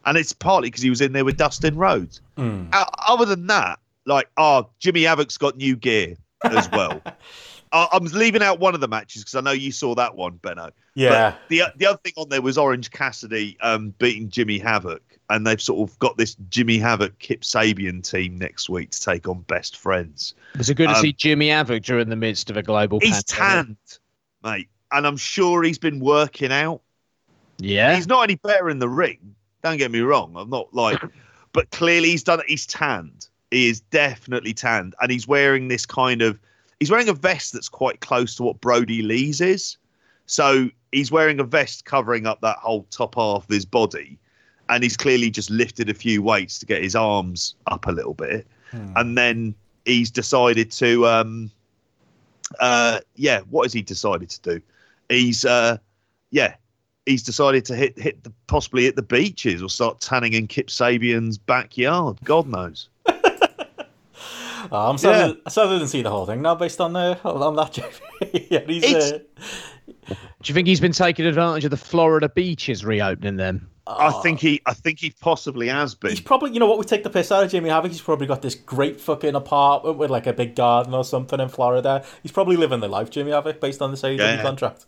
[0.06, 2.20] and it's partly because he was in there with Dustin Rhodes.
[2.36, 2.66] Hmm.
[2.72, 7.02] O- other than that, like, oh, Jimmy Havoc's got new gear as well.
[7.72, 10.36] I- I'm leaving out one of the matches because I know you saw that one,
[10.36, 10.70] Benno.
[10.94, 11.30] Yeah.
[11.32, 15.46] But the the other thing on there was Orange Cassidy um, beating Jimmy Havoc, and
[15.46, 19.40] they've sort of got this Jimmy Havoc Kip Sabian team next week to take on
[19.42, 20.34] Best Friends.
[20.56, 23.22] Was it good to Um, see Jimmy Havoc during the midst of a global He's
[23.24, 23.66] pandemic?
[23.66, 23.76] tanned,
[24.42, 26.80] mate, and I'm sure he's been working out.
[27.58, 27.94] Yeah.
[27.94, 29.34] He's not any better in the ring.
[29.62, 30.34] Don't get me wrong.
[30.36, 31.00] I'm not like,
[31.52, 32.46] but clearly he's done it.
[32.48, 33.28] He's tanned.
[33.50, 36.38] He is definitely tanned, and he's wearing this kind of.
[36.78, 39.76] He's wearing a vest that's quite close to what Brodie Lee's is.
[40.26, 44.18] So he's wearing a vest covering up that whole top half of his body,
[44.68, 48.14] and he's clearly just lifted a few weights to get his arms up a little
[48.14, 48.92] bit, Hmm.
[48.96, 49.54] and then
[49.84, 51.06] he's decided to.
[51.06, 51.50] um
[52.60, 54.62] uh yeah what has he decided to do
[55.08, 55.76] he's uh
[56.30, 56.54] yeah
[57.06, 60.68] he's decided to hit hit the possibly hit the beaches or start tanning in Kip
[60.68, 62.18] Sabian's backyard.
[62.24, 62.88] God knows.
[64.70, 67.16] Oh, I'm sad, I sad I didn't see the whole thing now based on, uh,
[67.24, 67.78] on that.
[68.50, 69.18] Yeah, he's, uh,
[70.08, 70.14] Do
[70.44, 73.70] you think he's been taking advantage of the Florida beaches reopening them?
[73.86, 76.10] I think he I think he possibly has been.
[76.10, 77.92] He's probably, you know what, we take the piss out of Jimmy Havoc.
[77.92, 81.48] He's probably got this great fucking apartment with like a big garden or something in
[81.48, 82.04] Florida.
[82.22, 84.42] He's probably living the life, Jimmy Havoc, based on this AEW Yeah.
[84.42, 84.86] contract.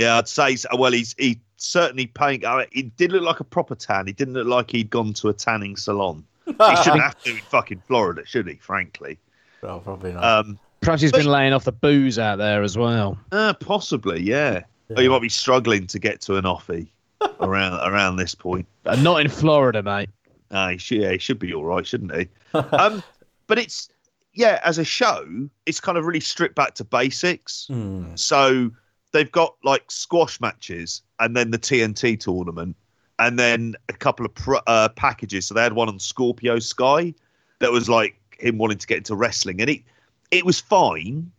[0.00, 0.68] Yeah, I'd say so.
[0.76, 4.06] well he's he certainly paying uh, he did look like a proper tan.
[4.06, 6.24] He didn't look like he'd gone to a tanning salon.
[6.46, 6.52] He
[6.82, 9.18] shouldn't have to in fucking Florida, should he, frankly?
[9.62, 10.24] No, probably not.
[10.24, 13.18] Um Perhaps he's But- been laying off the booze out there as well.
[13.32, 14.62] uh, possibly, yeah.
[14.96, 16.88] Or you might be struggling to get to an offie
[17.40, 18.66] around around this point.
[18.86, 20.08] Uh, not in Florida, mate.
[20.50, 22.28] Uh, he should, yeah, he should be all right, shouldn't he?
[22.54, 23.02] um,
[23.46, 23.90] but it's
[24.32, 25.26] yeah, as a show,
[25.66, 27.66] it's kind of really stripped back to basics.
[27.68, 28.14] Hmm.
[28.16, 28.70] So
[29.12, 32.76] they've got like squash matches, and then the TNT tournament,
[33.18, 35.46] and then a couple of pro- uh, packages.
[35.46, 37.14] So they had one on Scorpio Sky
[37.58, 39.82] that was like him wanting to get into wrestling, and it
[40.30, 41.30] it was fine,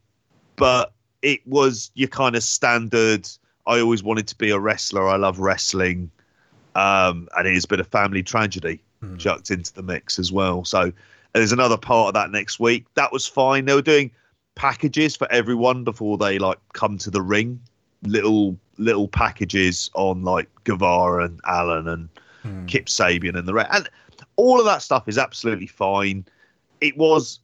[0.56, 3.27] but it was your kind of standard.
[3.68, 5.07] I always wanted to be a wrestler.
[5.07, 6.11] I love wrestling,
[6.76, 9.18] um, and it is a bit of family tragedy Hmm.
[9.18, 10.64] chucked into the mix as well.
[10.64, 10.91] So
[11.34, 12.85] there's another part of that next week.
[12.93, 13.65] That was fine.
[13.65, 14.11] They were doing
[14.56, 17.60] packages for everyone before they like come to the ring.
[18.03, 22.10] Little little packages on like Guevara and Allin and
[22.41, 22.65] Hmm.
[22.65, 23.69] Kip Sabian and the rest.
[23.72, 23.88] And
[24.36, 26.26] all of that stuff is absolutely fine.
[26.80, 27.40] It was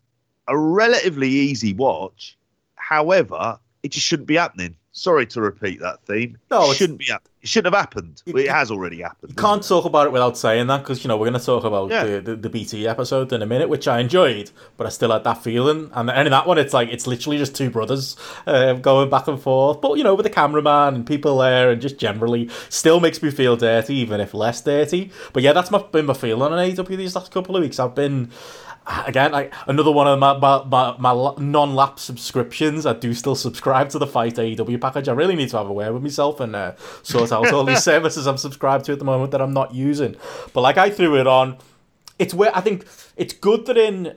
[0.47, 2.35] a relatively easy watch.
[2.75, 4.75] However, it just shouldn't be happening.
[4.97, 6.37] Sorry to repeat that theme.
[6.49, 7.05] No, it shouldn't be.
[7.05, 8.23] It shouldn't have happened.
[8.25, 9.29] You- it has already happened.
[9.29, 11.63] You can't talk about it without saying that because you know we're going to talk
[11.63, 12.03] about Yeah.
[12.03, 15.23] the, the, the BT episode in a minute, which I enjoyed, but I still had
[15.25, 15.91] that feeling.
[15.93, 18.17] And, and in that one, it's like it's literally just two brothers
[18.47, 21.79] uh, going back and forth, but you know with the cameraman and people there, and
[21.79, 25.11] just generally still makes me feel dirty, even if less dirty.
[25.31, 27.79] But yeah, that's my, been my feeling on AW these last couple of weeks.
[27.79, 28.31] I've been
[29.05, 32.85] again like another one of my, my, my, my non-lap subscriptions.
[32.85, 35.07] I do still subscribe to the fight aew package.
[35.07, 37.83] I really need to have a word with myself and uh, sort out all these
[37.91, 40.15] services i'm subscribed to at the moment that i'm not using.
[40.53, 41.57] But like i threw it on.
[42.19, 44.15] It's where i think it's good that in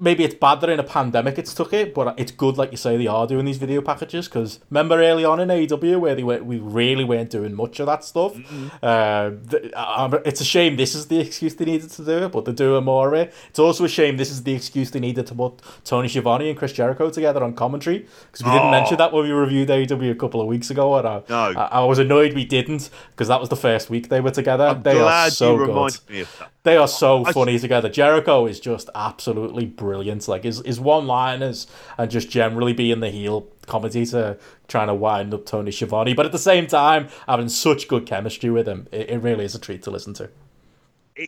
[0.00, 2.76] maybe it's bad that in a pandemic it's took it, but it's good, like you
[2.76, 4.28] say, they are doing these video packages.
[4.28, 7.86] Because remember early on in AW where they were, we really weren't doing much of
[7.86, 8.36] that stuff.
[8.82, 12.32] Uh, th- uh, it's a shame this is the excuse they needed to do it,
[12.32, 13.34] but they're doing more of it.
[13.48, 16.58] It's also a shame this is the excuse they needed to put Tony Schiavone and
[16.58, 18.06] Chris Jericho together on commentary.
[18.30, 18.70] Because we didn't Oh.
[18.70, 20.96] mention that when we reviewed AW a couple of weeks ago.
[20.96, 21.36] And I, No.
[21.60, 24.66] I, I was annoyed we didn't because that was the first week they were together.
[24.68, 25.98] I'm they are so you good.
[26.10, 26.50] me of that.
[26.68, 27.88] They are so I- funny together.
[27.88, 30.28] Jericho is just absolutely brilliant.
[30.28, 31.66] Like his his one liners
[31.96, 36.32] and just generally being the heel commentator trying to wind up Tony Schiavone, but at
[36.32, 38.86] the same time having such good chemistry with him.
[38.92, 40.28] It, it really is a treat to listen to.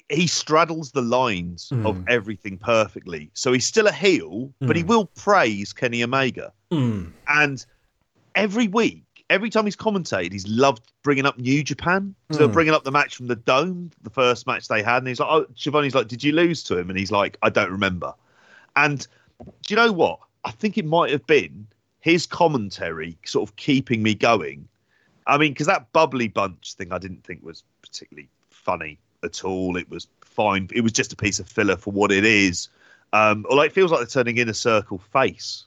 [0.08, 1.86] He- straddles the lines Hmm.
[1.86, 3.30] of everything perfectly.
[3.34, 4.86] So he's still a heel, but he Mm.
[4.88, 6.52] will praise Kenny Omega.
[6.70, 7.10] Mm.
[7.26, 7.64] And
[8.34, 12.15] every week, every time he's commentated, he's loved bringing up New Japan.
[12.32, 12.52] So they're Mm.
[12.52, 14.98] bringing up the match from the Dome, the first match they had.
[14.98, 16.90] And he's like, oh, Giovanni's like, did you lose to him?
[16.90, 18.12] And he's like, I don't remember.
[18.77, 19.07] And
[19.40, 20.19] do you know what?
[20.44, 21.66] I think it might have been
[22.01, 24.69] his commentary sort of keeping me going.
[25.27, 29.77] I mean, because that bubbly bunch thing I didn't think was particularly funny at all.
[29.77, 30.69] It was fine.
[30.73, 32.69] It was just a piece of filler for what it is.
[33.12, 35.66] Um, or like, it feels like they're turning in a circle face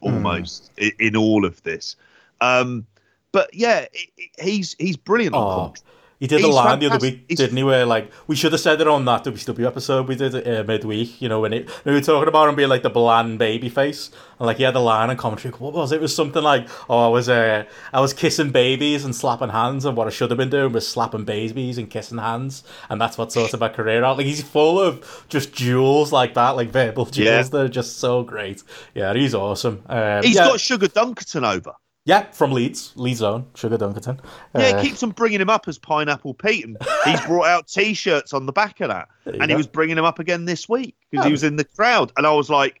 [0.00, 1.96] almost in, in all of this.
[2.40, 2.86] Um,
[3.34, 5.34] but yeah, it, it, he's he's brilliant.
[5.36, 5.74] Oh,
[6.20, 7.12] he did the He's line the other fantastic.
[7.18, 7.64] week, He's- didn't he?
[7.64, 11.20] Where like we should have said it on that WCW episode we did uh, midweek.
[11.20, 13.68] You know when it when we were talking about him being like the bland baby
[13.68, 15.52] face, and like he had the line and commentary.
[15.54, 15.96] What was it?
[15.96, 19.84] It was something like, "Oh, I was uh, I was kissing babies and slapping hands,
[19.84, 23.18] and what I should have been doing was slapping babies and kissing hands, and that's
[23.18, 27.06] what sorted my career out." Like he's full of just jewels like that, like verbal
[27.06, 27.26] jewels.
[27.26, 27.42] Yeah.
[27.42, 28.62] that are just so great.
[28.94, 29.82] Yeah, he's awesome.
[29.88, 31.72] Um, He's yeah, got Sugar Dunkerton over.
[32.04, 34.18] Yeah from Leeds, Leeds Zone, Sugar Dunkerton.
[34.54, 37.68] Yeah, Uh, he keeps on bringing him up as Pineapple Pete, and he's brought out
[37.68, 40.96] T-shirts on the back of that, and he was bringing him up again this week
[41.10, 41.28] because Oh.
[41.28, 42.80] he was in the crowd, and I was like,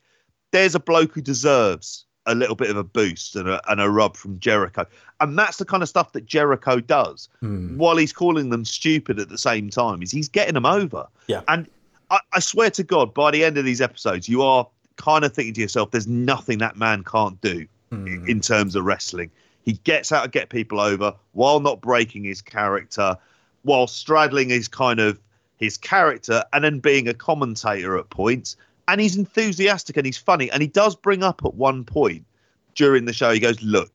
[0.52, 3.90] "There's a bloke who deserves a little bit of a boost and a, and a
[3.90, 4.86] rub from Jericho,"
[5.20, 7.76] and that's the kind of stuff that Jericho does hmm.
[7.76, 10.02] while he's calling them stupid at the same time.
[10.02, 11.06] Is he's getting them over?
[11.26, 11.42] Yeah.
[11.48, 11.66] and
[12.10, 15.32] I, I swear to God, by the end of these episodes, you are kind of
[15.32, 18.28] thinking to yourself, "There's nothing that man can't do." Hmm.
[18.28, 19.30] in terms of wrestling.
[19.62, 23.16] He gets out to get people over while not breaking his character,
[23.62, 25.20] while straddling his kind of
[25.56, 28.56] his character and then being a commentator at points.
[28.88, 30.50] And he's enthusiastic and he's funny.
[30.50, 32.26] And he does bring up at one point
[32.74, 33.92] during the show, he goes, Look,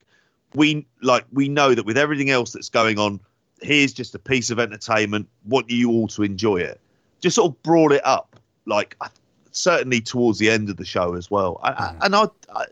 [0.54, 3.20] we like we know that with everything else that's going on,
[3.62, 5.28] here's just a piece of entertainment.
[5.46, 6.80] Want you all to enjoy it.
[7.20, 8.96] Just sort of brought it up, like
[9.52, 11.60] certainly towards the end of the show as well.
[11.62, 12.24] I, I, and I,
[12.54, 12.64] I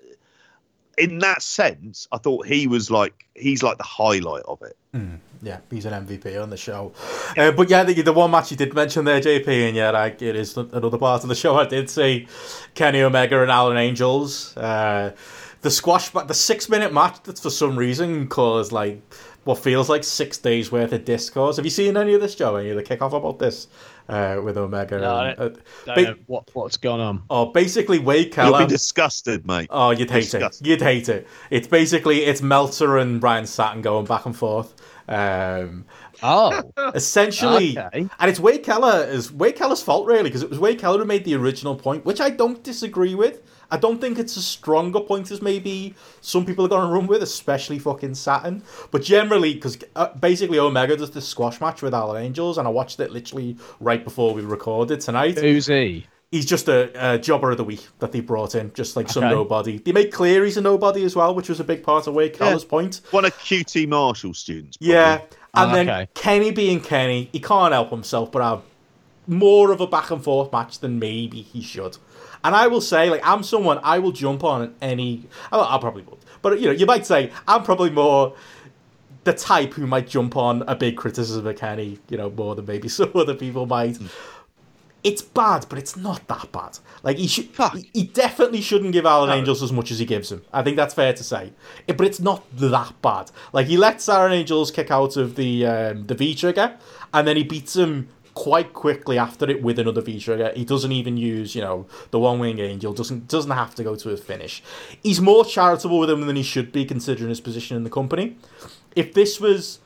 [0.98, 4.76] in that sense, I thought he was like he's like the highlight of it.
[4.94, 6.92] Mm, yeah, he's an MVP on the show.
[7.36, 10.20] Uh, but yeah, the, the one match you did mention there, JP, and yeah, like,
[10.22, 11.56] it is another part of the show.
[11.56, 12.26] I did see
[12.74, 14.56] Kenny Omega and Alan Angels.
[14.56, 15.14] Uh,
[15.60, 19.00] the squash, the six minute match that for some reason caused like
[19.44, 21.56] what feels like six days worth of discourse.
[21.56, 22.56] Have you seen any of this, Joe?
[22.56, 23.66] Any of the kickoff about this
[24.08, 24.98] uh, with Omega?
[24.98, 27.22] No, and, uh, Don't ba- know what what's gone on.
[27.30, 28.58] oh, basically Wade Keller.
[28.58, 29.68] You'll be disgusted, mate.
[29.70, 30.66] Oh, you'd hate Disgusting.
[30.66, 30.70] it.
[30.70, 31.26] You'd hate it.
[31.50, 34.74] It's basically it's Meltzer and Ryan Satin going back and forth.
[35.08, 35.84] Um,
[36.22, 36.60] Oh,
[36.96, 38.08] essentially, Okay.
[38.18, 41.04] and it's Wade Keller is Wade Keller's fault really because it was Wade Keller who
[41.04, 43.40] made the original point, which I don't disagree with.
[43.70, 47.06] I don't think it's a stronger point as maybe some people are going to run
[47.06, 48.62] with, especially fucking Satin.
[48.90, 52.70] But generally, because uh, basically Omega does this squash match with Alan Angels, and I
[52.70, 55.38] watched it literally right before we recorded tonight.
[55.38, 56.06] who's he?
[56.30, 59.24] he's just a, a jobber of the week that they brought in, just like some
[59.24, 59.34] Okay.
[59.34, 59.78] nobody.
[59.78, 62.34] They made clear he's a nobody as well, which was a big part of Wade
[62.34, 63.00] Keller's point.
[63.12, 64.76] One of QT Marshall students.
[64.76, 64.94] probably.
[64.94, 65.20] Yeah,
[65.54, 66.08] and Oh, then okay.
[66.14, 68.60] Kenny being Kenny, he can't help himself but have
[69.26, 71.96] more of a back and forth match than maybe he should.
[72.44, 75.24] And I will say, like, I'm someone I will jump on any.
[75.52, 78.34] I, I probably would, but you know, you might say I'm probably more
[79.24, 82.64] the type who might jump on a big criticism of Kenny, you know, more than
[82.66, 83.98] maybe some other people might.
[85.04, 86.78] It's bad, but it's not that bad.
[87.04, 87.76] Like he should, Fuck.
[87.94, 89.36] he definitely shouldn't give Alan No.
[89.36, 90.42] Angels as much as he gives him.
[90.52, 91.52] I think that's fair to say.
[91.86, 93.30] It- but it's not that bad.
[93.52, 96.76] Like he lets Aaron Angels kick out of the um, the V trigger,
[97.14, 98.08] and then he beats him
[98.38, 100.52] quite quickly after it with another V trigger.
[100.54, 102.92] He doesn't even use, you know, the one wing angel.
[102.92, 104.62] doesn't doesn't have to go to a finish.
[105.02, 108.36] He's more charitable with him than he should be, considering his position in the company.
[108.94, 109.80] If this was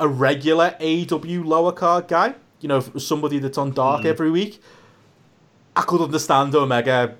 [0.00, 4.00] a regular AW lower card guy, you know, if it was somebody that's on dark
[4.00, 4.06] hmm.
[4.06, 4.62] every week,
[5.76, 7.16] I could understand Omega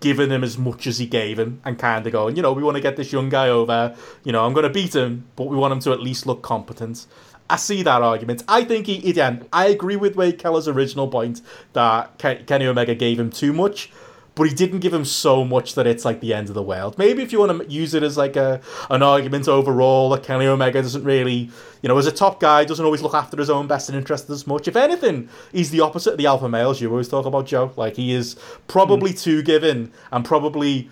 [0.00, 2.64] giving him as much as he gave him and kind of going, you know, we
[2.64, 3.94] want to get this young guy over.
[4.24, 6.42] You know, I'm going to beat him, but we want him to at least look
[6.42, 7.06] competent.
[7.50, 8.44] I see that argument.
[8.46, 13.18] I think he, again, I agree with Wade Keller's original point that Kenny Omega gave
[13.18, 13.90] him too much,
[14.36, 16.96] but he didn't give him so much that it's like the end of the world.
[16.96, 20.46] Maybe if you want to use it as like a an argument overall that Kenny
[20.46, 21.50] Omega doesn't really,
[21.82, 24.46] you know, as a top guy, doesn't always look after his own best interests as
[24.46, 24.68] much.
[24.68, 27.72] If anything, he's the opposite of the alpha males you always talk about, Joe.
[27.76, 28.36] Like he is
[28.68, 29.16] probably hmm.
[29.16, 30.88] too given and probably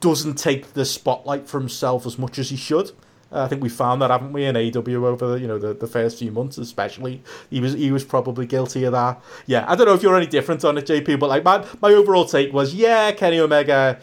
[0.00, 2.92] doesn't take the spotlight for himself as much as he should.
[3.36, 5.86] I think we found that, haven't we, in AW over the, you know the, the
[5.86, 7.22] first few months, especially.
[7.50, 9.20] He was he was probably guilty of that.
[9.46, 11.92] Yeah, I don't know if you're any different on it, JP, but like my my
[11.92, 13.98] overall take was, yeah, Kenny Omega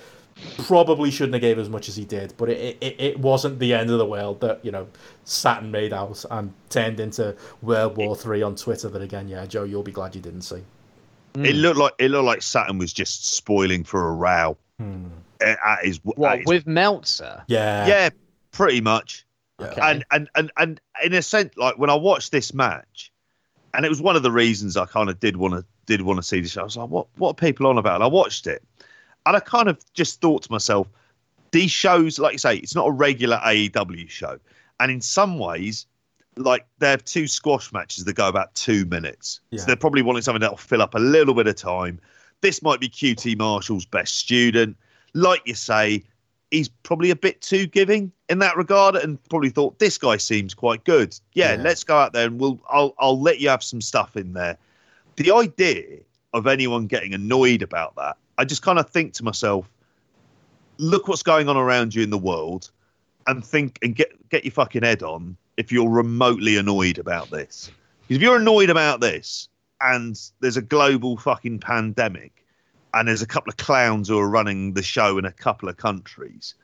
[0.60, 3.72] probably shouldn't have gave as much as he did, but it, it, it wasn't the
[3.74, 4.88] end of the world that you know
[5.26, 8.90] Satin made out and turned into World War Three on Twitter.
[8.90, 10.64] That again, yeah, Joe, you'll be glad you didn't see.
[11.36, 14.58] It looked like it looked like Satin was just spoiling for a row.
[14.80, 15.06] Hmm.
[15.42, 17.44] At his, at What his- with Meltzer?
[17.48, 18.10] Yeah, yeah,
[18.54, 19.26] pretty much.
[19.62, 19.80] Okay.
[19.82, 23.12] And, and and and in a sense, like when I watched this match,
[23.74, 26.18] and it was one of the reasons I kind of did want to did want
[26.18, 26.52] to see this.
[26.52, 26.62] show.
[26.62, 27.96] I was like, what what are people on about?
[27.96, 28.64] And I watched it,
[29.26, 30.88] and I kind of just thought to myself,
[31.52, 34.40] these shows, like you say, it's not a regular AEW show,
[34.80, 35.86] and in some ways.
[36.36, 39.60] Like they have two squash matches that go about two minutes, Yeah.
[39.60, 42.00] so they're probably wanting something that'll fill up a little bit of time.
[42.42, 44.76] This might be QT Marshall's best student.
[45.14, 46.04] Like you say,
[46.54, 50.54] he's probably a bit too giving in that regard and probably thought this guy seems
[50.54, 51.18] quite good.
[51.34, 51.62] Yeah, Yeah.
[51.64, 54.58] let's go out there and we'll I'll I'll let you have some stuff in there.
[55.18, 56.00] The idea
[56.34, 59.70] of anyone getting annoyed about that, I just kind of think to myself,
[60.78, 62.72] look what's going on around you in the world
[63.28, 67.72] and think and get get your fucking head on if you're remotely annoyed about this.
[68.02, 69.50] Because if you're annoyed about this
[69.82, 72.43] and there's a global fucking pandemic
[72.94, 75.78] and there's a couple of clowns who are running the show in a couple of
[75.78, 76.56] countries,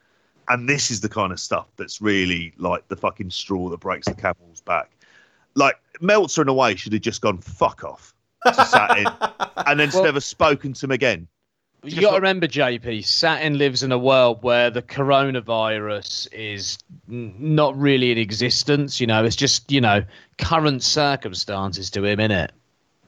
[0.48, 4.08] and this is the kind of stuff that's really like the fucking straw that breaks
[4.08, 4.92] the camel's back.
[5.56, 8.14] Like Meltzer in a way should have just gone fuck off
[8.46, 9.08] to Satin
[9.68, 11.28] and then Well- never spoken to him again.
[11.82, 16.78] You got to remember, JP, Satin lives in a world where the coronavirus is
[17.10, 19.00] n- not really in existence.
[19.00, 20.04] You know, it's just, you know,
[20.38, 22.50] current circumstances to him, innit?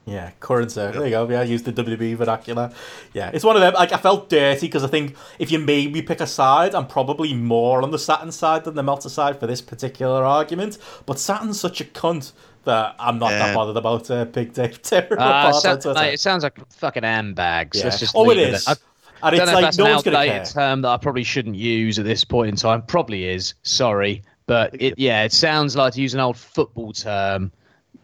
[0.05, 1.01] Yeah, current circle.
[1.01, 1.29] There you go.
[1.29, 2.71] Yeah, I used the WWE vernacular.
[3.13, 3.73] Yeah, it's one of them.
[3.75, 6.87] Like I felt dirty because I think if you made me pick a side, I'm
[6.87, 10.79] probably more on the Satin side than the Meltzer side for this particular argument.
[11.05, 12.31] But Satin's such a cunt
[12.63, 15.79] that I'm not that bothered about uh, Big Dave tearing him Uh, apart so- on
[15.79, 16.03] Twitter.
[16.05, 17.77] it sounds like fucking handbags.
[17.77, 17.85] Yeah.
[17.85, 18.37] Let's just Oh, it.
[18.37, 20.89] I and don't it's know if like that's no an one's gonna outdated term that
[20.89, 22.81] I probably shouldn't use at this point in time.
[22.81, 23.53] Probably is.
[23.61, 24.23] Sorry.
[24.47, 27.51] But it, yeah, it sounds like to use an old football term,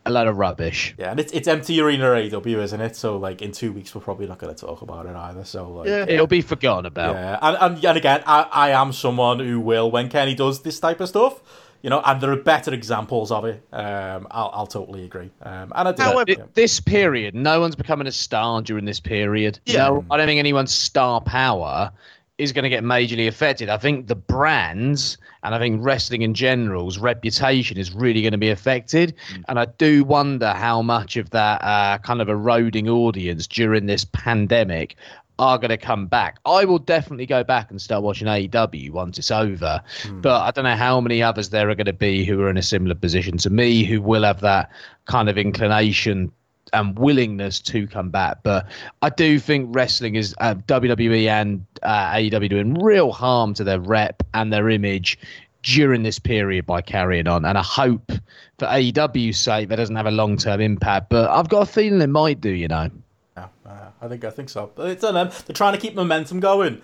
[0.07, 0.95] a lot of rubbish.
[0.97, 2.95] Yeah, and it's it's empty arena AW, isn't it?
[2.95, 5.43] So like in two weeks we're probably not going to talk about it either.
[5.45, 6.05] So like, Yeah.
[6.07, 7.15] It'll be forgotten about.
[7.15, 10.79] Yeah, and, and, and again, I, I am someone who will, when Kenny does this
[10.79, 11.41] type of stuff,
[11.81, 15.29] you know, and there are better examples of it, um, I'll, I'll totally agree.
[15.43, 16.01] Um, and I do.
[16.03, 16.43] However- yeah.
[16.55, 19.59] This period, no one's becoming a star during this period.
[19.65, 19.87] Yeah.
[19.89, 21.91] No, I don't think anyone's star power
[22.37, 23.67] is going to get majorly affected.
[23.67, 28.37] I think the brands and I think wrestling in general's reputation is really going to
[28.37, 29.15] be affected.
[29.47, 34.05] And I do wonder how much of that uh, kind of eroding audience during this
[34.05, 34.95] pandemic
[35.39, 36.39] are going to come back.
[36.45, 39.81] I will definitely go back and start watching AEW once it's over.
[40.21, 42.57] But I don't know how many others there are going to be who are in
[42.57, 44.71] a similar position to me who will have that
[45.05, 46.31] kind of inclination
[46.73, 48.37] and willingness to come back.
[48.43, 48.65] But
[49.01, 53.79] I do think wrestling is uh, WWE and uh, AEW doing real harm to their
[53.79, 55.17] rep and their image
[55.63, 57.45] during this period by carrying on.
[57.45, 58.11] And I hope
[58.57, 61.09] for AEW's sake that doesn't have a long term impact.
[61.09, 62.89] But I've got a feeling it might do, you know.
[63.35, 64.71] Yeah, uh, I think I think so.
[64.75, 65.29] But it's on them.
[65.45, 66.81] They're trying to keep momentum going,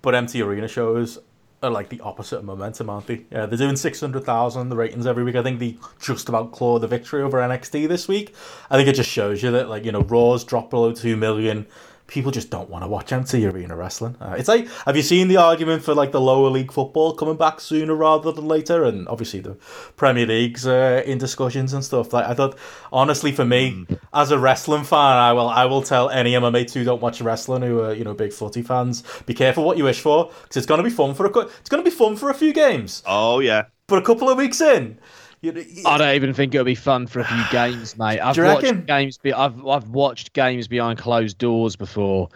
[0.00, 1.18] but empty arena shows
[1.62, 3.24] are like the opposite of momentum, aren't they?
[3.30, 5.36] Yeah, they're doing six hundred thousand the ratings every week.
[5.36, 8.34] I think they just about claw the victory over NXT this week.
[8.70, 11.66] I think it just shows you that like you know Raw's dropped below two million
[12.06, 14.16] people just don't want to watch empty arena wrestling.
[14.20, 17.36] Uh, it's like, have you seen the argument for like the lower league football coming
[17.36, 18.84] back sooner rather than later?
[18.84, 19.56] And obviously the
[19.96, 22.12] Premier League's uh, in discussions and stuff.
[22.12, 22.58] Like I thought,
[22.92, 23.98] honestly, for me mm.
[24.12, 27.02] as a wrestling fan, I will I will tell any of my mates who don't
[27.02, 30.26] watch wrestling who are you know big footy fans, be careful what you wish for
[30.26, 32.34] because it's going to be fun for a it's going to be fun for a
[32.34, 33.02] few games.
[33.06, 34.98] Oh yeah, but a couple of weeks in.
[35.44, 38.20] I don't even think it'll be fun for a few games, mate.
[38.20, 38.84] I've watched reckon?
[38.84, 39.18] games.
[39.18, 42.28] Be, I've I've watched games behind closed doors before.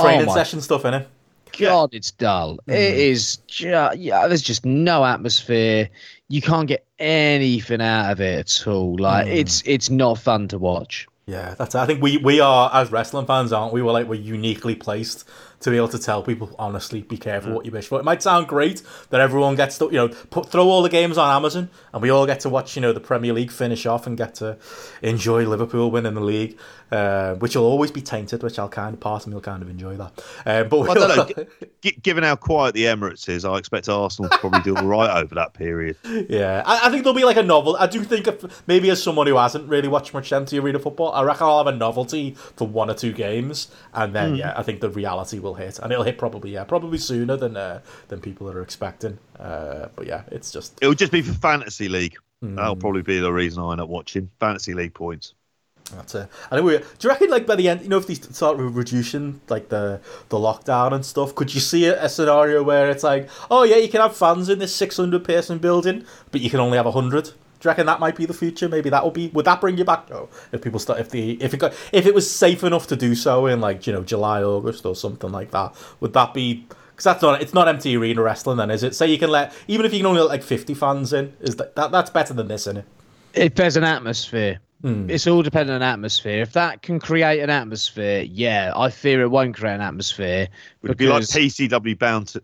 [0.00, 1.08] Training oh session stuff in it.
[1.58, 2.58] God, it's dull.
[2.68, 2.74] Mm.
[2.74, 3.36] It is.
[3.46, 5.88] Just, yeah, there's just no atmosphere.
[6.28, 8.96] You can't get anything out of it at all.
[8.98, 9.36] Like mm.
[9.36, 11.06] it's it's not fun to watch.
[11.26, 11.74] Yeah, that's.
[11.74, 13.82] I think we we are as wrestling fans, aren't we?
[13.82, 15.28] We're like we're uniquely placed
[15.60, 17.98] to be able to tell people honestly, be careful what you wish for.
[17.98, 21.18] It might sound great that everyone gets to you know put throw all the games
[21.18, 24.06] on Amazon and we all get to watch you know the Premier League finish off
[24.06, 24.56] and get to
[25.02, 26.58] enjoy Liverpool winning the league,
[26.92, 28.42] uh, which will always be tainted.
[28.42, 30.24] Which I'll kind of part of me will kind of enjoy that.
[30.46, 31.46] Um, but well, know,
[31.82, 35.22] g- given how quiet the Emirates is, I expect Arsenal to probably do all right
[35.22, 35.96] over that period.
[36.28, 37.76] Yeah, I, I, think there'll be like a novel.
[37.76, 41.12] I do think if, maybe as someone who hasn't really watched much empty arena football,
[41.12, 44.38] I reckon I'll have a novelty for one or two games, and then mm.
[44.38, 47.56] yeah, I think the reality will hit, and it'll hit probably yeah probably sooner than
[47.56, 49.18] uh, than people are expecting.
[49.38, 52.16] Uh, but yeah, it's just it'll just be for fantasy league.
[52.42, 52.56] Mm.
[52.56, 55.34] That'll probably be the reason I end up watching fantasy league points.
[55.94, 56.28] That's it.
[56.50, 56.78] And we.
[56.78, 60.00] Do you reckon, like by the end, you know, if they start reducing like the
[60.28, 63.76] the lockdown and stuff, could you see a, a, scenario where it's like, oh yeah,
[63.76, 66.86] you can have fans in this six hundred person building, but you can only have
[66.86, 67.30] a hundred?
[67.60, 68.68] Do you reckon that might be the future?
[68.68, 69.28] Maybe that will be.
[69.28, 70.28] Would that bring you back though?
[70.52, 73.14] If people start, if the if it got if it was safe enough to do
[73.14, 76.66] so in like you know July, August or something like that, would that be?
[76.90, 78.94] Because that's not it's not empty arena wrestling then, is it?
[78.94, 81.56] Say you can let even if you can only let like fifty fans in, is
[81.56, 82.84] that, that that's better than this, isn't it?
[83.34, 85.10] If there's an atmosphere, Mm.
[85.10, 86.40] It's all dependent on atmosphere.
[86.40, 90.48] If that can create an atmosphere, yeah, I fear it won't create an atmosphere.
[90.82, 92.42] Would it be like PCW bound to,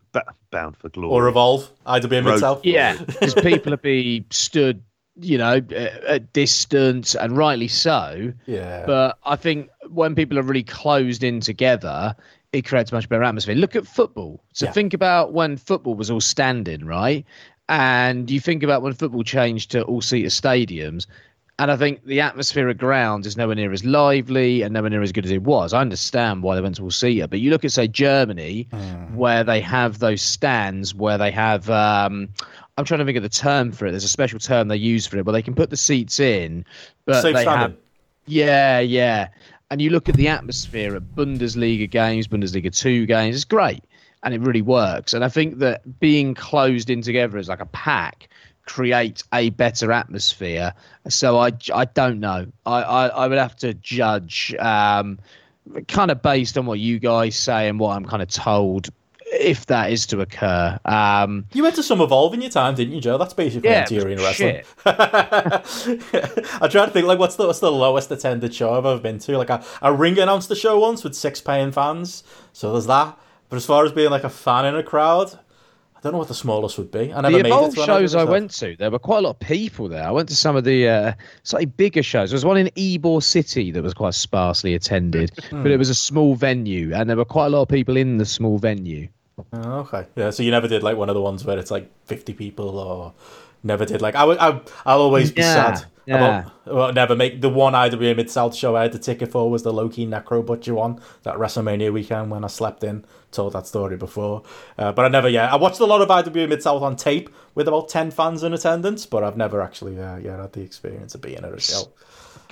[0.51, 1.71] bound for glory or Evolve?
[1.87, 2.65] IWA Mid South.
[2.65, 4.83] Yeah, because people would be stood,
[5.21, 8.33] you know, at distance, and rightly so.
[8.47, 8.85] Yeah.
[8.87, 12.15] But I think when people are really closed in together,
[12.53, 13.55] it creates a much better atmosphere.
[13.55, 14.43] Look at football.
[14.53, 14.73] So yeah.
[14.73, 17.25] think about when football was all standing, right?
[17.69, 21.07] And you think about when football changed to all seater stadiums
[21.59, 25.03] and I think the atmosphere of ground is nowhere near as lively and nowhere near
[25.03, 25.73] as good as it was.
[25.73, 29.15] I understand why they went to all seater, but you look at say Germany, mm.
[29.15, 31.71] where they have those stands, where they have.
[31.71, 32.29] Um,
[32.77, 33.93] I'm trying to think of the term for it.
[33.93, 36.65] There's a special term they use for it, where they can put the seats in,
[37.05, 37.75] but Safe they have.
[38.27, 39.29] Yeah, yeah.
[39.71, 43.37] And you look at the atmosphere at Bundesliga games, Bundesliga two games.
[43.37, 43.85] It's great,
[44.23, 45.15] and it really works.
[45.15, 48.29] And I think that being closed in together as like a pack
[48.67, 50.73] create a better atmosphere.
[51.09, 52.47] So I, I don't know.
[52.65, 55.19] I, I, I would have to judge um,
[55.89, 58.89] kind of based on what you guys say and what I'm kind of told
[59.41, 60.79] if that is to occur.
[60.85, 63.19] Um, you went to some Evolve in your time, didn't you, Joe?
[63.19, 64.63] That's basically yeah, arena wrestling.
[64.87, 69.19] I try to think like what's the what's the lowest attended show I've ever been
[69.21, 69.39] to?
[69.39, 73.19] Like a, a ring announced the show once with six paying fans, so there's that.
[73.49, 75.39] But as far as being like a fan in a crowd,
[75.97, 77.13] I don't know what the smallest would be.
[77.13, 79.89] I never the Evolve shows I, went to, there were quite a lot of people
[79.89, 80.03] there.
[80.03, 81.13] I went to some of the uh,
[81.45, 82.31] slightly bigger shows.
[82.31, 85.63] There was one in Ybor City that was quite sparsely attended, hmm.
[85.63, 88.19] but it was a small venue, and there were quite a lot of people in
[88.19, 89.09] the small venue.
[89.53, 90.31] Oh, okay, yeah.
[90.31, 93.13] So you never did like one of the ones where it's like fifty people, or
[93.63, 94.39] never did like I would.
[94.39, 95.75] I, I'll always be yeah.
[95.75, 96.41] sad yeah.
[96.41, 99.51] About, well, never make the one IWA Mid South show I had the ticket for
[99.51, 103.05] was the Low Ki Necro Butcher one that WrestleMania weekend when I slept in.
[103.31, 104.45] Told that story before,
[104.79, 105.29] uh, but I never.
[105.29, 108.45] Yeah, I watched a lot of IWA Mid South on tape with about ten fans
[108.45, 111.61] in attendance, but I've never actually uh, yeah had the experience of being at a
[111.61, 111.93] show.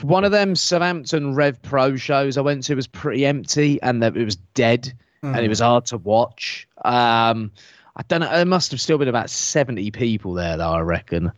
[0.01, 4.15] One of them Southampton Rev Pro shows I went to was pretty empty and it
[4.17, 4.93] was dead
[5.23, 5.35] mm.
[5.35, 6.69] and it was hard to watch.
[6.85, 7.53] Um,
[7.95, 8.31] I don't know.
[8.31, 11.31] There must have still been about 70 people there, though, I reckon.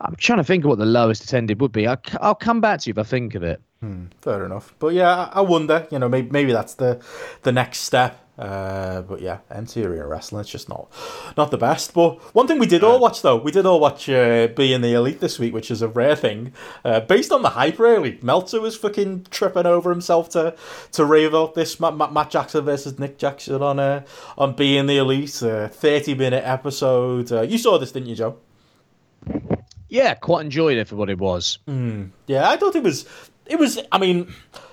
[0.00, 1.86] I'm trying to think of what the lowest attended would be.
[1.86, 3.60] I'll, I'll come back to you if I think of it.
[3.84, 4.74] Hmm, fair enough.
[4.78, 7.04] But yeah, I wonder, you know, maybe, maybe that's the,
[7.42, 8.18] the next step.
[8.36, 10.90] Uh, but yeah, arena wrestling, it's just not
[11.36, 11.94] not the best.
[11.94, 14.92] But one thing we did all watch though, we did all watch uh, Being the
[14.92, 16.52] Elite this week, which is a rare thing.
[16.84, 20.56] Uh, based on the hype, really, Meltzer was fucking tripping over himself to
[20.90, 24.02] to rave out this Matt, Matt Jackson versus Nick Jackson on uh,
[24.36, 27.30] on Being the Elite, a thirty minute episode.
[27.30, 28.38] Uh, you saw this, didn't you, Joe?
[29.88, 31.60] Yeah, quite enjoyed it for what it was.
[31.68, 33.06] Mm, yeah, I thought it was
[33.46, 33.78] it was.
[33.92, 34.32] I mean,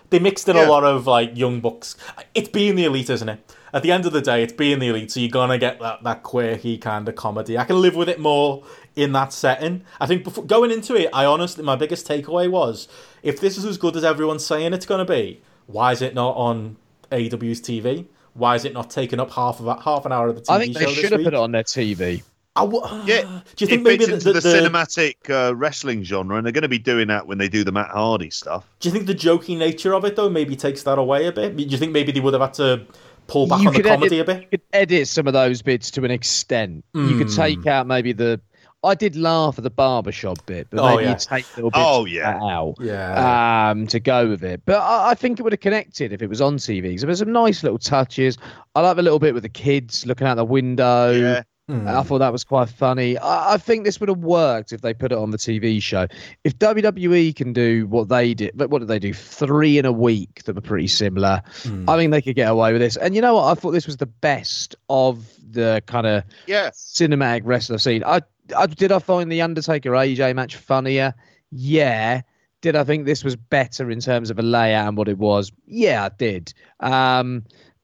[0.10, 0.68] they mixed in Yeah.
[0.68, 1.96] a lot of like young bucks.
[2.36, 3.56] It's being the elite, isn't it?
[3.74, 6.04] At the end of the day, it's being the elite, so you're gonna get that
[6.04, 7.58] that quirky kind of comedy.
[7.58, 8.64] I can live with it more
[8.98, 9.84] in that setting.
[10.02, 12.90] I think before, going into it, I honestly, my biggest takeaway was
[13.24, 16.36] if this is as good as everyone's saying it's gonna be, why is it not
[16.36, 16.76] on
[17.14, 18.06] AW's TV?
[18.34, 20.54] Why is it not taking up half of that, half an hour of the TV
[20.56, 21.26] I think show they this should have week?
[21.28, 22.24] put it on their TV.
[22.56, 23.22] I w- Yeah,
[23.56, 26.46] do you think it maybe fits the, into the, the, cinematic uh, wrestling genre, and
[26.46, 28.68] they're going to be doing that when they do the Matt Hardy stuff.
[28.80, 31.56] Do you think the jokey nature of it though maybe takes that away a bit?
[31.56, 32.86] Do you think maybe they would have had to
[33.28, 34.42] pull back You on the comedy edit- a bit?
[34.44, 36.84] You could edit some of those bits to an extent.
[36.94, 37.36] You could Hmm.
[37.36, 38.42] take out maybe the.
[38.84, 41.12] I did laugh at the barbershop bit, but Oh, maybe yeah.
[41.12, 42.40] you take little bits Oh, yeah.
[42.42, 43.70] out Yeah.
[43.70, 44.64] um, to go with it.
[44.66, 47.00] But I, I think it would have connected if it was on TV.
[47.00, 48.40] So there's some nice little touches.
[48.74, 51.12] I like a little bit with the kids looking out the window.
[51.12, 51.88] Yeah, Hmm.
[51.88, 53.18] I thought that was quite funny.
[53.18, 56.08] I, I think this would have worked if they put it on the TV show.
[56.44, 59.14] If WWE can do what they did, but what did they do?
[59.14, 61.42] Three in a week that were pretty similar.
[61.64, 61.90] Hmm.
[61.90, 62.98] I think they could get away with this.
[62.98, 63.46] And you know what?
[63.46, 66.72] I thought this was the best of the kind of yeah.
[66.72, 68.04] cinematic wrestler scene.
[68.04, 68.22] I,
[68.58, 71.14] I did I find the Undertaker AJ match funnier?
[71.52, 72.22] Yeah.
[72.60, 75.52] Did I think this was better in terms of a layout and what it was?
[75.66, 76.54] Yeah, I did.
[76.80, 77.44] Um,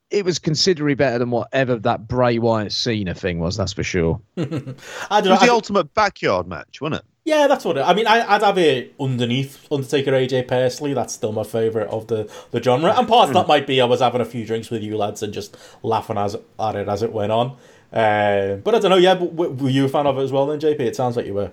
[0.10, 3.58] it was considerably better than whatever that Bray Wyatt Cena thing was.
[3.58, 4.22] That's for sure.
[4.38, 4.78] I don't It
[5.10, 5.32] know.
[5.32, 7.06] was I- the ultimate backyard match, wasn't it?
[7.26, 8.08] yeah, that's what it, I mean.
[8.08, 10.94] I, I'd have it underneath Undertaker AJ personally.
[10.94, 12.94] That's still my favorite of the, the genre.
[12.98, 15.22] And part of that might be I was having a few drinks with you lads
[15.22, 17.58] and just laughing as at it as it went on.
[17.92, 18.96] Uh, but I don't know.
[18.98, 20.46] Yeah, but w- were you a fan of it as well?
[20.48, 21.52] Then JP, it sounds like you were.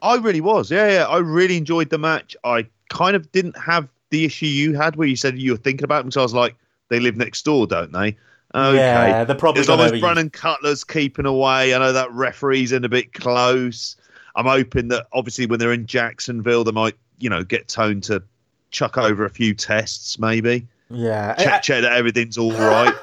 [0.00, 0.70] I really was.
[0.70, 1.04] Yeah, yeah.
[1.06, 2.34] I really enjoyed the match.
[2.42, 5.84] I kind of didn't have the issue you had where you said you were thinking
[5.84, 6.10] about them.
[6.10, 6.56] So I was like,
[6.92, 8.16] they live next door, don't they?
[8.54, 8.76] Okay.
[8.76, 12.84] Yeah, they're probably As long as Brandon Cutler's keeping away, I know that referee's in
[12.84, 13.96] a bit close.
[14.36, 18.22] I'm hoping that obviously when they're in Jacksonville, they might, you know, get Tone to
[18.70, 22.94] chuck over a few tests, maybe Yeah, I- check, check that everything's all right.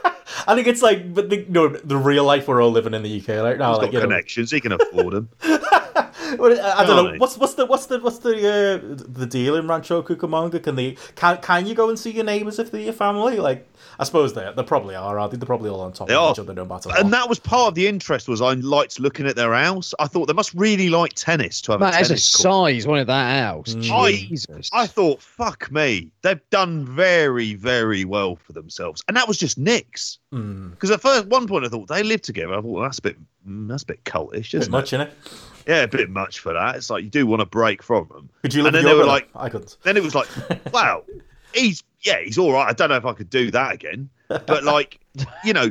[0.48, 3.02] I think it's like, but the, you know, the real life we're all living in
[3.02, 3.72] the UK right now.
[3.74, 5.30] He's like, got you know, connections; he can afford them.
[6.38, 9.56] Well, I I don't know what's what's the what's the what's the uh, the deal
[9.56, 10.62] in Rancho Cucamonga?
[10.62, 13.38] Can they can can you go and see your neighbours if they're your family?
[13.38, 13.68] Like
[13.98, 15.18] I suppose they they probably are.
[15.18, 15.38] Aren't they?
[15.38, 16.32] They're probably all on top They of are.
[16.34, 17.00] each other no matter what.
[17.00, 18.28] And that was part of the interest.
[18.28, 19.96] Was I liked looking at their house.
[19.98, 22.68] I thought they must really like tennis to have Man, a it's a tennis court.
[22.76, 23.76] size, one of that house.
[23.92, 24.70] I- Jesus.
[24.72, 29.58] I thought, fuck me, they've done very, very well for themselves, and that was just
[29.58, 30.20] Nick's.
[30.32, 32.54] Because at first, one point, I thought they live together.
[32.54, 33.18] I thought well, that's a bit,
[33.48, 34.98] mm, that's a bit cultish, bit isn't much it?
[34.98, 35.14] in it.
[35.70, 36.78] Yeah, a bit much for that.
[36.78, 38.28] It's like you do want to break from them.
[38.42, 39.24] Could you And then they were brother?
[39.36, 39.78] I couldn't.
[39.84, 40.28] Then it was like,
[40.74, 41.04] wow,
[41.54, 42.68] he's yeah, he's all right.
[42.68, 45.00] I don't know if I could do that again, but like,
[45.44, 45.70] you know,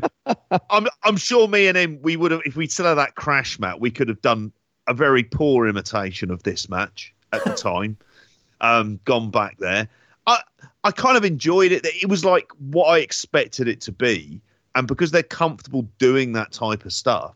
[0.70, 3.59] I'm I'm sure me and him, we would have if we still had that crash
[3.59, 4.53] mat, we could have done
[4.87, 7.97] a very poor imitation of this match at the time.
[8.61, 9.89] um, gone back there.
[10.29, 10.43] I
[10.85, 11.85] I kind of enjoyed it.
[11.85, 14.41] It was like what I expected it to be,
[14.77, 17.35] and because they're comfortable doing that type of stuff,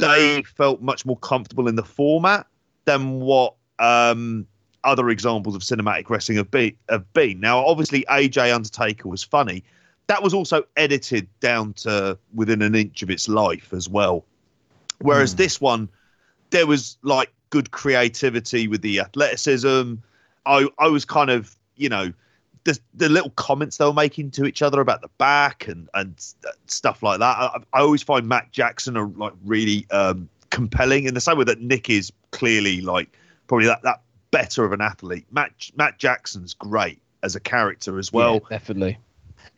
[0.00, 2.46] they felt much more comfortable in the format
[2.84, 4.46] than what um,
[4.84, 7.40] other examples of cinematic wrestling have been, have been.
[7.40, 9.62] Now, obviously, AJ Undertaker was funny.
[10.06, 14.24] That was also edited down to within an inch of its life as well.
[15.00, 15.38] Whereas Hmm.
[15.38, 15.88] this one,
[16.50, 19.94] there was like good creativity with the athleticism.
[20.46, 22.12] I I was kind of you know
[22.64, 26.14] the the little comments they were making to each other about the back and and
[26.66, 27.36] stuff like that.
[27.36, 31.44] I, I always find Matt Jackson are like really um, compelling in the same way
[31.44, 33.16] that Nick is clearly like
[33.46, 35.26] probably that that better of an athlete.
[35.30, 38.98] Matt Matt Jackson's great as a character as well Yeah, definitely.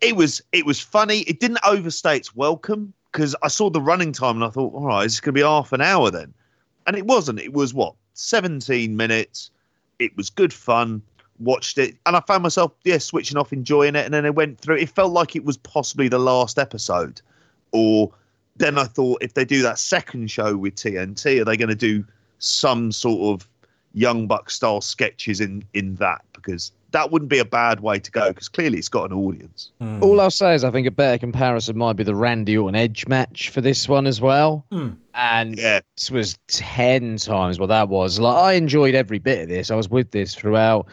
[0.01, 1.21] it was it was funny.
[1.21, 4.87] It didn't overstay its welcome because I saw the running time and I thought, all
[4.87, 6.33] right, it's going to be half an hour then,
[6.87, 7.41] and it wasn't.
[7.41, 9.51] It was what seventeen minutes.
[9.99, 11.03] It was good fun.
[11.43, 14.59] Watched it and I found myself yeah switching off, enjoying it, and then it went
[14.59, 14.77] through.
[14.77, 17.21] It felt like it was possibly the last episode,
[17.73, 18.13] or
[18.57, 21.75] then I thought if they do that second show with TNT, are they going to
[21.75, 22.05] do
[22.39, 23.49] some sort of
[23.95, 28.11] Young Buck style sketches in in that because that wouldn't be a bad way to
[28.11, 29.71] go because clearly it's got an audience.
[29.81, 30.03] Hmm.
[30.03, 33.07] All I'll say is I think a better comparison might be the Randy Orton Edge
[33.09, 34.65] match for this one as well.
[34.71, 34.91] Hmm.
[35.15, 38.19] And Yeah, this was 10 times what that was.
[38.19, 39.71] Like I enjoyed every bit of this.
[39.71, 40.87] I was with this throughout.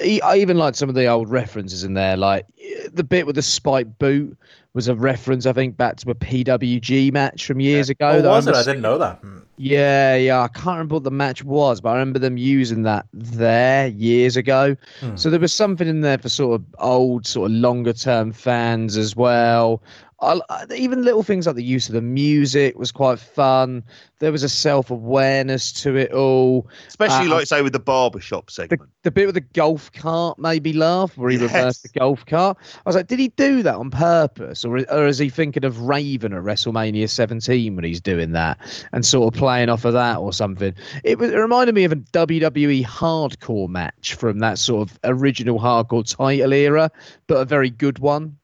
[0.00, 2.16] I even liked some of the old references in there.
[2.16, 2.46] Like
[2.92, 4.36] the bit with the spike boot
[4.72, 8.22] was a reference, I think, back to a PWG match from years ago.
[8.24, 8.54] Oh, was it?
[8.54, 9.18] I didn't know that.
[9.18, 9.38] Hmm.
[9.56, 10.40] Yeah, yeah.
[10.42, 14.36] I can't remember what the match was, but I remember them using that there years
[14.36, 14.76] ago.
[15.00, 15.16] Hmm.
[15.16, 18.96] So there was something in there for sort of old, sort of longer term fans
[18.96, 19.82] as well.
[20.22, 20.38] I,
[20.76, 23.82] even little things like the use of the music was quite fun.
[24.18, 26.68] There was a self awareness to it all.
[26.88, 28.90] Especially, Uh, like say, with the barbershop The, segment.
[29.02, 31.52] the bit with the golf cart made me laugh, where he Yes.
[31.54, 32.58] reversed the golf cart.
[32.60, 35.80] I was like, did he do that on purpose, or or is he thinking of
[35.80, 38.58] Raven at WrestleMania 17 when he's doing that
[38.92, 40.74] and sort of playing off of that or something?
[41.02, 45.58] It, was, it reminded me of a WWE hardcore match from that sort of original
[45.58, 46.90] hardcore title era,
[47.26, 48.36] but a very good one.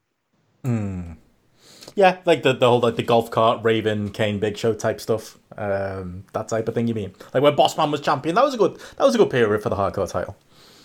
[1.97, 5.39] Yeah, like the, the whole like the golf cart, Raven, Kane, Big Show type stuff.
[5.57, 6.87] Um, that type of thing.
[6.87, 8.35] You mean like when Bossman was champion?
[8.35, 8.77] That was a good.
[8.99, 10.37] That was a good period for the hardcore title.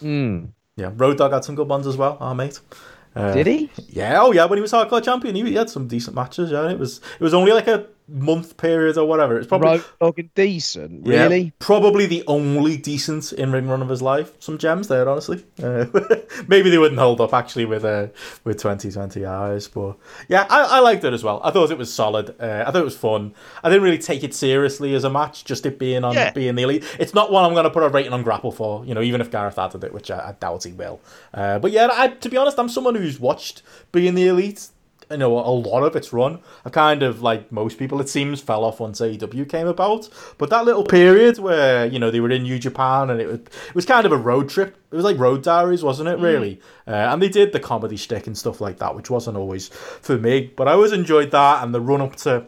[0.01, 0.49] Mm.
[0.77, 2.17] Yeah, Road Dog had some good ones as well.
[2.21, 2.61] Our mate.
[3.13, 3.69] Uh, Did he?
[3.89, 4.21] Yeah.
[4.21, 4.45] Oh yeah.
[4.45, 6.49] When he was hardcore champion, he, he had some decent matches.
[6.49, 9.37] Yeah, it was it was only like a month period or whatever.
[9.37, 11.53] It's probably and decent, Yeah, really?
[11.59, 14.33] probably the only decent in ring run of his life.
[14.39, 15.45] Some gems there, honestly.
[15.61, 15.85] Uh,
[16.47, 18.07] maybe they wouldn't hold up actually with uh,
[18.43, 19.95] with twenty twenty eyes, but
[20.27, 21.39] yeah, I, I liked it as well.
[21.43, 22.35] I thought it was solid.
[22.39, 23.33] Uh, I thought it was fun.
[23.63, 26.31] I didn't really take it seriously as a match, just it being on Yeah.
[26.31, 26.83] being the elite.
[26.99, 29.21] It's not one I'm going to put a rating on Grapple for, you know, even
[29.21, 30.99] if Gareth added it, which I, I doubt he will.
[31.33, 33.61] Uh, but yeah, I, to be honest, I'm someone who's watched
[33.91, 34.67] being the elite
[35.11, 36.39] you know, a lot of its run.
[36.65, 40.09] I kind of, like most people, it seems, fell off once AEW came about.
[40.37, 43.39] But that little period where, you know, they were in New Japan and it was,
[43.39, 44.77] it was kind of a road trip.
[44.91, 46.59] It was like Road Diaries, wasn't it, really?
[46.85, 50.17] Uh, and they did the comedy shtick and stuff like that, which wasn't always for
[50.17, 50.51] me.
[50.55, 52.45] But I always enjoyed that and the run up to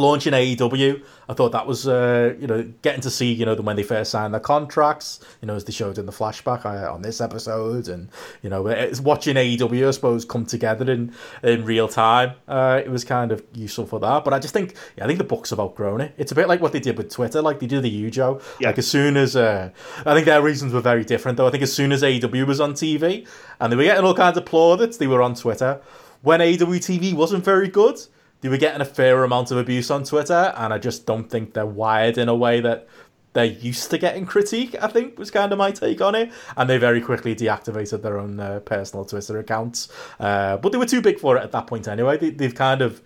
[0.00, 1.02] launching AEW.
[1.28, 3.84] I thought that was, uh, you know, getting to see, you know, them when they
[3.84, 7.20] first signed their contracts, you know, as they showed in the flashback uh, on this
[7.20, 8.08] episode, and
[8.42, 12.32] you know, it's watching AEW, I suppose, come together in in real time.
[12.48, 14.24] Uh, it was kind of useful for that.
[14.24, 16.14] But I just think, yeah, I think the Bucks have outgrown it.
[16.18, 18.42] It's a bit like what they did with Twitter, like they did the Ujo.
[18.58, 18.68] Yeah.
[18.68, 19.70] Like as soon as, uh,
[20.04, 21.46] I think their reasons were very different though.
[21.46, 23.26] I think as soon as AEW was on TV
[23.60, 25.80] and they were getting all kinds of plaudits, they were on Twitter.
[26.22, 28.00] When AEW TV wasn't very good
[28.40, 31.54] they were getting a fair amount of abuse on Twitter, and I just don't think
[31.54, 32.88] they're wired in a way that
[33.32, 34.74] they're used to getting critique.
[34.82, 38.18] I think was kind of my take on it, and they very quickly deactivated their
[38.18, 39.88] own uh, personal Twitter accounts.
[40.18, 42.16] Uh, but they were too big for it at that point anyway.
[42.18, 43.00] They, they've kind of.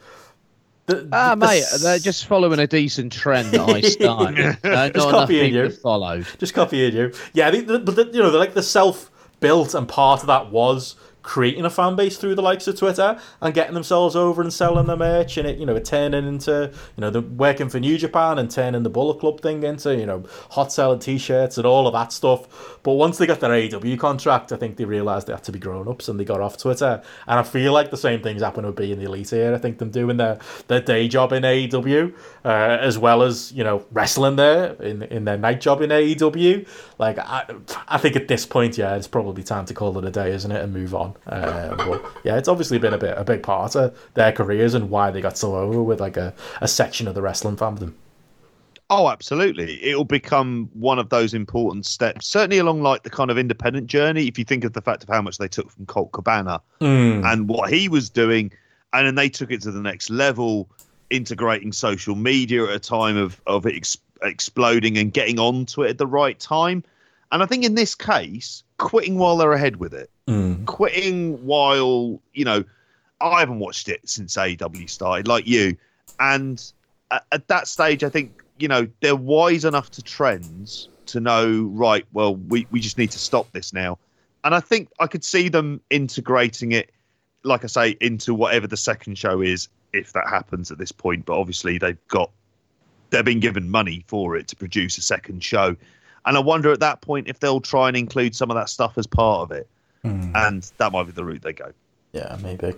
[0.86, 4.58] The, Ah, the- mate, they're just following a decent trend that I started.
[4.64, 5.70] Uh, not copying you.
[5.70, 6.26] followed.
[6.38, 7.12] just copying you.
[7.32, 10.94] Yeah, they, the, but you know, they're like the self-built, and part of that was
[11.24, 14.86] creating a fan base through the likes of Twitter and getting themselves over and selling
[14.86, 18.38] their merch, and it, you know, turning into, you know, the working for New Japan
[18.38, 21.94] and turning the Bullet Club thing into, you know, hot selling T-shirts and all of
[21.94, 22.78] that stuff.
[22.82, 25.58] But once they got their AEW contract, I think they realised they had to be
[25.58, 27.02] grown-ups and they got off Twitter.
[27.26, 29.54] And I feel like the same things happen with being the elite here.
[29.54, 30.38] I think them doing their,
[30.68, 32.14] their day job in AEW,
[32.44, 36.68] uh, as well as, you know, wrestling there in, in their night job in AEW.
[36.98, 37.46] Like, I,
[37.88, 40.52] I think at this point, yeah, it's probably time to call it a day, isn't
[40.52, 41.13] it, and move on.
[41.26, 44.90] Uh, but yeah, it's obviously been a bit a big part of their careers and
[44.90, 47.92] why they got so over with like a, a section of the wrestling fandom.
[48.90, 49.82] Oh, absolutely.
[49.82, 54.28] It'll become one of those important steps, certainly along like the kind of independent journey.
[54.28, 57.24] If you think of the fact of how much they took from Colt Cabana Mm.
[57.24, 58.52] and what he was doing,
[58.92, 60.68] and then they took it to the next level,
[61.10, 65.90] integrating social media at a time of of it ex- exploding and getting onto it
[65.90, 66.84] at the right time.
[67.34, 70.64] And I think in this case, quitting while they're ahead with it, Mm.
[70.66, 72.62] quitting while you know,
[73.20, 75.76] I haven't watched it since AEW started, like you,
[76.20, 76.62] and
[77.10, 81.64] at, at that stage, I think you know they're wise enough to trends to know
[81.72, 82.06] right.
[82.12, 83.98] Well, we we just need to stop this now,
[84.44, 86.90] and I think I could see them integrating it,
[87.42, 91.26] like I say, into whatever the second show is, if that happens at this point.
[91.26, 92.30] But obviously, they've got
[93.10, 95.76] they've been given money for it to produce a second show.
[96.26, 98.96] And I wonder at that point if they'll try and include some of that stuff
[98.98, 99.68] as part of it.
[100.02, 101.72] And that might be the route they go.
[102.12, 102.74] Yeah, maybe.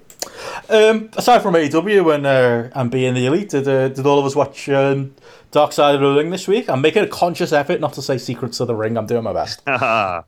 [0.70, 4.24] Um, aside from AEW and uh, and being the elite, did, uh, did all of
[4.24, 5.14] us watch um,
[5.50, 6.70] Dark Side of the Ring this week?
[6.70, 8.96] I'm making a conscious effort not to say Secrets of the Ring.
[8.96, 9.60] I'm doing my best.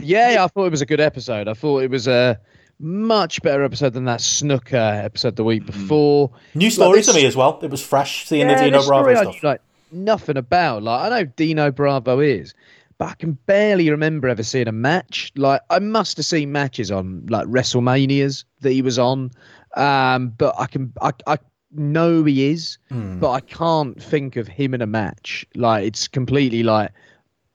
[0.00, 1.46] Yeah, I thought it was a good episode.
[1.48, 2.38] I thought it was a
[2.80, 6.30] much better episode than that Snuka episode the week before.
[6.54, 7.60] New story this- to me as well.
[7.62, 9.42] It was fresh seeing Yeah, the Dino this Bravo story I stuff.
[9.44, 9.60] like
[9.94, 10.82] nothing about.
[10.82, 12.54] Like I know Dino Bravo is,
[12.98, 15.32] but I can barely remember ever seeing a match.
[15.36, 19.30] Like I must have seen matches on like WrestleManias that he was on,
[19.76, 21.38] um, but I can I I
[21.72, 23.18] know he is, Hmm.
[23.18, 25.44] but I can't think of him in a match.
[25.54, 26.90] Like it's completely like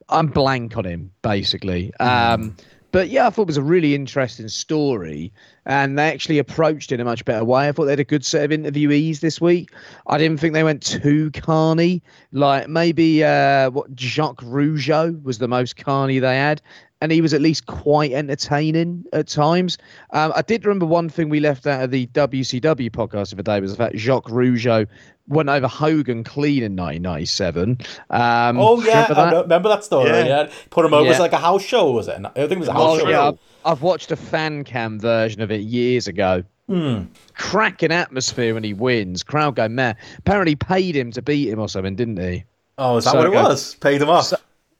[0.09, 1.93] I'm blank on him basically.
[1.99, 2.55] Um,
[2.91, 5.31] but yeah, I thought it was a really interesting story,
[5.65, 7.67] and they actually approached it in a much better way.
[7.67, 9.71] I thought they had a good set of interviewees this week.
[10.07, 12.01] I didn't think they went too carny.
[12.31, 16.61] Like maybe uh, what Jacques Rougeau was the most carny they had,
[17.01, 19.77] and he was at least quite entertaining at times.
[20.11, 23.43] Um, I did remember one thing we left out of the WCW podcast of a
[23.43, 24.85] day was the fact Jacques Rougeau
[25.27, 27.77] went over Hogan clean in 1997.
[28.09, 29.31] Um, Oh yeah, remember I that?
[29.31, 30.09] know- remember that story?
[30.09, 30.25] Yeah.
[30.25, 31.05] Yeah, put him over.
[31.05, 32.19] It was like a house show, was it?
[32.25, 33.09] I think it was a house Oh, show.
[33.09, 36.43] yeah, I've, I've watched a fan cam version of it years ago.
[36.67, 37.03] Hmm.
[37.35, 39.23] Cracking atmosphere when he wins.
[39.23, 39.97] Crowd go mad.
[40.19, 42.43] Apparently paid him to beat him or something, didn't he?
[42.77, 43.43] Oh, is that So what it good.
[43.43, 43.75] was?
[43.75, 44.25] Paid him off.
[44.25, 44.37] So-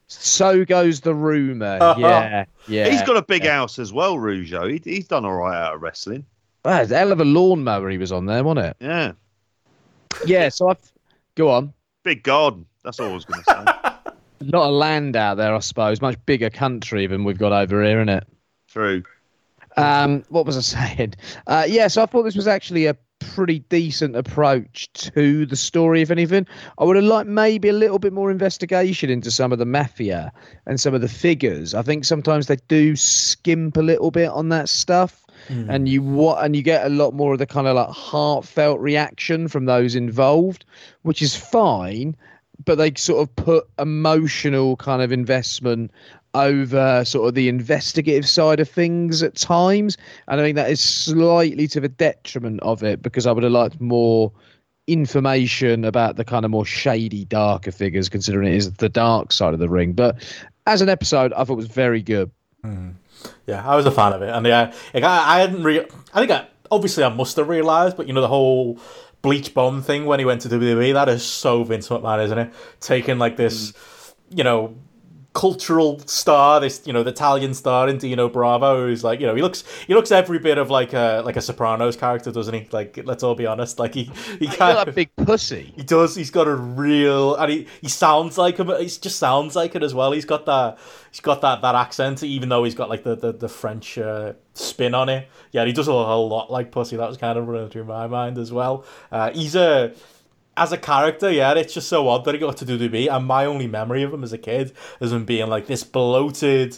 [0.09, 1.77] So goes the rumor.
[1.79, 1.99] Uh-huh.
[1.99, 2.89] Yeah, yeah.
[2.89, 4.71] He's got a big house as well, Rougeau.
[4.71, 6.25] He, he's done all right out of wrestling.
[6.65, 8.77] Well, it's a hell of a lawnmower he was on there, wasn't it?
[8.79, 9.11] Yeah.
[10.25, 10.49] Yeah.
[10.49, 10.91] So I've
[11.35, 11.73] go on.
[12.03, 12.65] Big garden.
[12.83, 14.13] That's all I was going to say.
[14.41, 16.01] A lot of land out there, I suppose.
[16.01, 18.27] Much bigger country than we've got over here, isn't it?
[18.69, 19.03] True.
[19.75, 21.15] Um, what was I saying?
[21.45, 26.01] Uh, yeah, so I thought this was actually a pretty decent approach to the story,
[26.01, 26.47] if anything.
[26.77, 30.31] I would have liked maybe a little bit more investigation into some of the mafia
[30.65, 31.73] and some of the figures.
[31.73, 35.25] I think sometimes they do skimp a little bit on that stuff.
[35.47, 35.69] Hmm.
[35.69, 38.79] And you what and you get a lot more of the kind of like heartfelt
[38.81, 40.65] reaction from those involved,
[41.03, 42.15] which is fine,
[42.65, 45.91] but they sort of put emotional kind of investment
[46.33, 49.97] over sort of the investigative side of things at times.
[50.27, 53.51] And I think that is slightly to the detriment of it because I would have
[53.51, 54.31] liked more
[54.87, 59.53] information about the kind of more shady, darker figures, considering it is the dark side
[59.53, 59.93] of the ring.
[59.93, 60.17] But
[60.65, 62.31] as an episode, I thought it was very good.
[62.63, 62.95] Mm.
[63.47, 66.19] Yeah, I was a fan of it, and yeah, like, I, I hadn't re- I
[66.19, 68.79] think I, obviously I must have realised, but you know the whole
[69.21, 72.53] bleach bomb thing when he went to WWE, that is so Vince McMahon, isn't it?
[72.79, 74.13] Taking like this, mm.
[74.37, 74.75] you know,
[75.33, 79.35] cultural star, this you know the Italian star you know Bravo, who's like you know
[79.35, 82.67] he looks he looks every bit of like a like a Sopranos character, doesn't he?
[82.71, 85.73] Like let's all be honest, like he he got a big pussy.
[85.75, 86.15] He does.
[86.15, 88.67] He's got a real, and he, he sounds like him.
[88.79, 90.11] He just sounds like it as well.
[90.11, 90.77] He's got that.
[91.11, 94.33] He's got that, that accent, even though he's got like the the, the French uh,
[94.53, 95.27] spin on it.
[95.51, 96.97] Yeah, he does a whole lot like Pussy.
[96.97, 98.85] That was kind of running through my mind as well.
[99.11, 99.93] Uh, he's a
[100.59, 103.07] as a character, yeah, it's just so odd that he got to do to be.
[103.07, 106.77] And my only memory of him as a kid is him being like this bloated,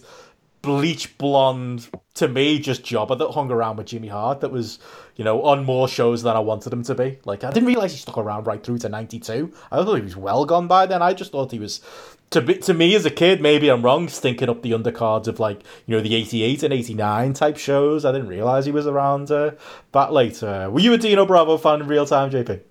[0.61, 4.77] bleach blonde, to me, just jobber that hung around with Jimmy Hart that was,
[5.15, 7.17] you know, on more shows than I wanted him to be.
[7.25, 9.51] Like, I didn't realize he stuck around right through to 92.
[9.71, 11.01] I thought he was well gone by then.
[11.01, 11.81] I just thought he was.
[12.29, 15.41] To, be, to me as a kid, maybe I'm wrong, stinking up the undercards of
[15.41, 18.05] like you know the '88 and '89 type shows.
[18.05, 19.51] I didn't realize he was around uh,
[19.91, 20.41] that.
[20.41, 22.61] Uh, were you a Dino Bravo fan in real time, JP?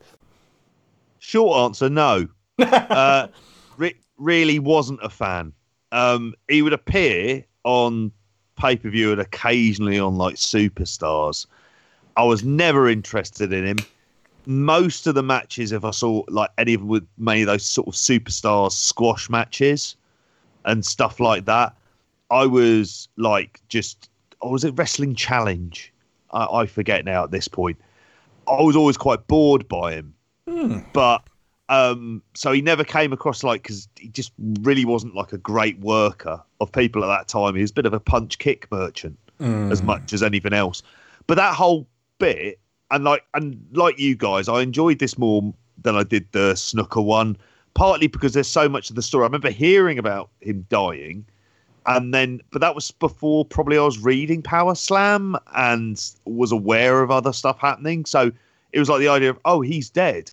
[1.20, 2.26] Short answer, no.
[2.58, 3.28] uh,
[3.76, 5.52] re- really wasn't a fan.
[5.92, 8.10] Um, he would appear on
[8.58, 11.46] pay per view and occasionally on like superstars.
[12.16, 13.76] I was never interested in him.
[14.46, 17.66] Most of the matches, if I saw like any of them with many of those
[17.66, 19.96] sort of superstars squash matches
[20.64, 21.74] and stuff like that,
[22.30, 24.08] I was like just,
[24.40, 25.92] or was it Wrestling Challenge?
[26.30, 27.78] I, I forget now at this point.
[28.48, 30.14] I was always quite bored by him
[30.92, 31.22] but
[31.68, 34.32] um, so he never came across like because he just
[34.62, 37.54] really wasn't like a great worker of people at that time.
[37.54, 39.18] He was a bit of a punch kick merchant
[39.70, 40.82] as much as anything else.
[41.26, 41.86] But that whole
[42.18, 42.58] bit,
[42.90, 47.02] and like and like you guys, I enjoyed this more than I did the Snuka
[47.02, 47.36] one.
[47.74, 49.22] Partly because there's so much of the story.
[49.22, 51.24] I remember hearing about him dying,
[51.86, 57.00] and then but that was before probably I was reading Power Slam and was aware
[57.00, 58.04] of other stuff happening.
[58.06, 58.32] So
[58.72, 60.32] it was like the idea of oh he's dead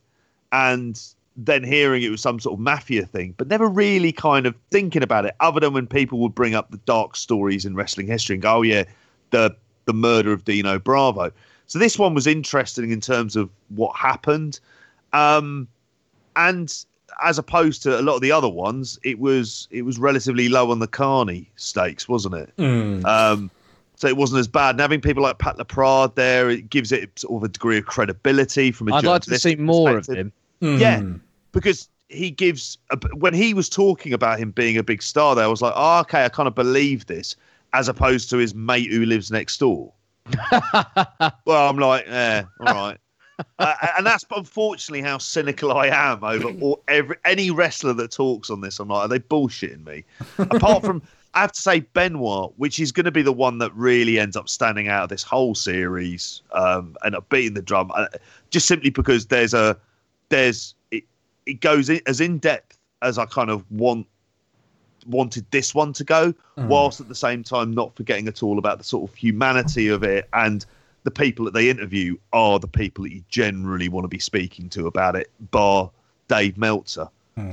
[0.52, 1.02] and
[1.36, 5.04] then hearing it was some sort of mafia thing, but never really kind of thinking
[5.04, 8.36] about it, other than when people would bring up the dark stories in wrestling history
[8.36, 8.84] and go, "Oh yeah,
[9.30, 9.56] the
[9.86, 11.32] the murder of Dino Bravo."
[11.68, 14.60] So this one was interesting in terms of what happened,
[15.14, 15.68] um,
[16.36, 16.74] and
[17.24, 20.72] as opposed to a lot of the other ones, it was it was relatively low
[20.72, 22.54] on the Carney stakes, wasn't it?
[22.58, 23.06] Mm.
[23.06, 23.52] Um,
[23.98, 24.72] so it wasn't as bad.
[24.76, 27.86] And having people like Pat LaPrade there, it gives it sort of a degree of
[27.86, 30.32] credibility from a I'd like to see more of perspective.
[30.62, 30.78] him.
[30.80, 31.20] Yeah, Mm.
[31.52, 35.44] because he gives a, when he was talking about him being a big star there,
[35.44, 37.36] I was like, oh, okay, I kind of believe this,
[37.74, 39.92] as opposed to his mate who lives next door.
[41.46, 42.98] well, I'm like, yeah, all right.
[43.60, 48.50] uh, and that's unfortunately how cynical I am over all, every any wrestler that talks
[48.50, 48.80] on this.
[48.80, 50.04] I'm like, are they bullshitting me?
[50.40, 51.02] Apart from,
[51.38, 54.36] I have to say Benoit, which is going to be the one that really ends
[54.36, 58.08] up standing out of this whole series, um, and up beating the drum, uh,
[58.50, 59.78] just simply because there's a
[60.30, 61.04] there's it,
[61.46, 64.08] it goes in, as in depth as I kind of want
[65.06, 68.80] wanted this one to go, whilst at the same time not forgetting at all about
[68.80, 70.66] the sort of humanity of it and
[71.04, 74.70] the people that they interview are the people that you generally want to be speaking
[74.70, 75.92] to about it, bar
[76.30, 77.08] Dave Meltzer.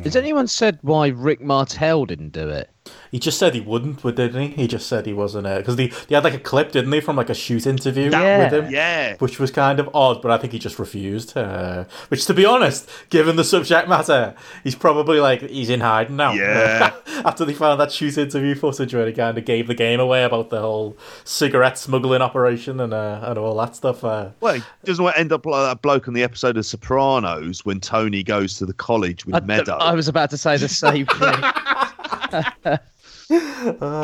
[0.05, 2.70] Has anyone said why Rick Martel didn't do it?
[3.11, 4.48] He just said he wouldn't, but didn't he?
[4.62, 7.16] He just said he wasn't because they, they had like a clip, didn't they, from
[7.16, 8.44] like a shoot interview Yeah.
[8.44, 9.16] with him, Yeah.
[9.20, 10.20] which was kind of odd.
[10.20, 11.36] But I think he just refused.
[11.36, 14.35] Uh, which, to be honest, given the subject matter,
[14.65, 16.32] he's probably like he's in hiding now.
[16.32, 16.93] Yeah.
[17.24, 20.24] After they found that shoot interview footage where he kind of gave the game away
[20.24, 24.02] about the whole cigarette smuggling operation and uh, and all that stuff.
[24.05, 27.65] Uh, Well, it doesn't it end up like that bloke on the episode of Sopranos
[27.65, 29.77] when Tony goes to the college with I, Meadow.
[29.77, 31.35] I was about to say the same thing.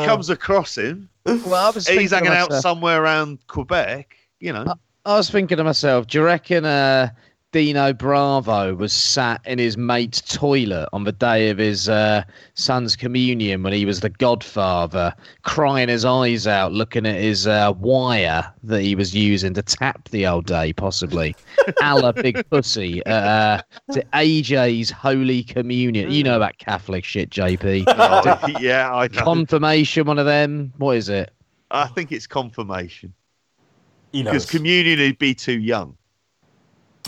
[0.05, 1.09] comes across him.
[1.25, 4.15] well, I was He's hanging out somewhere around Quebec.
[4.39, 4.73] You know,
[5.05, 7.09] I was thinking to myself, do you reckon uh,
[7.51, 12.23] Dino Bravo was sat in his mate's toilet on the day of his uh,
[12.53, 15.13] son's communion when he was the godfather,
[15.43, 20.07] crying his eyes out, looking at his uh, wire that he was using to tap
[20.09, 21.35] the old day, possibly?
[21.81, 23.05] a la Big Pussy.
[23.05, 23.61] Uh,
[23.91, 26.09] to AJ's Holy Communion.
[26.09, 27.85] You know about Catholic shit, JP.
[28.13, 29.23] Oh, yeah, I know.
[29.23, 30.73] Confirmation, one of them.
[30.77, 31.31] What is it?
[31.69, 33.13] I think it's confirmation
[34.11, 35.95] he because communion he'd be too young.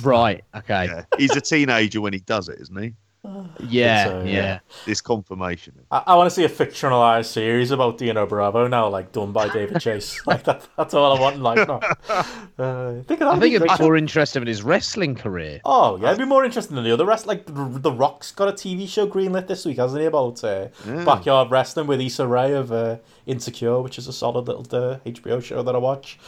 [0.01, 0.43] Right.
[0.55, 0.85] Okay.
[0.85, 1.05] Yeah.
[1.17, 2.93] He's a teenager when he does it, isn't he?
[3.69, 4.03] Yeah.
[4.05, 4.31] so, yeah.
[4.33, 4.59] yeah.
[4.85, 5.73] This confirmation.
[5.89, 9.47] I, I want to see a fictionalized series about Dino Bravo now, like done by
[9.47, 10.19] David Chase.
[10.27, 11.79] like that, that's all I want in life now.
[12.59, 15.59] Uh, think of that I think it'd be more interesting in his wrestling career.
[15.65, 17.25] Oh yeah, it'd be more interesting than the other rest.
[17.25, 20.05] Like the, the Rock's got a TV show greenlit this week, hasn't he?
[20.05, 21.03] About uh, Yeah.
[21.03, 25.43] backyard wrestling with Issa Rae of uh, Insecure, which is a solid little uh, HBO
[25.43, 26.19] show that I watch.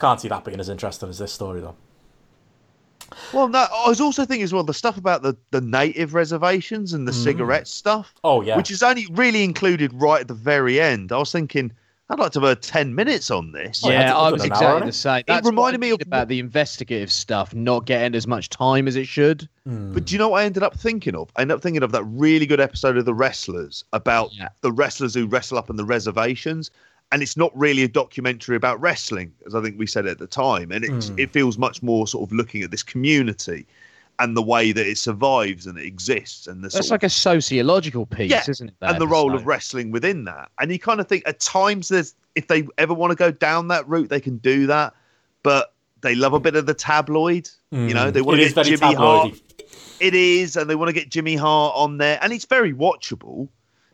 [0.00, 1.76] Can't see that being as interesting as this story though.
[3.32, 6.92] Well, no, I was also thinking as well the stuff about the, the native reservations
[6.92, 7.22] and the mm.
[7.24, 11.12] cigarette stuff, Oh yeah, which is only really included right at the very end.
[11.12, 11.72] I was thinking,
[12.10, 13.82] I'd like to have heard 10 minutes on this.
[13.84, 15.24] Yeah, yeah, I was an hour, exactly the same.
[15.26, 18.48] That's what reminded I me mean of- about the investigative stuff not getting as much
[18.48, 19.46] time as it should.
[19.64, 19.92] Hmm.
[19.92, 21.30] But do you know what I ended up thinking of?
[21.36, 24.48] I ended up thinking of that really good episode of The Wrestlers about Yeah.
[24.62, 26.70] the wrestlers who wrestle up in the reservations.
[27.10, 30.26] And it's not really a documentary about wrestling, as I think we said at the
[30.26, 30.70] time.
[30.70, 33.66] And it, it feels much more sort of looking at this community
[34.18, 36.46] and the way that it survives and it exists.
[36.46, 38.74] And the sort It's of like a sociological piece, Yeah, isn't it?
[38.80, 40.50] that and the role of wrestling within that.
[40.60, 43.68] And you kind of think at times there's if they ever want to go down
[43.68, 44.92] that route, they can do that.
[45.42, 45.72] But
[46.02, 47.48] they love a bit of the tabloid.
[47.70, 48.42] You know, they want Mm.
[48.42, 49.40] It to is get very Jimmy Hart.
[50.00, 53.48] It is, and they want to get Jimmy Hart on there, and it's very watchable.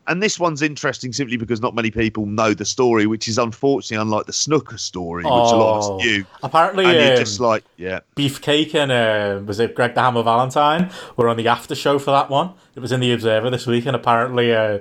[0.07, 4.01] And this one's interesting simply because not many people know the story, which is unfortunately
[4.03, 5.97] unlike the Snuka story, which a lot of Oh.
[5.99, 6.25] us knew.
[6.43, 10.23] Apparently, And you're um, just like, yeah, Beefcake and uh, was it Greg the Hammer
[10.23, 12.53] Valentine were on the after show for that one.
[12.77, 14.79] It was in the Observer this week, and apparently, uh,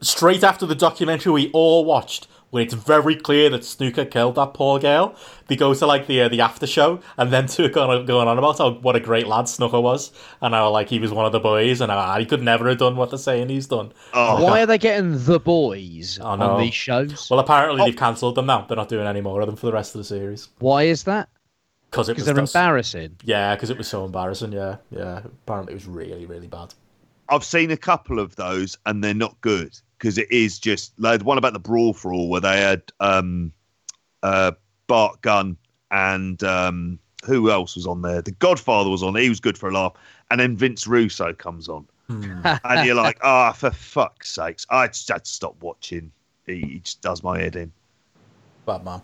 [0.00, 4.54] straight after the documentary we all watched, when it's very clear that Snuka killed that
[4.54, 5.14] poor girl,
[5.48, 8.38] they go to like the uh, the after show, and then to going going on
[8.38, 11.32] about how what a great lad Snuka was, and how like he was one of
[11.32, 13.92] the boys, and how he could never have done what they're saying he's done.
[14.14, 16.52] oh, Why are they getting the boys I know.
[16.52, 17.28] on these shows?
[17.30, 18.62] Well, apparently they've cancelled them now.
[18.62, 21.04] They're not doing any more of them for the rest of the series Why is
[21.04, 21.28] that?
[21.90, 23.16] because it Because was they're just- embarrassing.
[23.24, 24.52] Yeah, because it was so embarrassing.
[24.52, 25.18] Yeah, yeah.
[25.18, 26.72] Apparently it was really, really bad.
[27.28, 31.20] I've seen a couple of those, and they're not good because it is just like
[31.20, 33.52] the one about the brawl for all, where they had um,
[34.22, 34.52] uh,
[34.86, 35.56] Bart Gunn
[35.90, 38.22] and um, who else was on there?
[38.22, 39.14] The Godfather was on.
[39.16, 39.94] He was good for a laugh,
[40.30, 41.86] and then Vince Russo comes on,
[42.64, 46.12] and you're like, ah, for fuck's sakes, I just had to stop watching.
[46.46, 47.72] He, he just does my head in.
[48.66, 49.02] Bad man.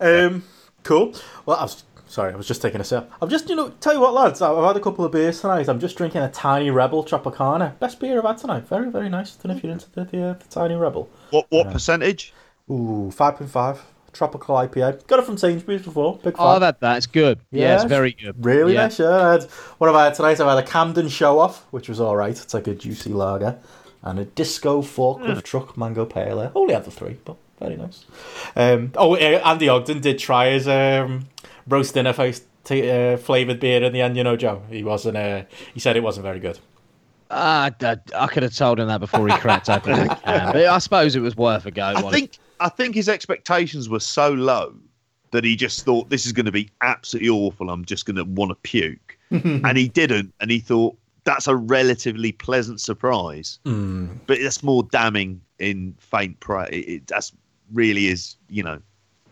[0.00, 0.44] Um,
[0.82, 1.14] cool.
[1.46, 1.84] Well, I was
[2.14, 2.32] sorry.
[2.32, 3.10] I was just taking a sip.
[3.20, 4.40] I've just, you know, tell you what, lads.
[4.40, 5.68] I've had a couple of beers tonight.
[5.68, 7.78] I'm just drinking a Tiny Rebel Tropicana.
[7.78, 8.68] Best beer I've had tonight.
[8.68, 9.34] Very, very nice.
[9.36, 11.10] Don't know if you're into the, the, uh, the Tiny Rebel.
[11.30, 12.32] What what percentage?
[12.70, 13.82] Ooh, five point five.
[14.12, 15.04] Tropical IPA.
[15.08, 16.16] Got it from Sainsbury's before.
[16.18, 16.46] Big fan.
[16.46, 17.40] Oh, that that's good.
[17.50, 18.44] Yeah, it's very good.
[18.44, 18.82] Really yeah.
[18.82, 19.08] nice, yeah.
[19.08, 19.42] I had,
[19.78, 20.40] what have I had tonight?
[20.40, 22.30] I've had a Camden Show Off, which was all right.
[22.30, 23.58] It's like a juicy lager.
[24.02, 26.52] And a Disco Forklift Truck Mango Pale Ale.
[26.54, 28.04] Only had the three, but very nice.
[28.56, 31.26] Um, oh, uh, Andy Ogden did try his um,
[31.66, 34.62] roast dinner face t- uh, flavoured beer in the end, you know, Joe.
[34.68, 36.58] He wasn't, uh, he said it wasn't very good.
[37.30, 40.52] Ah, I, I could have told him that before he cracked open the can.
[40.52, 41.82] But I suppose it was worth a go.
[41.82, 44.74] I wasn't think I think his expectations were so low
[45.32, 47.70] that he just thought this is going to be absolutely awful.
[47.70, 50.32] I'm just going to want to puke, and he didn't.
[50.40, 56.68] And he thought that's a relatively pleasant surprise, but that's more damning in faint praise.
[56.70, 57.32] It, it, that's
[57.72, 58.80] really is, you know.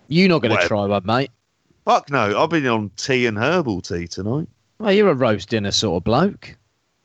[0.09, 1.31] You're not going to try one, mate.
[1.85, 2.41] Fuck no!
[2.41, 4.49] I've been on tea and herbal tea tonight.
[4.79, 6.57] Well, you're a roast dinner sort of bloke.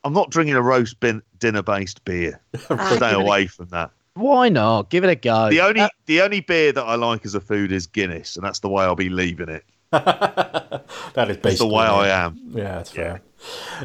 [0.04, 2.40] I'm not drinking a roast bin- dinner-based beer.
[2.56, 3.90] Stay away from that.
[4.14, 4.90] Why not?
[4.90, 5.50] Give it a go.
[5.50, 8.44] The only Uh, the only beer that I like as a food is Guinness, and
[8.44, 9.64] that's the way I'll be leaving it.
[9.92, 10.84] that
[11.28, 11.84] is basically the way.
[11.84, 12.38] I am.
[12.50, 13.22] Yeah, that's fair.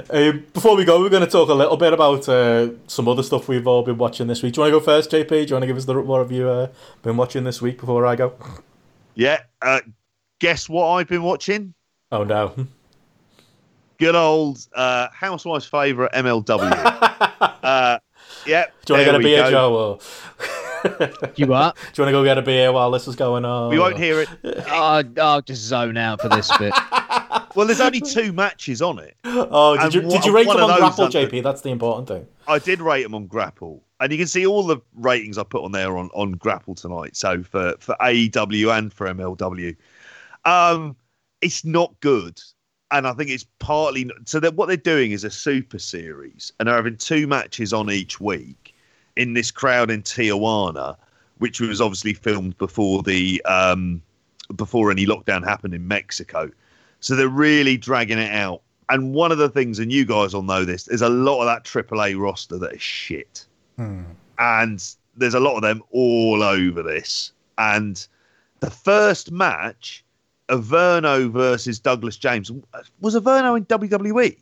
[0.10, 3.24] Um, before we go, we're going to talk a little bit about uh, some other
[3.24, 4.54] stuff we've all been watching this week.
[4.54, 5.30] Do you want to go first, JP?
[5.30, 6.68] Do you want to give us the what have you uh,
[7.04, 8.34] been watching this week before I go?
[9.16, 9.40] Yeah.
[9.62, 9.82] Uh,
[10.40, 11.74] guess what I've been watching?
[12.12, 12.54] Oh no.
[13.98, 16.72] Good old uh, Housewives' favourite MLW.
[17.64, 18.00] uh,
[18.46, 18.46] yeah.
[18.46, 19.52] Do you want to there get a we beer, go.
[19.52, 19.76] Joe?
[19.76, 20.00] Or...
[21.36, 21.74] You are.
[21.74, 23.70] Do you want to go get a beer while this is going on?
[23.70, 24.30] We won't hear it.
[24.68, 26.74] Oh, I'll just zone out for this bit.
[27.56, 29.16] Well, there's only two matches on it.
[29.24, 31.44] Oh, did you, one- did you rate one them of on those Grapple, under- JP?
[31.44, 32.28] That's the important thing.
[32.48, 35.64] I did rate them on Grapple, and you can see all the ratings I put
[35.64, 37.16] on there on, on Grapple tonight.
[37.16, 39.76] So for for AEW and for MLW,
[40.46, 40.96] um,
[41.42, 42.42] it's not good,
[42.90, 46.68] and I think it's partly so that what they're doing is a super series, and
[46.68, 48.63] they're having two matches on each week
[49.16, 50.96] in this crowd in Tijuana,
[51.38, 54.02] which was obviously filmed before the um,
[54.56, 56.50] before any lockdown happened in Mexico.
[57.00, 58.62] So they're really dragging it out.
[58.90, 61.46] And one of the things, and you guys all know this, there's a lot of
[61.48, 63.46] that AAA roster that is shit.
[64.40, 64.84] And
[65.16, 67.32] there's a lot of them all over this.
[67.58, 68.06] And
[68.60, 70.04] the first match,
[70.50, 72.52] Averno versus Douglas James,
[73.00, 74.38] was Averno in WWE?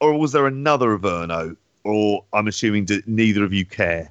[0.00, 1.56] Or was there another Averno?
[1.84, 4.10] Or I'm assuming that neither of you care.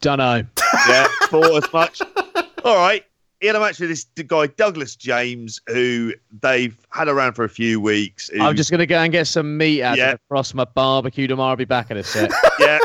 [0.00, 0.46] Dunno.
[0.88, 2.00] Yeah, thought as much.
[2.64, 3.04] All right.
[3.40, 7.48] He had a match with this guy, Douglas James, who they've had around for a
[7.48, 8.28] few weeks.
[8.28, 10.12] who- I'm just going to go and get some meat out Yeah.
[10.12, 11.50] across my barbecue tomorrow.
[11.50, 12.30] I'll be back in a sec.
[12.58, 12.78] Yeah,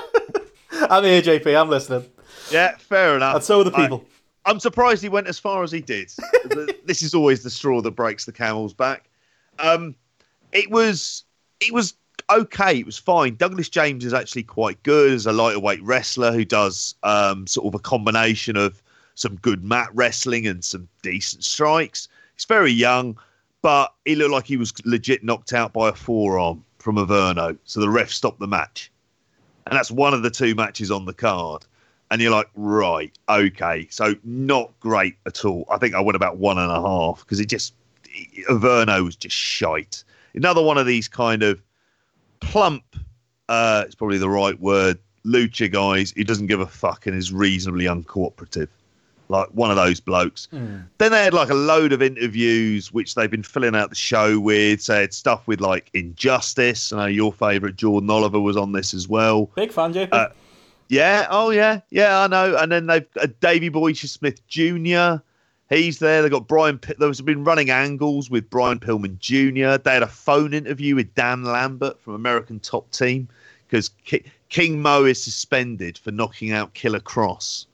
[0.90, 1.60] I'm here, JP.
[1.60, 2.06] I'm listening.
[2.52, 3.36] yeah, fair enough.
[3.36, 4.06] And so are the I- people.
[4.46, 6.12] I'm surprised he went as far as he did.
[6.86, 9.10] this is always the straw that breaks the camel's back.
[9.60, 9.96] Um,
[10.52, 11.24] it was
[11.60, 11.96] it was
[12.30, 12.80] okay.
[12.80, 13.36] It was fine.
[13.36, 17.76] Douglas James is actually quite good as a lightweight wrestler who does um, sort of
[17.76, 18.82] a combination of
[19.16, 22.08] some good mat wrestling and some decent strikes.
[22.36, 23.18] He's very young,
[23.62, 27.58] but he looked like he was legit knocked out by a forearm from Averno.
[27.64, 28.92] So the ref stopped the match.
[29.68, 31.66] And that's one of the two matches on the card
[32.12, 35.66] and you're like, right, okay, so not great at all.
[35.70, 37.74] I think I went about one and a half because it just
[38.50, 40.04] Averno was just shite.
[40.34, 41.62] Another one of these kind of
[42.40, 42.84] plump,
[43.50, 47.34] uh, it's probably the right word, lucha guys who doesn't give a fuck and is
[47.34, 48.68] reasonably uncooperative.
[49.28, 50.48] Like one of those blokes.
[50.52, 54.40] Then they had like a load of interviews which they've been filling out the show
[54.40, 54.82] with.
[54.84, 56.94] So had stuff with like Injustice.
[56.94, 59.48] I know your favourite Jordan Oliver was on this as well.
[59.56, 60.10] Big fan, JP.
[60.12, 60.28] Uh,
[60.90, 62.56] Yeah, oh yeah, yeah, I know.
[62.56, 65.16] And then they've uh, Davey Boy Smith Jr.
[65.70, 66.22] He's there.
[66.22, 66.80] They've got Brian.
[67.00, 69.82] There's been running angles with Brian Pillman Jr.
[69.82, 73.28] They had a phone interview with Dan Lambert from American Top Team
[73.68, 77.66] because Ki- King Mo is suspended for knocking out Killer Kross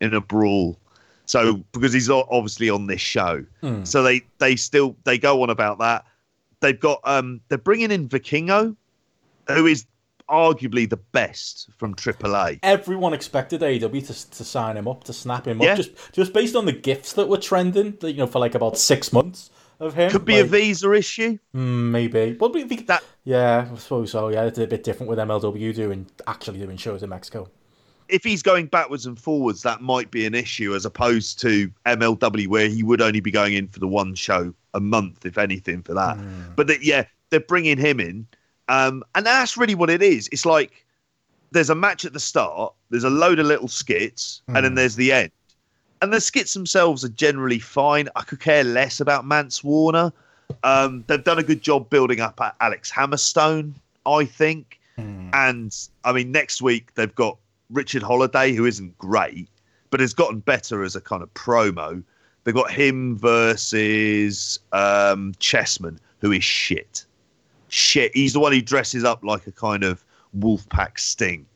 [0.00, 0.78] in a brawl.
[1.26, 3.44] So because he's obviously on this show,
[3.84, 6.04] so they they still they go on about that.
[6.60, 8.76] They've got um they're bringing in Vikingo,
[9.48, 9.86] who is
[10.30, 12.60] arguably the best from AAA.
[12.62, 15.72] Everyone expected AEW to, to sign him up, to snap him Yeah.
[15.72, 18.78] up, just just based on the gifts that were trending, you know, for like about
[18.78, 19.50] six months
[19.80, 20.10] of him.
[20.10, 21.38] Could be a visa issue.
[21.54, 22.36] mm, maybe.
[22.38, 24.28] Well, we, we, That- yeah, I suppose so.
[24.28, 27.48] Yeah, it's a bit different with MLW doing actually doing shows in Mexico.
[28.08, 32.48] If he's going backwards and forwards, that might be an issue as opposed to MLW,
[32.48, 35.82] where he would only be going in for the one show a month, if anything,
[35.82, 36.18] for that.
[36.56, 38.26] But that, yeah, they're bringing him in,
[38.70, 40.28] um, and that's really what it is.
[40.30, 40.86] It's like
[41.50, 44.94] there's a match at the start, there's a load of little skits, and then there's
[44.94, 45.32] the end.
[46.00, 48.08] And the skits themselves are generally fine.
[48.14, 50.12] I could care less about Mance Warner.
[50.62, 53.74] Um, they've done a good job building up at Alex Hammerstone,
[54.06, 54.80] I think.
[55.34, 57.38] And I mean, next week they've got
[57.70, 59.48] Richard Holliday, who isn't great,
[59.90, 62.02] but has gotten better as a kind of promo.
[62.44, 67.04] They've got him versus um, Chessman, who is shit.
[67.70, 68.12] Shit.
[68.14, 70.04] He's the one who dresses up like a kind of
[70.38, 71.46] Wolfpack Sting,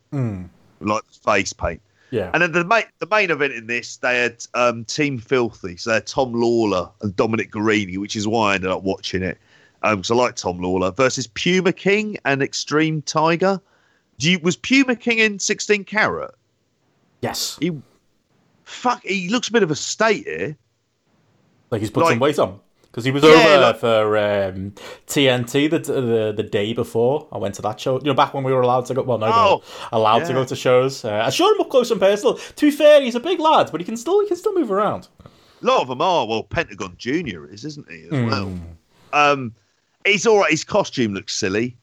[0.81, 1.81] like face paint.
[2.11, 2.31] Yeah.
[2.33, 5.77] And then the main, the main event in this, they had um, Team Filthy.
[5.77, 9.23] So they had Tom Lawlor and Dominic Garrini, which is why I ended up watching
[9.23, 9.39] it.
[9.83, 13.61] Um, so I like Tom Lawlor versus Puma King and Extreme Tiger.
[14.19, 16.35] Do you, was Puma King in 16 Carat?
[17.21, 17.59] yes.
[17.61, 17.73] He,
[18.65, 20.57] fuck, he looks a bit of a state here.
[21.71, 22.61] Like he's put Like- some weight on
[22.95, 24.73] because he was Yeah, over like- for um,
[25.09, 27.27] TNT the, the the day before.
[27.33, 27.97] I went to that show.
[27.99, 29.03] You know, back when we were allowed to go.
[29.03, 31.05] Well, no, Oh, allowed to go to shows.
[31.05, 32.37] Uh, I showed him up close and personal.
[32.37, 34.71] To be fair, he's a big lad, but he can still he can still move
[34.71, 35.09] around.
[35.25, 36.25] A lot of them are.
[36.27, 38.61] Well, Pentagon Junior is, isn't he, as well?
[39.13, 39.55] Um,
[40.07, 40.51] he's all right.
[40.53, 41.77] His costume looks silly.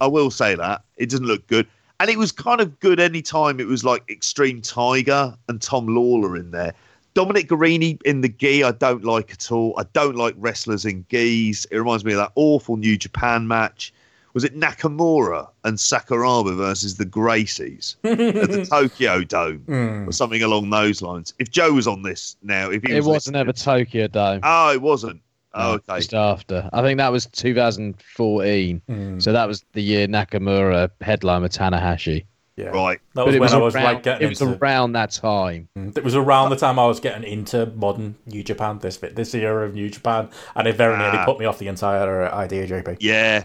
[0.00, 0.82] I will say that.
[0.96, 1.66] It doesn't look good.
[2.00, 5.86] And it was kind of good any time it was like Extreme Tiger and Tom
[5.86, 6.74] Lawlor in there.
[7.16, 9.72] Dominic Garrini in the gi, I don't like at all.
[9.78, 11.64] I don't like wrestlers in gis.
[11.70, 13.90] It reminds me of that awful New Japan match.
[14.34, 18.18] Was it Nakamura and Sakuraba versus the Gracies at
[18.50, 19.64] the Tokyo Dome
[20.06, 21.32] or something along those lines?
[21.38, 24.40] If Joe was on this now, if he It was wasn't listening- ever Tokyo Dome.
[24.42, 25.22] Oh, it wasn't.
[25.54, 25.96] Oh, okay.
[25.96, 26.68] Just after.
[26.74, 28.82] I think that was 2014.
[28.86, 29.18] Hmm.
[29.20, 32.26] So that was the year Nakamura headline with Tanahashi.
[32.56, 32.68] Yeah.
[32.68, 32.98] Right.
[33.14, 34.56] That was it when was, I was around, like getting it was into.
[34.58, 35.68] around that time.
[35.76, 39.34] It was around the time I was getting into modern New Japan, this bit, this
[39.34, 41.24] era of New Japan, and it very nearly Ah.
[41.26, 42.96] put me off the entire idea, JP.
[43.00, 43.44] Yeah.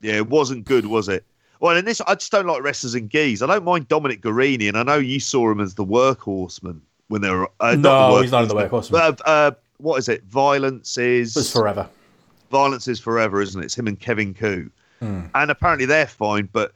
[0.00, 1.24] Yeah, it wasn't good, was it?
[1.60, 3.42] Well, and this, I just don't like wrestlers in gis.
[3.42, 7.20] I don't mind Dominic Garrini, and I know you saw him as the workhorseman when
[7.20, 7.50] they were.
[7.60, 8.92] Uh, No, the he's not in the Workhorseman.
[8.92, 9.20] Workhorseman.
[9.26, 10.22] Uh, uh, what is it?
[10.24, 11.36] Violence is.
[11.36, 11.88] It was forever.
[12.50, 13.64] Violence is forever, isn't it?
[13.66, 14.70] It's him and Kevin Ku.
[15.00, 15.22] Hmm.
[15.34, 16.72] And apparently they're fine, but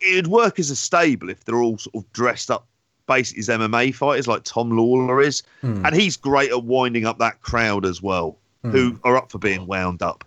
[0.00, 2.66] it'd work as a stable if they're all sort of dressed up
[3.06, 5.42] basically as MMA fighters like Tom Lawlor is.
[5.62, 5.84] Hmm.
[5.84, 9.66] And he's great at winding up that crowd as well, who are up for being
[9.66, 10.24] wound up.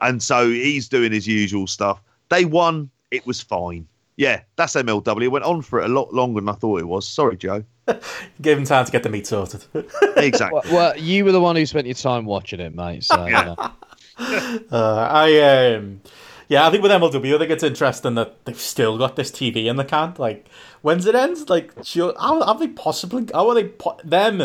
[0.00, 2.02] And so he's doing his usual stuff.
[2.30, 3.86] They won, it was fine.
[4.16, 5.22] Yeah, that's MLW.
[5.22, 7.06] It went on for it a lot longer than I thought it was.
[7.06, 7.64] Sorry, Joe.
[8.42, 9.64] Gave him time to get the meat sorted.
[10.16, 10.60] Exactly.
[10.64, 13.04] Well, well, you were the one who spent your time watching it, mate.
[13.04, 13.56] So, you know.
[14.16, 16.00] Uh, I um,
[16.48, 19.66] yeah, I think with MLW, I think it's interesting that they've still got this TV
[19.66, 20.14] in the can.
[20.18, 20.48] Like,
[20.82, 21.48] when's it end?
[21.48, 23.26] Like, how are they possibly?
[23.32, 23.64] How are they?
[23.68, 24.40] Po- them?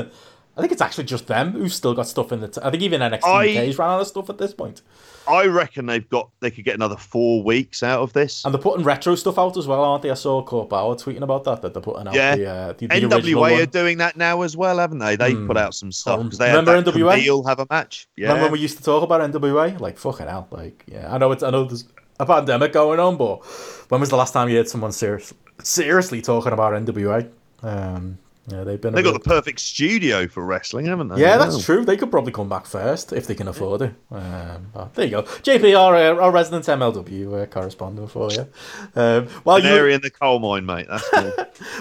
[0.57, 2.47] I think it's actually just them who've still got stuff in the.
[2.49, 4.81] T- I think even NXT I- UK's ran out of stuff at this point,
[5.29, 8.43] I reckon they've got they could get another four weeks out of this.
[8.45, 10.09] and they're putting retro stuff out as well, aren't they?
[10.11, 12.35] I saw Court Bauer tweeting about that that they're putting out Yeah.
[12.35, 13.53] the, uh, the, the NWA one.
[13.61, 15.15] are doing that now as well, haven't they?
[15.15, 15.47] They Hmm.
[15.47, 17.15] put out some stuff because they remember NWA?
[17.19, 18.07] Camille have a match.
[18.17, 19.79] Yeah, Remember when we used to talk about NWA?
[19.79, 21.13] Like fucking hell, like yeah.
[21.13, 21.85] I know it's I know there's
[22.19, 23.45] a pandemic going on, but
[23.89, 25.33] when was the last time you heard someone serious,
[25.63, 27.29] seriously talking about NWA?
[27.63, 28.17] Um,
[28.51, 28.93] yeah, they've been.
[28.93, 31.21] they got real- the perfect studio for wrestling, haven't they?
[31.21, 31.85] Yeah, that's true.
[31.85, 33.93] They could probably come back first if they can afford it.
[34.11, 35.23] Um, but there you go.
[35.23, 38.47] JP, our, uh, our resident MLW uh, correspondent for you.
[38.95, 40.87] Um, while you Canary in the coal mine, mate.
[40.89, 41.31] That's cool.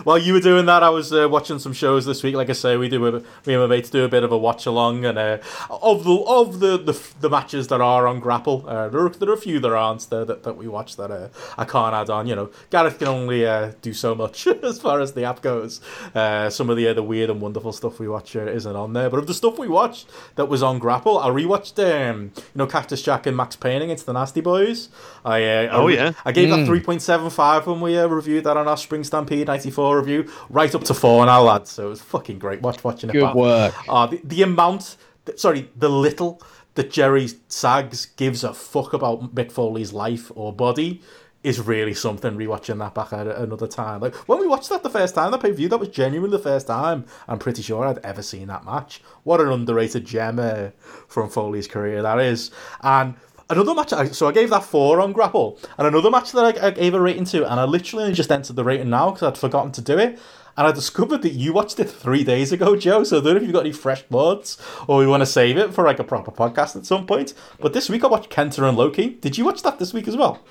[0.05, 2.35] while you were doing that, I was uh, watching some shows this week.
[2.35, 4.39] Like I say, we do a, me and my mates do a bit of a
[4.39, 5.39] watch along, and uh,
[5.71, 9.31] of the of the, the the matches that are on Grapple, uh, there, are, there
[9.31, 12.11] are a few that aren't there that, that we watch that uh, I can't add
[12.11, 12.27] on.
[12.27, 15.81] You know, Gareth can only uh, do so much as far as the app goes.
[16.15, 19.09] Uh, some of the other weird and wonderful stuff we watch uh, isn't on there,
[19.09, 22.67] but of the stuff we watched that was on Grapple, I rewatched um, you know
[22.67, 24.91] Cactus Jack and Max Payne against the Nasty Boys.
[25.25, 26.13] I uh, Oh, I, yeah.
[26.27, 30.31] I gave that 3.75 when we uh, reviewed that on our Spring Stampede 94 review,
[30.51, 31.71] right up to 4 now, lads.
[31.71, 33.35] So it was fucking great watch watching it Good back.
[33.35, 33.75] work.
[33.89, 34.97] Uh, the, the amount,
[35.37, 36.43] sorry, the little
[36.75, 41.01] that Jerry Sags gives a fuck about Mick Foley's life or body
[41.45, 44.01] is really something rewatching that back at another time.
[44.01, 46.43] Like when we watched that the first time, that pay view, that was genuinely the
[46.43, 49.01] first time I'm pretty sure I'd ever seen that match.
[49.23, 50.71] What an underrated gem uh,
[51.07, 52.51] from Foley's career that is.
[52.83, 53.15] And
[53.49, 56.67] another match, I- so I gave that four on Grapple, and another match that I,
[56.67, 59.39] I gave a rating to, and I literally just entered the rating now because I'd
[59.39, 60.19] forgotten to do it.
[60.57, 63.05] And I discovered that you watched it three days ago, Joe.
[63.05, 65.57] So I don't know if you've got any fresh thoughts or we want to save
[65.57, 67.33] it for like a proper podcast at some point.
[67.61, 69.11] But this week I watched Kenta and Low Ki.
[69.21, 70.43] Did you watch that this week as well?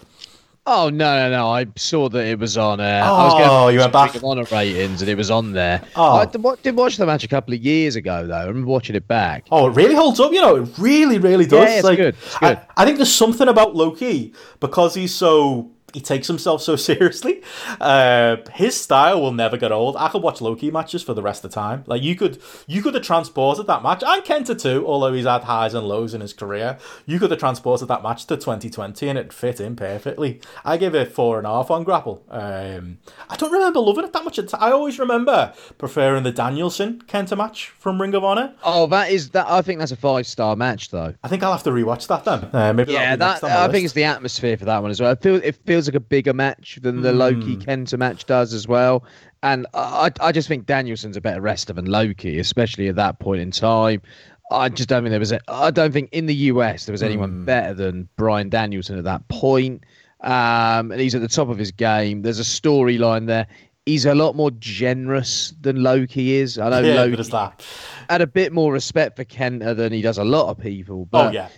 [0.69, 1.49] Oh no, no, no!
[1.49, 2.81] I saw that it was on.
[2.81, 4.21] Uh, I Oh, was going you went back.
[4.21, 5.81] Honor ratings, and it was on there.
[5.95, 6.17] Oh.
[6.17, 8.35] I did, wa- did watch the match a couple of years ago, though.
[8.35, 9.45] I remember watching it back.
[9.49, 10.33] Oh, it really holds up.
[10.33, 11.69] You know, it really, really does.
[11.69, 12.57] Yeah, it's good, it's good.
[12.57, 16.75] I, I think there's something about Low Ki because he's so he takes himself so
[16.87, 17.41] seriously.
[17.79, 19.95] Uh, his style will never get old.
[19.95, 21.83] I could watch Low Ki matches for the rest of the time.
[21.87, 24.85] Like you could, you could have transported that match and Kenta too.
[24.85, 28.25] Although he's had highs and lows in his career, you could have transported that match
[28.25, 30.41] to 2020 and it fit in perfectly.
[30.65, 32.23] I give it four and a half on Grapple.
[32.29, 32.97] Um,
[33.29, 34.37] I don't remember loving it that much.
[34.53, 38.53] I always remember preferring the Danielson Kenta match from Ring of Honor.
[38.63, 39.47] Oh, that is that.
[39.49, 41.13] I think that's a five star match, though.
[41.23, 42.49] I think I'll have to rewatch that then.
[42.53, 44.81] Uh, maybe Yeah, that'll be next on my I think it's the atmosphere for that
[44.81, 45.11] one as well.
[45.11, 47.61] It feels it feels like a bigger match than the Low Ki Hmm.
[47.61, 49.03] Kenta match does as well.
[49.43, 53.19] And I I just think Danielson's a better wrestler than Low Ki, especially at that
[53.19, 54.01] point in time.
[54.49, 55.33] I just don't think there was.
[55.47, 57.45] I don't think in the US there was anyone Hmm.
[57.45, 59.83] better than Bryan Danielson at that point.
[60.21, 62.23] Um, and he's at the top of his game.
[62.23, 63.45] There's a storyline there.
[63.85, 66.57] He's a lot more generous than Low Ki is.
[66.57, 67.31] I know yeah, Low Ki
[68.09, 71.05] had a bit more respect for Kenta than he does a lot of people.
[71.05, 71.49] But Oh yeah,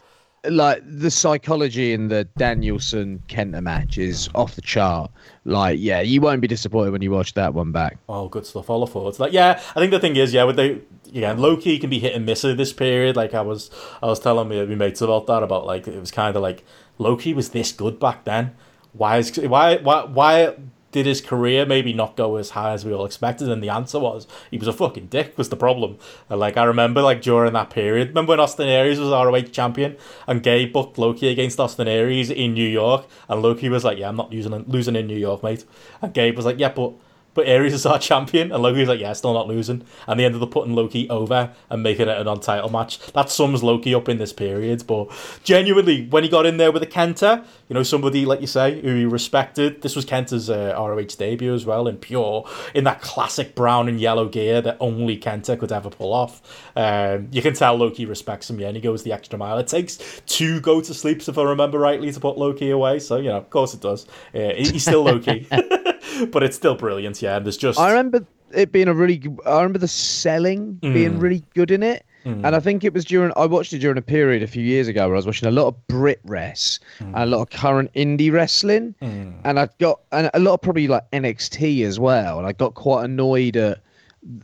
[0.45, 5.11] like the psychology in the Danielson Kenta match is off the chart.
[5.45, 7.97] Like, yeah, you won't be disappointed when you watch that one back.
[8.07, 8.69] oh good stuff.
[8.69, 9.33] All look forward to that.
[9.33, 12.13] Yeah, I think the thing is, yeah, with the yeah, Low Ki can be hit
[12.13, 13.15] and miss at this period.
[13.15, 13.69] Like I was,
[14.01, 15.43] I was telling me my mates about that.
[15.43, 16.63] About like it was kind of like
[16.97, 18.55] Low Ki was this good back then.
[18.93, 20.55] Why is why why why
[20.91, 23.49] did his career maybe not go as high as we all expected?
[23.49, 25.37] And the answer was he was a fucking dick.
[25.37, 25.97] Was the problem?
[26.29, 29.97] And, like I remember, like during that period, remember when Austin Aries was ROH champion
[30.27, 33.83] and Gabe booked Low Ki against Austin Aries in New York, and Low Ki was
[33.83, 35.65] like, "Yeah, I'm not losing losing in New York, mate."
[36.01, 36.93] And Gabe was like, "Yeah, but."
[37.35, 39.83] But Aries is our champion, and Low Ki's like, yeah, still not losing.
[40.07, 42.99] And they ended up putting Low Ki over and making it a non-title match.
[43.13, 44.85] That sums Low Ki up in this period.
[44.87, 45.09] But
[45.43, 48.81] genuinely, when he got in there with a Kenta, you know, somebody like you say
[48.81, 49.83] who he respected.
[49.83, 53.99] This was Kenta's uh, ROH debut as well, in pure in that classic brown and
[53.99, 56.41] yellow gear that only Kenta could ever pull off.
[56.75, 59.59] Um, you can tell Low Ki respects him, yeah, and he goes the extra mile.
[59.59, 62.97] It takes two go to sleeps, if I remember rightly, to put Low Ki away.
[62.97, 64.07] So you know, of course it does.
[64.33, 67.21] Uh, he's still Low Ki, but it's still brilliant.
[67.21, 69.21] Yeah, and there's just I remember it being a really.
[69.45, 72.45] I remember the selling being really good in it, Mm.
[72.45, 73.31] and I think it was during.
[73.37, 75.51] I watched it during a period a few years ago where I was watching a
[75.51, 77.07] lot of Brit Wres mm.
[77.07, 79.33] and a lot of current indie wrestling, mm.
[79.45, 82.73] and I got and a lot of probably like NXT as well, and I got
[82.73, 83.79] quite annoyed at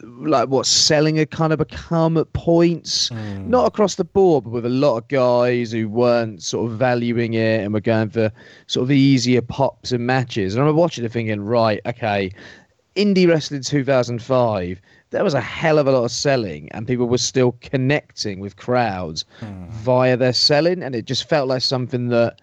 [0.03, 4.65] like what selling had kind of become at points, not across the board, but with
[4.65, 8.31] a lot of guys who weren't sort of valuing it and were going for
[8.68, 10.53] sort of easier pops and matches.
[10.53, 12.31] And I remember watching it thinking, right, okay,
[12.95, 14.81] indie wrestling 2005,
[15.16, 18.58] there was a hell of a lot of selling, and people were still connecting with
[18.58, 19.70] crowds hmm.
[19.70, 22.42] via their selling, and it just felt like something that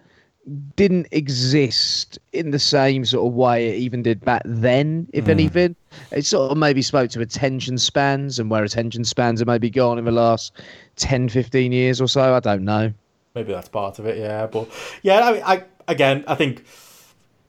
[0.75, 5.31] didn't exist in the same sort of way it even did back then, if hmm.
[5.31, 5.75] anything.
[6.11, 9.99] It sort of maybe spoke to attention spans and where attention spans have maybe gone
[9.99, 10.53] in the last
[10.95, 12.33] 10, 15 years or so.
[12.33, 12.91] I don't know.
[13.35, 14.17] maybe that's part of it.
[14.17, 14.67] Yeah, but
[15.03, 16.65] yeah, I, I again, I think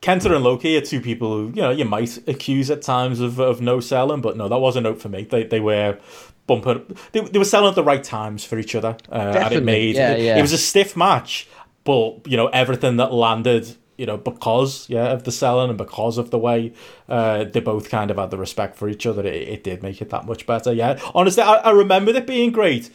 [0.04, 3.20] Kenta and Low Ki are two people who you know you might accuse at times
[3.20, 5.24] of of no selling, but no, that was a note for me.
[5.24, 5.98] They they were.
[6.46, 9.64] Bumping, they, they were selling at the right times for each other, uh, and it
[9.64, 10.36] made yeah, it, yeah.
[10.36, 11.48] it was a stiff match,
[11.84, 16.18] but you know everything that landed, you know, because yeah of the selling and because
[16.18, 16.74] of the way
[17.08, 20.02] uh, they both kind of had the respect for each other, it, it did make
[20.02, 20.70] it that much better.
[20.70, 22.90] Yeah, honestly, I, I remembered it being great,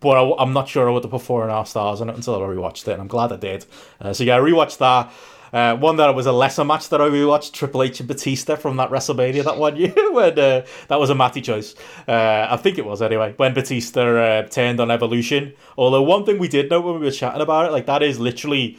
[0.00, 2.10] but I, am not sure I would have put four and a half stars on
[2.10, 3.64] it until I rewatched it, and I'm glad I did.
[3.98, 5.10] Uh, so yeah, I rewatched that.
[5.52, 8.76] Uh, one that was a lesser match that I rewatched, Triple H and Batista from
[8.76, 11.74] that WrestleMania that one year when uh, that was a Matty choice.
[12.06, 15.54] Uh, I think it was anyway when Batista uh, turned on Evolution.
[15.76, 18.18] Although one thing we did know when we were chatting about it, like that is
[18.20, 18.78] literally,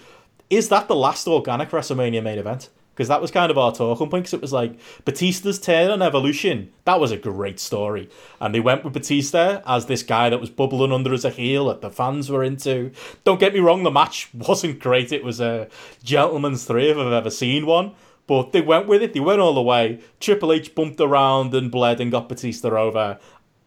[0.49, 2.69] is that the last organic WrestleMania main event?
[3.01, 4.25] Because that was kind of our talking point.
[4.25, 6.71] Because it was like Batista's turn on Evolution.
[6.85, 10.51] That was a great story, and they went with Batista as this guy that was
[10.51, 12.91] bubbling under as a heel that the fans were into.
[13.23, 15.11] Don't get me wrong, the match wasn't great.
[15.11, 15.67] It was a
[16.03, 17.95] gentleman's three if I've ever seen one.
[18.27, 19.13] But they went with it.
[19.13, 19.99] They went all the way.
[20.19, 23.17] Triple H bumped around and bled and got Batista over,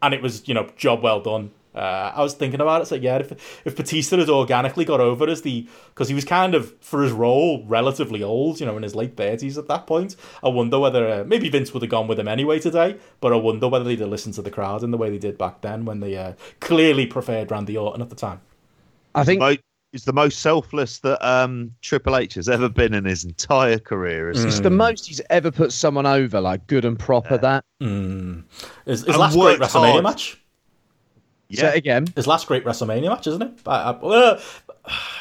[0.01, 1.51] and it was you know job well done.
[1.75, 2.87] Uh, I was thinking about it.
[2.87, 3.33] So yeah, if
[3.65, 7.13] if Batista had organically got over as the because he was kind of for his
[7.13, 10.17] role relatively old, you know, in his late thirties at that point.
[10.43, 13.37] I wonder whether uh, maybe Vince would have gone with him anyway today, but I
[13.37, 15.85] wonder whether they'd have listened to the crowd in the way they did back then
[15.85, 18.41] when they uh, clearly preferred Randy Orton at the time.
[19.15, 19.57] I think Mo-
[19.93, 24.29] He's the most selfless that um, Triple H has ever been in his entire career.
[24.31, 27.39] isn't it's the most he's ever put someone over, like good and proper.
[27.39, 28.43] That Mm.
[28.87, 30.03] His, his And last great WrestleMania hard.
[30.03, 30.41] match.
[31.53, 32.07] Say it again.
[32.17, 33.51] His last great WrestleMania match, isn't it?
[33.67, 34.41] I, I, uh,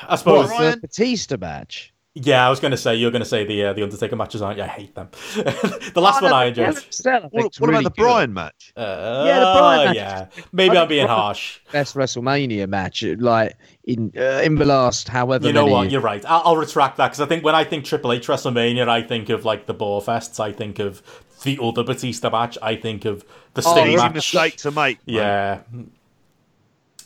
[0.08, 0.50] I suppose.
[0.50, 0.72] What, Ryan?
[0.72, 1.90] the Batista match?
[2.16, 4.44] Yeah, I was going to say you're going to say the uh, the Undertaker matches,
[4.44, 4.64] aren't you?
[4.64, 5.10] I hate them.
[5.36, 6.66] the last Oh, one no, I enjoyed.
[6.66, 8.04] Hell in a Cell, I What, what really about the good.
[8.04, 8.72] Bryan match?
[8.78, 9.96] Uh, Yeah, the Bryan match.
[9.96, 11.60] Yeah, maybe I I'm being Bryan- harsh.
[11.72, 15.82] Best WrestleMania match, like in uh, in the last however You know many what?
[15.86, 15.94] years.
[15.94, 16.24] You're right.
[16.28, 19.30] I'll, I'll retract that because I think when I think Triple H WrestleMania, I think
[19.30, 20.40] of like the Boar Fests.
[20.40, 21.02] I think of
[21.44, 22.60] the other Batista match.
[22.62, 23.26] I think of
[23.56, 24.14] the Oh, Sting Easy match.
[24.14, 25.00] mistake to make.
[25.08, 25.16] mate.
[25.16, 25.62] Yeah.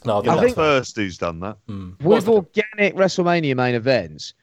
[0.07, 1.57] No, I'll give You're the first who's done that.
[2.01, 4.33] What's With organic WrestleMania main events,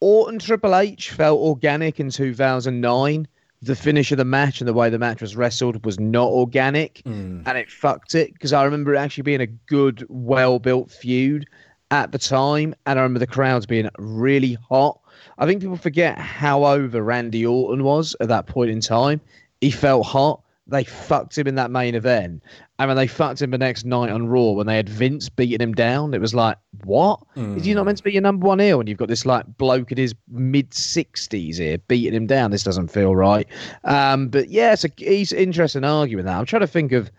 [0.00, 3.28] Orton Triple H felt organic in 2009.
[3.62, 7.02] The finish of the match and the way the match was wrestled was not organic,
[7.04, 7.42] Mm.
[7.46, 11.46] and it fucked it because I remember it actually being a good, well built feud
[11.90, 14.98] at the time, and I remember the crowds being really hot.
[15.36, 19.20] I think people forget how over Randy Orton was at that point in time.
[19.60, 20.40] He felt hot.
[20.70, 22.42] They fucked him in that main event.
[22.78, 25.60] And when they fucked him the next night on Raw, when they had Vince beating
[25.60, 27.20] him down, it was like, what?
[27.36, 28.80] Is he not meant to be your number one heel?
[28.80, 32.50] And you've got this like bloke in his mid 60s here beating him down.
[32.50, 33.46] This doesn't feel right.
[33.84, 36.38] Um, but yeah, it's a, he's interesting arguing that.
[36.38, 37.10] I'm trying to think of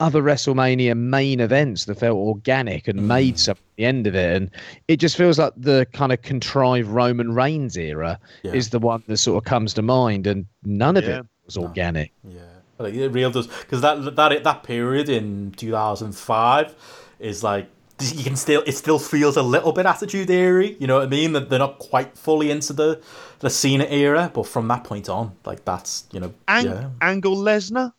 [0.00, 4.36] other WrestleMania main events that felt organic and made something at the end of it.
[4.36, 4.50] And
[4.88, 8.52] it just feels like the kind of contrived Roman Reigns era Yeah.
[8.54, 10.26] is the one that sort of comes to mind.
[10.26, 11.20] And none of Yeah.
[11.20, 12.10] it was organic.
[12.28, 12.40] Yeah,
[12.78, 16.74] like, it real does because that that that period in two thousand five
[17.18, 17.68] is like
[18.00, 20.66] you can still it still feels a little bit attitude era.
[20.66, 21.32] You know what I mean?
[21.32, 23.00] That they're not quite fully into the
[23.40, 27.36] the Cena era, but from that point on, like that's you know, Ang- yeah, Angle
[27.36, 27.92] Lesnar.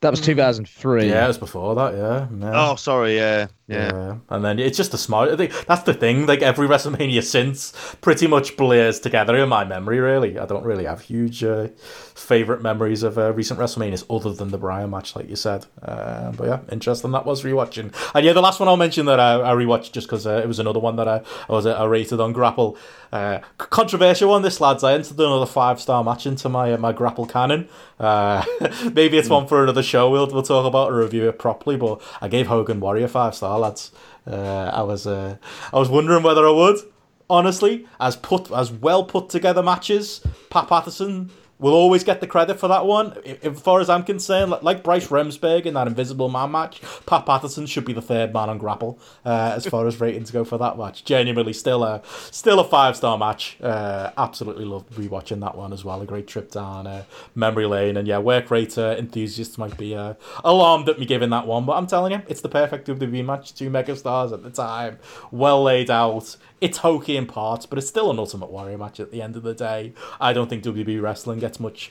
[0.00, 0.26] That was hmm.
[0.26, 1.08] 2003.
[1.08, 2.26] yeah, it was before that, yeah.
[2.38, 2.70] yeah.
[2.70, 3.16] Oh, sorry.
[3.16, 3.92] Yeah, yeah.
[3.92, 4.16] Yeah.
[4.28, 5.30] and then it's just a smart.
[5.30, 6.26] I think that's the thing.
[6.26, 10.00] Like every WrestleMania since, pretty much blurs together in my memory.
[10.00, 11.68] Really, I don't really have huge uh,
[12.14, 15.66] favorite memories of uh, recent WrestleManias other than the Bryan match, like you said.
[15.82, 17.12] Uh, but yeah, interesting.
[17.12, 20.06] That was rewatching, and yeah, the last one I'll mention that I, I rewatched just
[20.06, 22.76] because uh, it was another one that I, I was uh, I rated on Grapple.
[23.12, 24.84] Uh, controversial one, this lads.
[24.84, 27.68] I entered another five star match into my uh, my Grapple canon.
[27.98, 28.44] Uh,
[28.92, 30.10] maybe it's one for another show.
[30.10, 31.76] We'll we'll talk about and review it properly.
[31.76, 33.92] But I gave Hogan Warrior five star lads.
[34.26, 35.36] Uh, I was uh,
[35.72, 36.76] I was wondering whether I would.
[37.28, 40.20] Honestly, as put as well put together matches,
[40.50, 41.30] Pat Patterson
[41.60, 43.16] will always get the credit for that one.
[43.42, 47.66] As far as I'm concerned, like, Bryce Remsburg in that Invisible Man match, Pat Patterson
[47.66, 50.78] should be the third man on Grapple uh, as far as ratings go for that
[50.78, 51.04] match.
[51.04, 53.58] Genuinely, still a still a five star match.
[53.62, 56.00] Uh, absolutely loved rewatching that one as well.
[56.00, 57.04] A great trip down uh,
[57.34, 60.14] memory lane, and yeah, work rate uh, enthusiasts might be uh,
[60.44, 63.54] alarmed at me giving that one, but I'm telling you, it's the perfect WWE match.
[63.54, 64.98] Two megastars at the time,
[65.30, 66.36] well laid out.
[66.60, 69.42] It's hokey in parts, but it's still an Ultimate Warrior match at the end of
[69.42, 69.94] the day.
[70.20, 71.90] I don't think WWE wrestling gets much,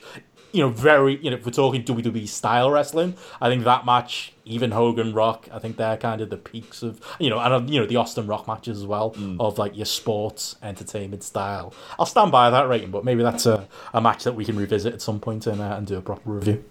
[0.52, 4.32] you know, very, you know, if we're talking WWE style wrestling, I think that match,
[4.44, 7.60] even Hogan Rock, I think they're kind of the peaks of, you know, and, uh,
[7.72, 11.74] you know, the Austin Rock matches as well, of like your sports entertainment style.
[11.98, 14.94] I'll stand by that rating, but maybe that's a, a match that we can revisit
[14.94, 16.64] at some point and, uh, and do a proper review.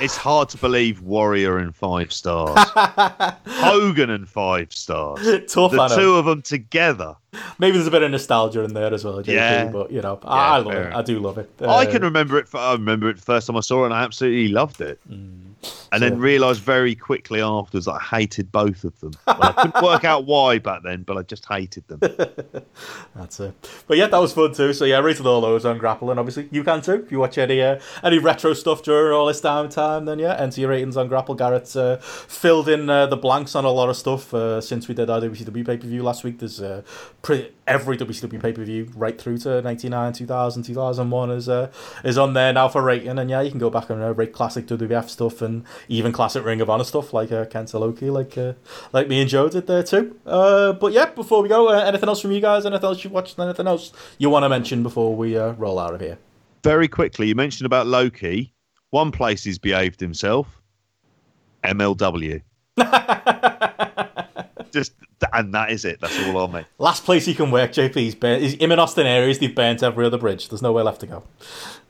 [0.00, 2.56] It's hard to believe Warrior and five stars,
[3.46, 5.20] Hogan and five stars.
[5.48, 7.16] Tough, The two of them together.
[7.58, 9.68] Maybe there's a bit of nostalgia in there as well, JP, Yeah.
[9.70, 10.94] but, you know, I, I love fair it.
[10.94, 11.50] I do love it.
[11.60, 12.46] I Uh, can remember it.
[12.54, 15.00] I remember it the first time I saw it, and I absolutely loved it.
[15.10, 15.44] Mm.
[15.90, 19.12] And then realised very quickly afterwards that I hated both of them.
[19.26, 21.98] Well, I couldn't work out why back then, but I just hated them.
[23.16, 23.54] That's it.
[23.86, 24.72] But yeah, that was fun too.
[24.72, 27.02] So yeah, rated all those on Grapple, and obviously you can too.
[27.04, 30.60] If you watch any uh, any retro stuff during all this downtime, then yeah, enter
[30.60, 31.34] your ratings on Grapple.
[31.34, 34.94] Garrett's uh, filled in uh, the blanks on a lot of stuff uh, since we
[34.94, 36.38] did our WCW pay per view last week.
[36.38, 36.82] There's uh,
[37.28, 41.70] pretty, every WCW pay per view right through to 99, 2000, 2001 is uh,
[42.02, 43.18] is on there now for rating.
[43.18, 46.42] And yeah, you can go back and uh, rate classic WWF stuff and even classic
[46.42, 48.54] Ring of Honor stuff like uh, Kenta Low Ki, like uh,
[48.94, 50.18] like me and Joe did there too.
[50.24, 52.64] Uh, but yeah, before we go, uh, anything else from you guys?
[52.64, 53.38] Anything else you've watched?
[53.38, 56.16] Anything else you want to mention before we uh, roll out of here?
[56.64, 58.52] very quickly, you mentioned about Low Ki.
[58.90, 60.60] One place he's behaved himself.
[61.62, 62.40] MLW.
[64.72, 64.92] Just
[65.32, 66.00] and that is it.
[66.00, 66.64] That's all on me.
[66.78, 67.94] Last place he can work, JP.
[67.94, 68.42] He's burnt.
[68.42, 70.48] He's, him in Austin Aries, they've burnt every other bridge.
[70.48, 71.24] There's nowhere left to go.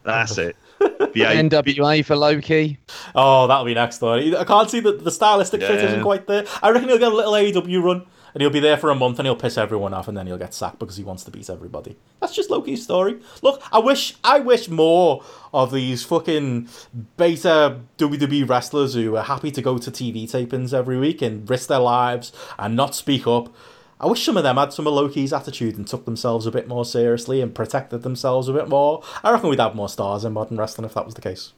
[0.03, 0.57] That's it.
[1.13, 2.79] Behave, NWA for Low Ki.
[3.15, 4.15] Oh, that'll be next though.
[4.15, 6.47] I can't see that the stylistic fit isn't quite there.
[6.63, 9.19] I reckon he'll get a little AEW run and he'll be there for a month
[9.19, 11.51] and he'll piss everyone off and then he'll get sacked because he wants to beat
[11.51, 11.97] everybody.
[12.21, 13.21] That's just Low Ki's story.
[13.43, 15.23] Look, I wish I wish more
[15.53, 16.69] of these fucking
[17.17, 21.69] beta WWE wrestlers who are happy to go to TV tapings every week and risk
[21.69, 23.55] their lives and not speak up.
[24.01, 26.53] I wish some of them had some of Low Ki's attitude and took themselves a
[26.53, 29.03] bit more seriously and protected themselves a bit more.
[29.25, 31.53] I reckon we'd have more stars in modern wrestling if that was the case.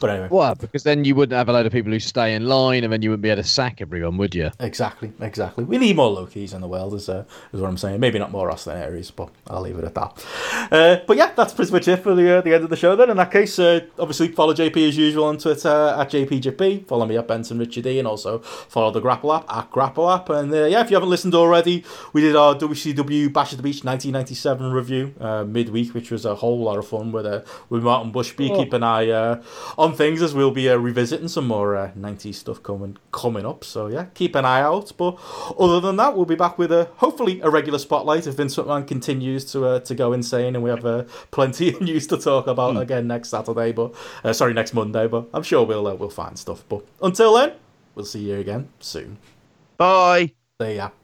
[0.00, 0.28] But anyway.
[0.28, 0.58] What?
[0.58, 3.02] Because then you wouldn't have a load of people who stay in line, and then
[3.02, 4.50] you wouldn't be able to sack everyone, would you?
[4.60, 5.64] Exactly, exactly.
[5.64, 8.00] We need more Low Kis in the world, is, uh, is what I'm saying.
[8.00, 10.26] Maybe not more Austin Aries, but I'll leave it at that.
[10.70, 12.96] Uh, but yeah, that's pretty much it for the uh, the end of the show.
[12.96, 16.86] Then, in that case, uh, obviously follow JP as usual on Twitter at JPJP.
[16.86, 20.28] Follow me at Benson Richard E, and also follow the Grapple app at Grapple app.
[20.30, 23.62] And uh, yeah, if you haven't listened already, we did our WCW Bash at the
[23.62, 27.82] Beach 1997 review uh, midweek, which was a whole lot of fun with uh, with
[27.82, 28.50] Martin Bushby.
[28.50, 28.62] Oh.
[28.62, 29.42] Keep an eye uh,
[29.78, 33.64] on things as we'll be uh, revisiting some more uh, 90s stuff coming coming up.
[33.64, 34.92] So yeah, keep an eye out.
[34.96, 35.18] But
[35.58, 38.86] other than that, we'll be back with a hopefully a regular spotlight if Vince McMahon
[38.86, 42.46] continues to uh, to go insane, and we have uh, plenty of news to talk
[42.46, 43.72] about again next Saturday.
[43.72, 45.06] But uh, sorry, next Monday.
[45.06, 46.64] But I'm sure we'll uh, we'll find stuff.
[46.68, 47.52] But until then,
[47.94, 49.18] we'll see you again soon.
[49.76, 50.32] Bye.
[50.58, 51.03] There ya.